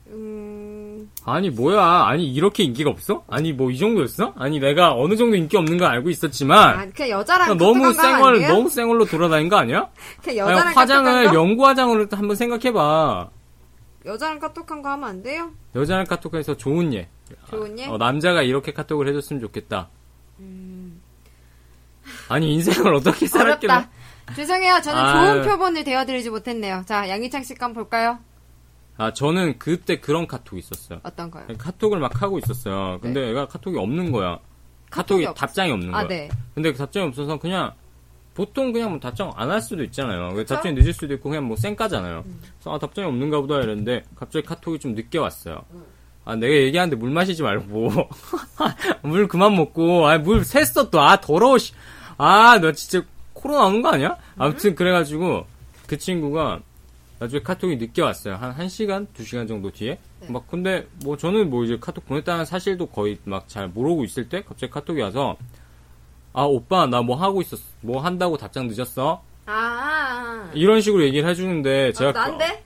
[0.08, 0.81] 음,
[1.24, 2.04] 아니 뭐야?
[2.06, 3.24] 아니 이렇게 인기가 없어?
[3.28, 4.34] 아니 뭐 이 정도였어?
[4.36, 8.46] 아니 내가 어느 정도 인기 없는 걸 알고 있었지만 아, 그냥 여자랑 너무 쌩얼?
[8.46, 9.88] 너무 쌩얼로 돌아다닌 거 아니야?
[10.22, 11.40] 그냥 아니, 여자랑 화장을 카톡한 거?
[11.40, 13.30] 연구 화장으로 한번 생각해봐.
[14.04, 15.50] 여자랑 카톡한 거 하면 안 돼요?
[15.74, 17.08] 여자랑 카톡해서 좋은 예.
[17.50, 17.86] 좋은 예?
[17.86, 19.88] 어, 남자가 이렇게 카톡을 해줬으면 좋겠다.
[20.40, 21.00] 음.
[22.28, 23.86] 아니 인생을 어떻게 살았길래?
[24.36, 24.80] 죄송해요.
[24.82, 25.42] 저는 아유.
[25.42, 26.82] 좋은 표본을 되어드리지 못했네요.
[26.86, 28.18] 자, 양희창 씨건 볼까요?
[29.02, 31.00] 아 저는 그때 그런 카톡이 있었어요.
[31.02, 31.44] 어떤 거요?
[31.58, 32.98] 카톡을 막 하고 있었어요.
[33.02, 34.38] 근데 얘가 카톡이 없는 거야.
[34.90, 36.00] 카톡이 카톡이 없- 답장이 없는 거야.
[36.02, 36.28] 아, 네.
[36.54, 37.72] 근데 그 답장이 없어서 그냥
[38.34, 40.30] 보통 그냥 뭐 답장 안 할 수도 있잖아요.
[40.30, 40.54] 그 그쵸?
[40.54, 40.56] 음.
[40.56, 42.22] 답장이 늦을 수도 있고 그냥 뭐 쌩까잖아요.
[42.24, 45.64] 그래서 아 답장이 없는가 보다 이랬는데 갑자기 카톡이 좀 늦게 왔어요.
[45.72, 45.82] 음.
[46.24, 47.90] 아 내가 얘기하는데 물 마시지 말고
[49.02, 51.72] 물 그만 먹고 아 물 샜어 또 아 더러워 씨.
[52.18, 54.10] 아너 진짜 코로나 오는 거 아니야?
[54.36, 54.42] 음.
[54.42, 55.46] 아무튼 그래가지고
[55.86, 56.60] 그 친구가
[57.22, 58.34] 나중에 카톡이 늦게 왔어요.
[58.34, 59.96] 한 1시간, 2시간 정도 뒤에.
[60.20, 60.28] 네.
[60.28, 64.42] 막 근데 뭐 저는 뭐 이제 카톡 보냈다는 사실도 거의 막 잘 모르고 있을 때
[64.42, 65.36] 갑자기 카톡이 와서
[66.32, 67.62] 아 오빠 나 뭐 하고 있었어.
[67.80, 69.22] 뭐 한다고 답장 늦었어?
[69.46, 70.50] 아, 아, 아.
[70.54, 72.64] 이런 식으로 얘기를 해 주는데 제가 어, 난데?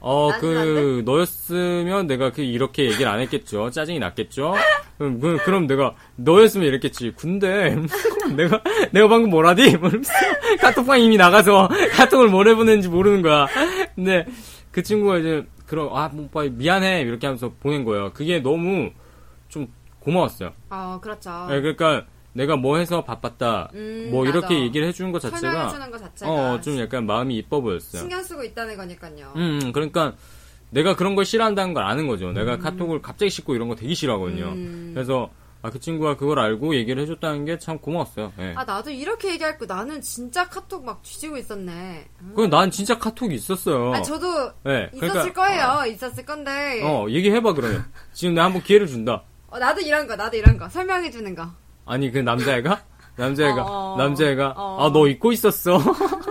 [0.00, 3.70] 어, 그, 너였으면 내가 그, 이렇게 얘기를 안 했겠죠.
[3.70, 4.54] 짜증이 났겠죠.
[5.00, 7.14] 그럼, 그- 그럼 내가, 너였으면 이랬겠지.
[7.16, 7.74] 근데,
[8.36, 9.62] 내가, 내가 방금 뭐라디?
[9.62, 10.12] 이러면서
[10.60, 13.46] 카톡방 이미 나가서 카톡을 뭘 해보냈는지 모르는 거야.
[13.94, 14.26] 근데,
[14.70, 17.00] 그 친구가 이제, 그럼, 아, 뭐, 오빠, 미안해.
[17.00, 18.12] 이렇게 하면서 보낸 거예요.
[18.12, 18.90] 그게 너무,
[19.48, 19.68] 좀,
[20.00, 20.52] 고마웠어요.
[20.68, 21.30] 어, 그렇죠.
[21.50, 23.70] 예, 그러니까, 내가 뭐 해서 바빴다.
[23.72, 24.36] 음, 뭐, 맞아.
[24.38, 28.00] 이렇게 얘기를 해주는 것 자체가, 설명해주는 것 자체가 어, 좀 약간 마음이 이뻐 보였어요.
[28.02, 29.32] 신경 쓰고 있다는 거니까요.
[29.34, 30.12] 음, 그러니까
[30.70, 32.32] 내가 그런 걸 싫어한다는 걸 아는 거죠.
[32.32, 34.44] 내가 카톡을 갑자기 씻고 이런 거 되게 싫어하거든요.
[34.52, 34.90] 음.
[34.94, 35.30] 그래서
[35.62, 38.32] 아, 그 친구가 그걸 알고 얘기를 해줬다는 게 참 고마웠어요.
[38.38, 38.54] 예.
[38.56, 42.06] 아, 나도 이렇게 얘기할 거 나는 진짜 카톡 막 뒤지고 있었네.
[42.22, 42.28] 음.
[42.34, 43.92] 그건 난 진짜 카톡이 있었어요.
[43.92, 45.84] 아, 저도 예, 있었을 거예요.
[45.86, 46.80] 있었을 건데.
[46.82, 47.84] 어, 얘기해봐 그러면.
[48.14, 49.22] 지금 내가 한번 기회를 준다.
[49.48, 50.68] 어, 나도 이런 거, 나도 이런 거.
[50.70, 51.46] 설명해주는 거.
[51.84, 52.80] 아니 그 남자애가
[53.16, 54.86] 남자애가 어, 남자애가 어.
[54.86, 55.78] 아너 잊고 있었어.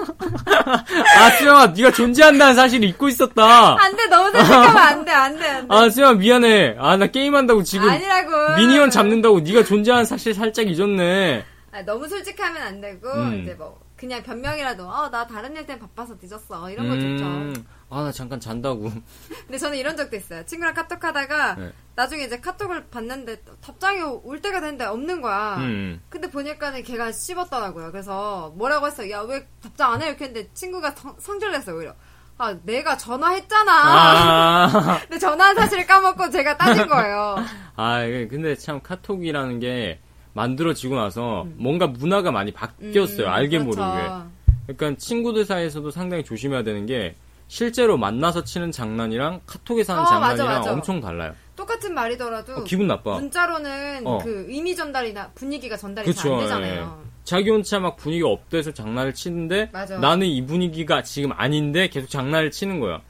[1.17, 3.75] 아 수영아 네가 존재한다는 사실을 잊고 있었다.
[3.79, 5.75] 안 돼, 너무 솔직하면 안 돼, 안 돼, 안 돼.
[5.75, 6.75] 아 수영아 미안해.
[6.79, 8.55] 아 나 게임한다고 지금 아니라고.
[8.57, 11.45] 미니언 잡는다고 네가 존재하는 사실 살짝 잊었네.
[11.71, 13.41] 아, 너무 솔직하면 안 되고, 음.
[13.43, 16.67] 이제 뭐, 그냥 변명이라도, 어, 나 다른 일 때문에 바빠서 늦었어.
[16.71, 17.61] 이런 거 좋죠.
[17.89, 18.91] 아, 나 잠깐 잔다고.
[19.47, 20.45] 근데 저는 이런 적도 있어요.
[20.45, 21.71] 친구랑 카톡 하다가, 네.
[21.95, 25.57] 나중에 이제 카톡을 봤는데, 답장이 올 때가 됐는데 없는 거야.
[25.57, 26.01] 음.
[26.09, 27.91] 근데 보니까는 걔가 씹었더라고요.
[27.91, 29.09] 그래서 뭐라고 했어?
[29.09, 30.07] 야, 왜 답장 안 해?
[30.07, 31.95] 이렇게 했는데 친구가 성, 성질냈어요, 오히려.
[32.37, 33.71] 아, 내가 전화했잖아.
[33.73, 37.37] 아, 근데 전화한 사실을 까먹고 제가 따진 거예요.
[37.75, 39.99] 아, 근데 참 카톡이라는 게
[40.33, 43.27] 만들어지고 나서 뭔가 문화가 많이 바뀌었어요.
[43.27, 43.81] 음, 알게 그렇죠.
[43.81, 44.07] 모르게.
[44.67, 47.15] 그러니까 친구들 사이에서도 상당히 조심해야 되는 게
[47.53, 50.71] 실제로 만나서 치는 장난이랑 카톡에서 하는 어, 맞아, 장난이랑 맞아.
[50.71, 51.33] 엄청 달라요.
[51.55, 53.15] 똑같은 말이더라도 어, 기분 나빠.
[53.15, 54.19] 문자로는 어.
[54.23, 56.31] 그 의미 전달이나 분위기가 전달이 잘.
[56.31, 57.01] 안 되잖아요.
[57.03, 57.09] 예.
[57.23, 59.97] 자기 혼자 막 분위기 up돼서 장난을 치는데 맞아.
[59.97, 63.01] 나는 이 분위기가 지금 아닌데 계속 장난을 치는 거야.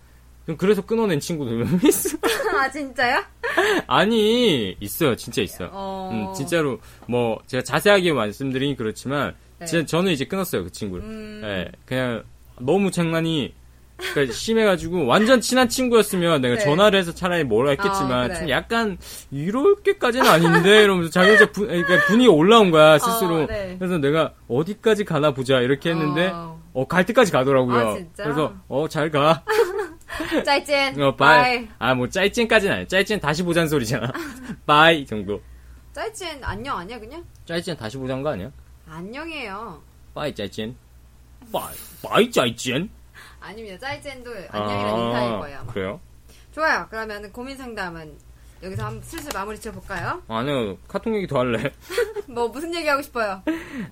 [0.46, 2.18] 그럼 그래서 끊어낸 친구들 있어.
[2.58, 3.22] 아 진짜요?
[3.88, 6.10] 아니 있어요 진짜 있어요 어.
[6.12, 9.66] 음, 진짜로 뭐 제가 자세하게 말씀드리긴 그렇지만 네.
[9.66, 11.42] 진짜 저는 이제 끊었어요 그 친구를 음.
[11.44, 12.24] 예, 그냥
[12.60, 13.54] 너무 장난이
[14.14, 16.62] 그러니까 심해가지고 완전 친한 친구였으면 내가 네.
[16.62, 18.40] 전화를 해서 차라리 뭐라 했겠지만 어, 그래.
[18.40, 18.98] 좀 약간
[19.32, 23.76] 이렇게까지는 아닌데 이러면서 자기 혼자 분, 그러니까 분위기 올라온 거야 스스로 어, 네.
[23.78, 26.60] 그래서 내가 어디까지 가나 보자 이렇게 했는데 어.
[26.74, 28.24] 어 갈 때까지 가더라고요 아, 진짜?
[28.24, 29.44] 그래서 어 잘 가
[30.46, 31.02] 再见.
[31.02, 31.68] 어, bye.
[31.80, 32.88] 아, 뭐, 再见까지는 아니야.
[32.88, 34.12] 再见 다시 보자는 소리잖아.
[34.66, 35.42] Bye 정도.
[35.94, 37.24] 再见 안녕 아니야 그냥?
[37.46, 38.52] 再见 다시 보자는 거 아니야?
[38.90, 39.82] 안녕이에요.
[40.14, 40.76] Bye, 再见.
[41.54, 42.90] Bye, bye, 再见.
[43.42, 43.78] 아닙니다.
[43.80, 45.58] 再见도 안녕이란 인사일 거예요.
[45.60, 45.74] 아마.
[45.74, 46.00] 그래요?
[46.52, 46.88] 좋아요.
[46.90, 48.14] 그러면 고민 상담은
[48.62, 50.22] 여기서 한번 슬슬 마무리 지어볼까요?
[50.28, 51.72] 아니요, 카톡 얘기 더 할래.
[52.28, 53.42] 뭐 무슨 얘기 하고 싶어요?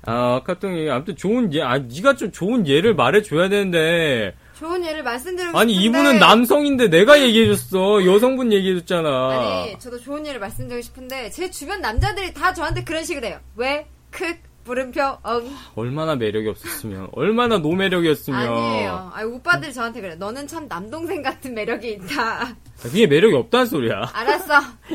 [0.05, 0.89] 아, 카톡 얘기.
[0.89, 4.35] 아무튼 좋은 예, 아, 네가 좀 좋은 예를 말해줘야 되는데.
[4.59, 8.05] 좋은 예를 말씀드리고 아니, 싶은데 이분은 남성인데 내가 얘기해줬어.
[8.05, 9.29] 여성분 얘기해줬잖아.
[9.63, 13.39] 아니 저도 좋은 예를 말씀드리고 싶은데 제 주변 남자들이 다 저한테 그런 식으로 해요.
[13.55, 13.87] 왜?
[14.09, 14.35] 크
[14.67, 17.07] 물음표 엉 얼마나 매력이 없었으면.
[17.13, 18.39] 얼마나 노매력이었으면.
[18.41, 19.11] 아니에요.
[19.13, 20.15] 아니, 오빠들이 저한테 그래.
[20.15, 22.49] 너는 참 남동생 같은 매력이 있다.
[22.81, 24.09] 그게 매력이 없다는 소리야.
[24.13, 24.53] 알았어.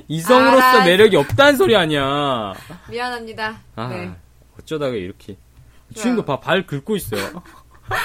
[0.08, 0.84] 이성으로서 알았어.
[0.84, 2.52] 매력이 없다는 소리 아니야.
[2.90, 3.56] 미안합니다.
[3.76, 4.10] 아, 네.
[4.60, 5.36] 어쩌다가 이렇게.
[5.94, 7.42] 주인공 봐, 발 긁고 있어요.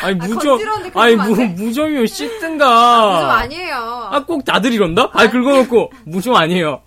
[0.03, 1.47] 아니, 아, 긁으면 아니, 안 무, 돼?
[1.47, 3.11] 무정이면 씻든가.
[3.13, 3.75] 무좀 아니에요.
[4.11, 5.11] 아, 꼭 다들 이런다?
[5.11, 6.81] 발 긁어놓고, 무좀 아니에요.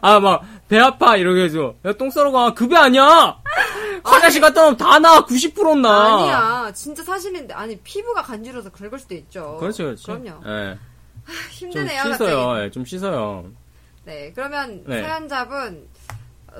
[0.00, 1.74] 아, 막, 배 아파, 이러게 해서.
[1.84, 2.54] 야, 똥 싸러 가.
[2.54, 3.36] 그배 아니야!
[4.04, 5.24] 화장실 갔다 오면 다 나!
[5.24, 6.16] 90% 나!
[6.16, 6.72] 아니야.
[6.72, 7.54] 진짜 사실인데.
[7.54, 9.56] 아니, 피부가 간지러서 긁을 수도 있죠.
[9.60, 10.04] 그렇지, 그렇지.
[10.06, 10.40] 그럼요.
[10.46, 10.78] 예.
[11.26, 12.46] 좀 힘드네요, 씻어요.
[12.46, 12.64] 갑자기.
[12.64, 13.50] 예, 좀 씻어요.
[14.04, 15.02] 네, 그러면 네.
[15.02, 15.88] 사연자분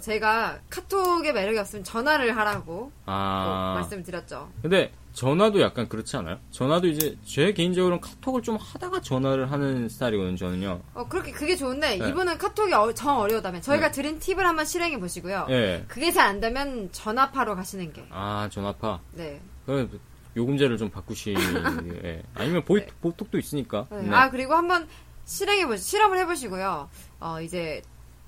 [0.00, 3.74] 제가 카톡에 매력이 없으면 전화를 하라고 아.
[3.74, 4.50] 꼭 말씀을 드렸죠.
[4.62, 6.38] 근데, 전화도 약간 그렇지 않아요?
[6.50, 10.80] 전화도 이제, 제 개인적으로는 카톡을 좀 하다가 전화를 하는 스타일이거든요, 저는요.
[10.94, 12.08] 어, 그렇게 그게 좋은데 네.
[12.08, 15.46] 이분은 카톡이 어, 정 어려우다면 저희가 드린 팁을 한번 실행해 보시고요.
[15.50, 15.84] 예.
[15.86, 18.04] 그게 잘 안 되면 전화파로 가시는 게.
[18.10, 18.98] 아, 전화파.
[19.12, 19.40] 네.
[19.66, 20.00] 그
[20.36, 21.34] 요금제를 좀 바꾸시.
[22.04, 22.22] 예.
[22.34, 22.88] 아니면 보이, 네.
[23.00, 23.86] 보톡도 있으니까.
[23.90, 24.02] 네.
[24.02, 24.14] 네.
[24.16, 24.88] 아 그리고 한번
[25.26, 26.88] 실행해 보시 실험을 해 보시고요.
[27.20, 27.82] 어 이제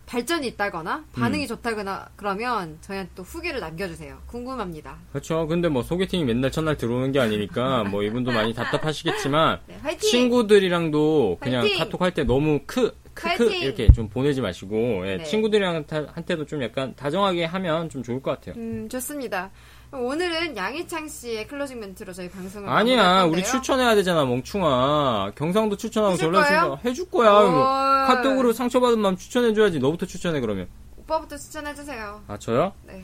[0.06, 1.48] 발전이 있다거나 반응이 음.
[1.48, 4.18] 좋다거나 그러면 저희한테 또 후기를 남겨주세요.
[4.26, 4.98] 궁금합니다.
[5.10, 5.46] 그렇죠.
[5.48, 9.96] 근데 뭐 소개팅이 맨날 첫날 들어오는 게 아니니까 뭐 이분도 많이 답답하시겠지만 네!
[9.98, 11.78] 친구들이랑도 그냥 화이팅!
[11.78, 13.60] 카톡 할 때 너무 크, 크, 크 화이팅!
[13.62, 15.24] 이렇게 좀 보내지 마시고 예, 네.
[15.24, 18.54] 친구들이랑 타- 한테도 좀 약간 다정하게 하면 좀 좋을 것 같아요.
[18.56, 19.50] 음 좋습니다.
[19.98, 23.42] 오늘은 양희창 씨의 closing 멘트로 저희 방송을 아니야, 우리.
[23.42, 25.32] 추천해야 되잖아, 멍충아.
[25.36, 26.78] 경상도 추천하고 전라도?
[26.84, 27.30] 해줄 거야.
[27.32, 27.60] 뭐.
[27.60, 28.06] 오.
[28.06, 29.78] 카톡으로 상처받은 마음 추천해줘야지.
[29.78, 30.68] 너부터 추천해 그러면.
[30.96, 32.22] 오빠부터 추천해 주세요.
[32.28, 32.72] 아 저요?
[32.84, 33.02] 네.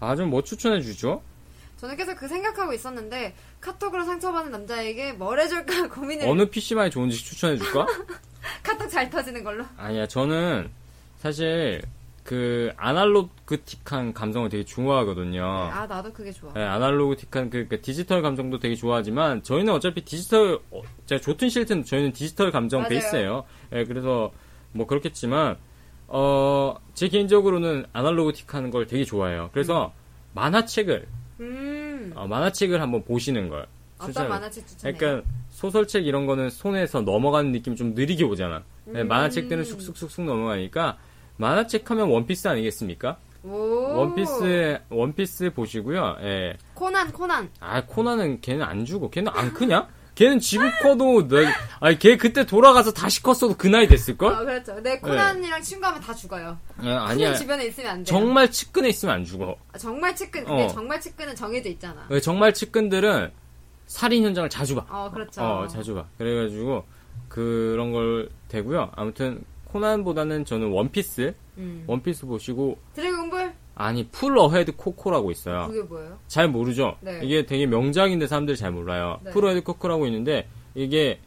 [0.00, 1.22] 아 좀 뭐 추천해 주죠?
[1.78, 7.56] 저는 계속 그 생각하고 있었는데 카톡으로 상처받은 남자에게 뭘 해줄까 고민을 어느 PC방이 좋은지 추천해
[7.56, 7.86] 줄까?
[8.62, 9.64] 카톡 잘 터지는 걸로.
[9.76, 10.70] 아니야, 저는
[11.18, 11.82] 사실
[12.24, 15.44] 그 아날로그틱한 감성을 되게 좋아하거든요.
[15.44, 16.52] 아 나도 그게 좋아.
[16.54, 21.84] 네, 아날로그틱한 그, 그 디지털 감정도 되게 좋아하지만 저희는 어차피 디지털 어, 제가 좋든 싫든
[21.84, 22.88] 저희는 디지털 감정 맞아요.
[22.90, 23.44] 베이스예요.
[23.72, 24.32] 예, 그래서
[24.72, 25.56] 뭐 그렇겠지만
[26.06, 29.50] 어, 제 개인적으로는 아날로그틱한 걸 되게 좋아해요.
[29.52, 29.92] 그래서
[30.34, 31.06] 만화책을
[31.40, 33.66] 음 어, 만화책을 한번 보시는 걸
[33.96, 34.30] 어떤 추천해요.
[34.30, 34.96] 만화책 추천해요?
[34.98, 38.62] 그러니까 소설책 이런 거는 손에서 넘어가는 느낌 좀 느리게 오잖아.
[38.84, 39.08] 네, 음.
[39.08, 40.98] 만화책들은 쑥쑥쑥쑥 넘어가니까
[41.46, 43.18] 만화책 하면 원피스 아니겠습니까?
[43.44, 43.50] 오
[43.98, 46.16] 원피스 원피스 보시고요.
[46.22, 46.56] 예.
[46.74, 49.10] 코난 코난 아 코난은 걔는 안 죽어.
[49.10, 49.88] 걔는 안 크냐?
[50.14, 51.46] 걔는 지금 커도 내,
[51.80, 54.32] 아니 걔 그때 돌아가서 다시 컸어도 그 나이 됐을 걸?
[54.32, 54.78] 어 그렇죠.
[54.80, 56.56] 네 코난이랑 친구하면 다 죽어요.
[56.78, 57.34] 아, 아니야.
[57.34, 58.04] 주변에 있으면 안 돼.
[58.04, 59.56] 정말 측근에 있으면 안 죽어.
[59.72, 60.46] 아, 정말 측근.
[60.48, 60.68] 어.
[60.68, 62.06] 정말 측근은 정해져 있잖아.
[62.08, 63.32] 왜 정말 측근들은
[63.86, 64.86] 살인 현장을 자주 봐.
[64.88, 65.42] 어 그렇죠.
[65.42, 66.06] 어, 자주 봐.
[66.18, 66.84] 그래가지고
[67.28, 68.90] 그런 걸 되고요.
[68.94, 69.42] 아무튼
[69.72, 71.84] 코난보다는 저는 원피스, 음.
[71.86, 75.66] 원피스 보시고 드래곤볼 아니 풀 어헤드 코코라고 있어요.
[75.68, 76.18] 그게 뭐예요?
[76.28, 76.96] 잘 모르죠?
[77.00, 77.20] 네.
[77.22, 79.18] 이게 되게 명작인데 사람들이 잘 몰라요.
[79.22, 79.30] 네.
[79.30, 81.20] 풀 어헤드 코코라고 있는데 이게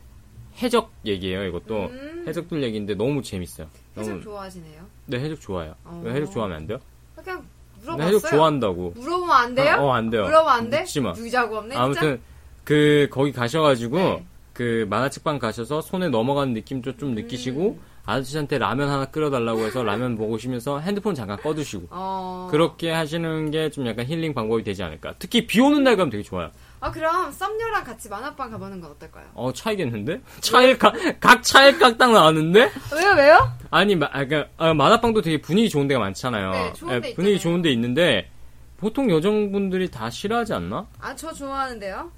[0.62, 1.44] 해적 얘기예요.
[1.46, 2.24] 이것도 음.
[2.28, 3.68] 해적들 얘기인데 너무 재밌어요.
[3.98, 4.82] 해적 너무 좋아하시네요.
[5.08, 5.74] 네 해적 좋아요.
[5.84, 6.02] 어.
[6.06, 6.80] 왜 해적 좋아하면 안 돼요?
[7.16, 8.16] 그냥 네, 물어봤어요.
[8.16, 8.94] 해적 좋아한다고.
[8.96, 9.72] 물어보면 안 돼요?
[9.72, 10.24] 아, 어, 안 돼요.
[10.24, 10.80] 물어보면 안 돼?
[10.82, 11.14] 묻지 마.
[11.14, 11.76] 누자고 없네.
[11.76, 12.22] 아무튼
[12.64, 14.26] 그 거기 가셔가지고 네.
[14.54, 17.95] 그 만화책방 가셔서 손에 넘어가는 느낌도 좀 느끼시고 음.
[18.06, 22.48] 아저씨한테 라면 하나 끓여달라고 해서 라면 먹으시면서 핸드폰 잠깐 꺼두시고 어.
[22.52, 25.16] 그렇게 하시는 게 좀 약간 힐링 방법이 되지 않을까.
[25.20, 26.52] 특히 비 오는 날 가면 되게 좋아요.
[26.80, 29.26] 아 그럼 썸녀랑 같이 만화방 가보는 건 어떨까요?
[29.34, 30.22] 어 차이겠는데?
[30.42, 32.72] 차일각 각 차일각 딱 나왔는데?
[32.94, 33.52] 왜요 왜요?
[33.72, 36.52] 아니 마, 아, 그러니까 아, 만화방도 되게 분위기 좋은 데가 많잖아요.
[36.52, 37.40] 네, 좋은 데 예, 분위기.
[37.40, 38.30] 좋은 데 있는데
[38.78, 40.86] 보통 여성분들이 다 싫어하지 않나?
[41.02, 42.12] 아 저 좋아하는데요.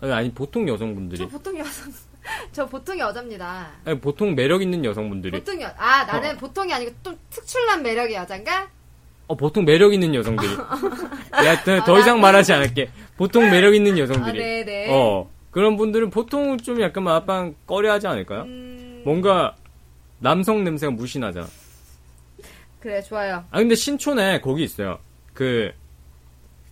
[0.00, 1.70] 아니, 아니 보통 여성분들이 저 보통 여자
[2.52, 3.68] 저 보통 여자입니다.
[3.84, 8.68] 아니, 보통 매력 있는 여성분들이 보통 여, 아 나는 보통이 아니고 좀 특출난 매력의 여잔가?
[9.28, 10.52] 어, 보통 매력 있는 여성들이.
[11.44, 12.90] 야, 더, 더 아, 이상 나는- 말하지 않을게.
[13.16, 14.38] 보통 매력 있는 아 여성들이.
[14.38, 14.86] 네네.
[14.94, 18.42] 어, 그런 분들은 보통 좀 약간 마빵 꺼려 하지 않을까요?
[18.42, 19.56] 음, 뭔가
[20.20, 21.46] 남성 냄새가 무시 나잖아.
[22.80, 23.44] 그래 좋아요.
[23.50, 24.98] 아, 근데 신촌에 거기 있어요.
[25.34, 25.72] 그,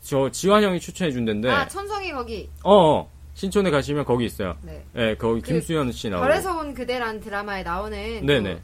[0.00, 2.48] 저 지환 형이 추천해준 데인데, 아 천성이 거기.
[2.62, 4.56] 어, 어, 신촌에 가시면 거기 있어요.
[4.62, 4.84] 네.
[4.96, 6.26] 예, 거기 그 김수현 씨 나오고.
[6.26, 8.54] 별에서 온 그대란 드라마에 나오는 네네.
[8.54, 8.60] 그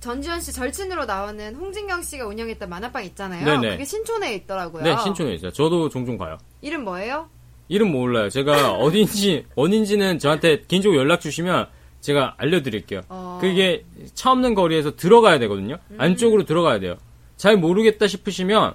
[0.00, 3.44] 전지현 씨 절친으로 나오는 홍진경 씨가 운영했던 만화방 있잖아요.
[3.44, 3.72] 네네.
[3.72, 4.82] 그게 신촌에 있더라고요.
[4.82, 5.50] 네, 신촌에 있어요.
[5.50, 6.38] 저도 종종 가요.
[6.60, 7.28] 이름 뭐예요?
[7.68, 8.28] 이름 몰라요.
[8.30, 11.68] 제가 어딘지, 어딘지는 저한테 개인적으로 연락 주시면
[12.00, 13.02] 제가 알려드릴게요.
[13.08, 13.38] 어.
[13.40, 13.84] 그게
[14.14, 15.76] 차 없는 거리에서 들어가야 되거든요.
[15.90, 15.96] 음.
[16.00, 16.96] 안쪽으로 들어가야 돼요.
[17.36, 18.74] 잘 모르겠다 싶으시면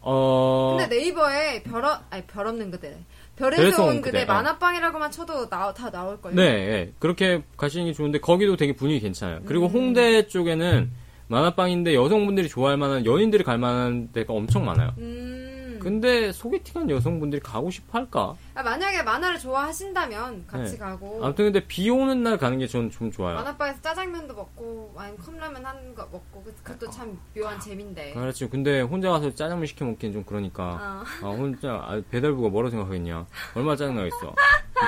[0.00, 2.96] 어 근데 네이버에 별, 없, 아니, 별 없는 그대.
[3.36, 4.34] 별에서, 온온 그대, 그대, 어.
[4.34, 6.34] 만화방이라고만 쳐도 나, 다 나올걸요?
[6.34, 6.92] 네, 예.
[6.98, 9.38] 그렇게 가시는 게 좋은데 거기도 되게 분위기 괜찮아요.
[9.38, 9.44] 음.
[9.46, 10.90] 그리고 홍대 쪽에는
[11.28, 14.92] 만화방인데 여성분들이 좋아할 만한 연인들이 갈 만한 데가 엄청 많아요.
[14.98, 15.45] 음.
[15.90, 18.34] 근데 소개팅한 여성분들이 가고 싶어 할까?
[18.56, 20.78] 아, 만약에 만화를 좋아하신다면 같이 네.
[20.78, 21.24] 가고.
[21.24, 23.36] 아무튼 근데 비 오는 날 가는 게 저는 좀 좋아요.
[23.36, 28.14] 만화방에서 짜장면도 먹고, 아니면 컵라면 하는 거 먹고, 그- 그것도 참 묘한 재미인데.
[28.14, 28.48] 그렇지.
[28.48, 31.04] 근데 혼자 가서 짜장면 시켜 먹기엔 좀 그러니까.
[31.22, 31.26] 어.
[31.28, 33.24] 아, 혼자 아, 배달부가 뭐라 생각하겠냐.
[33.54, 34.34] 얼마나 짜증나겠어.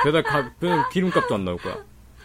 [0.02, 1.76] 배달 가, 배달 기름값도 안 나올 거야.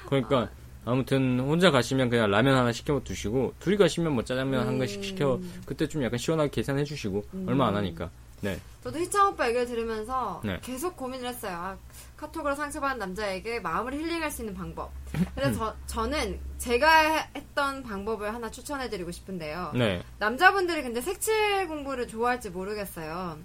[0.07, 0.49] 그러니까
[0.83, 5.39] 아무튼 혼자 가시면 그냥 라면 하나 시켜 두시고 둘이 가시면 뭐 짜장면 한 개씩 시켜
[5.67, 8.09] 그때 좀 약간 시원하게 계산해 주시고 얼마 안 하니까.
[8.43, 8.59] 네.
[8.83, 10.59] 저도 희창 오빠 얘기를 들으면서 네.
[10.61, 11.55] 계속 고민을 했어요.
[11.57, 11.77] 아,
[12.17, 14.91] 카톡으로 상처받은 남자에게 마음을 힐링할 수 있는 방법.
[15.35, 19.71] 그래서 저, 저는 제가 해- 했던 방법을 하나 추천해드리고 싶은데요.
[19.75, 20.03] 네.
[20.19, 23.37] 남자분들이 근데 색칠 공부를 좋아할지 모르겠어요.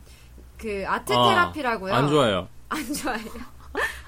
[0.59, 1.95] 그 아트 아, 테라피라고요.
[1.95, 2.49] 안 좋아요.
[2.69, 3.31] 안 좋아해요.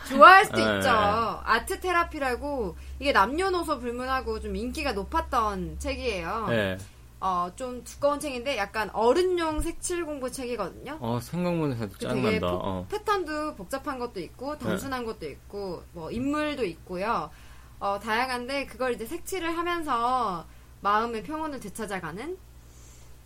[0.08, 0.76] 좋아할 수도 네.
[0.78, 0.88] 있죠.
[0.90, 6.46] 아트 테라피라고 이게 남녀노소 불문하고 좀 인기가 높았던 책이에요.
[6.48, 6.78] 네.
[7.20, 10.96] 어, 좀 두꺼운 책인데 약간 어른용 색칠 공부 책이거든요.
[11.00, 12.50] 어, 생각만 해도 그 짜증난다.
[12.50, 12.86] 복- 어.
[12.90, 17.30] 패턴도 복잡한 것도 있고 단순한 것도 있고 뭐 인물도 있고요.
[17.78, 20.46] 어, 다양한데 그걸 이제 색칠을 하면서
[20.80, 22.38] 마음의 평온을 되찾아가는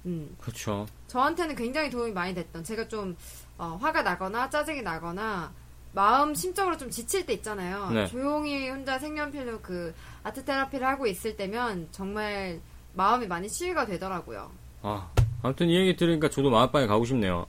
[0.06, 0.86] 음, 그렇죠.
[1.06, 3.16] 저한테는 굉장히 도움이 많이 됐던 제가 좀
[3.56, 5.52] 어, 화가 나거나 짜증이 나거나
[5.92, 7.90] 마음 심적으로 좀 지칠 때 있잖아요.
[7.90, 8.06] 네.
[8.08, 9.94] 조용히 혼자 색연필로 그
[10.24, 12.60] 아트 테라피를 하고 있을 때면 정말
[12.94, 14.50] 마음이 많이 치유가 되더라고요.
[14.82, 15.08] 아,
[15.42, 17.46] 아무튼 이 얘기 들으니까 저도 만화방에 가고 싶네요.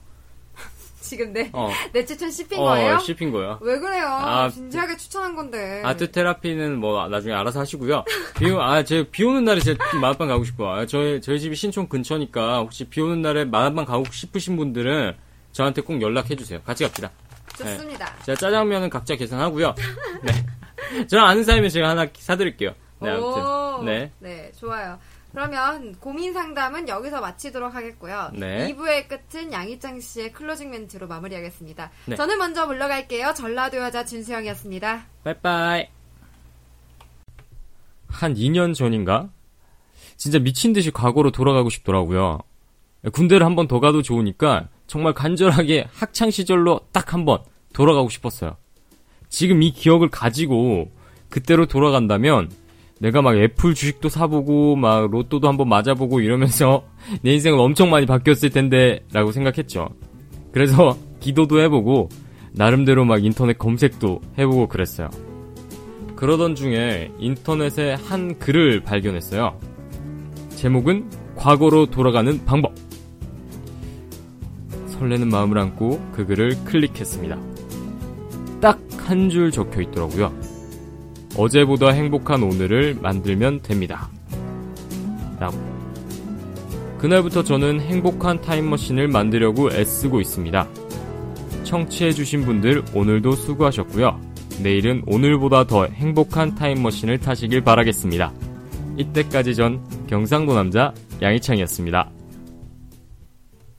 [1.00, 1.70] 지금 내, 어.
[1.92, 2.98] 내 추천 씹힌 어, 거예요?
[2.98, 3.58] 씹힌 거예요.
[3.62, 4.06] 왜 그래요?
[4.06, 5.82] 아, 진지하게 추천한 건데.
[5.84, 8.04] 아트 테라피는 뭐 나중에 알아서 하시고요.
[8.38, 10.74] 비, 오, 아, 제비 오는 날에 제 만화방 가고 싶어.
[10.74, 15.16] 아, 저희, 저희 집이 신촌 근처니까 혹시 비 오는 날에 만화방 가고 싶으신 분들은
[15.52, 16.60] 저한테 꼭 연락해 주세요.
[16.62, 17.10] 같이 갑시다.
[17.56, 18.12] 좋습니다.
[18.24, 19.74] 제가 짜장면은 각자 계산하고요.
[20.22, 21.06] 네.
[21.08, 22.74] 저랑 아는 사람이 제가 하나 사드릴게요.
[23.00, 23.86] 네, 오, 아무튼.
[23.86, 24.12] 네.
[24.18, 24.98] 네, 좋아요.
[25.46, 28.30] 그러면 고민 상담은 여기서 마치도록 하겠고요.
[28.32, 28.74] 네.
[28.74, 31.90] 2부의 끝은 양희창 씨의 closing 멘트로 마무리하겠습니다.
[32.06, 32.16] 네.
[32.16, 33.34] 저는 먼저 물러갈게요.
[33.34, 35.04] 전라도 여자 진수영이었습니다.
[35.24, 35.88] 빠이빠이.
[38.08, 39.28] 한 2년 전인가?
[40.16, 42.38] 진짜 미친 듯이 과거로 돌아가고 싶더라고요.
[43.12, 47.40] 군대를 한 번 더 가도 좋으니까 정말 간절하게 학창 시절로 딱 한 번
[47.74, 48.56] 돌아가고 싶었어요.
[49.28, 50.90] 지금 이 기억을 가지고
[51.28, 52.50] 그때로 돌아간다면
[53.00, 56.84] 내가 막 애플 주식도 사보고 막 로또도 한번 맞아보고 이러면서
[57.22, 59.88] 내 인생은 엄청 많이 바뀌었을 텐데 라고 생각했죠.
[60.52, 62.08] 그래서 기도도 해보고
[62.52, 65.10] 나름대로 막 인터넷 검색도 해보고 그랬어요.
[66.14, 69.58] 그러던 중에 인터넷에 한 글을 발견했어요.
[70.56, 72.72] 제목은 과거로 돌아가는 방법.
[74.88, 77.38] 설레는 마음을 안고 그 글을 클릭했습니다.
[78.62, 80.32] 딱 한 줄 적혀 있더라고요.
[81.36, 84.08] 어제보다 행복한 오늘을 만들면 됩니다.
[85.38, 85.56] 라고.
[86.98, 90.66] 그날부터 저는 행복한 타임머신을 만들려고 애쓰고 있습니다.
[91.64, 94.18] 청취해주신 분들 오늘도 수고하셨고요.
[94.62, 98.32] 내일은 오늘보다 더 행복한 타임머신을 타시길 바라겠습니다.
[98.96, 102.15] 이때까지 전 경상도 남자 양희창이었습니다.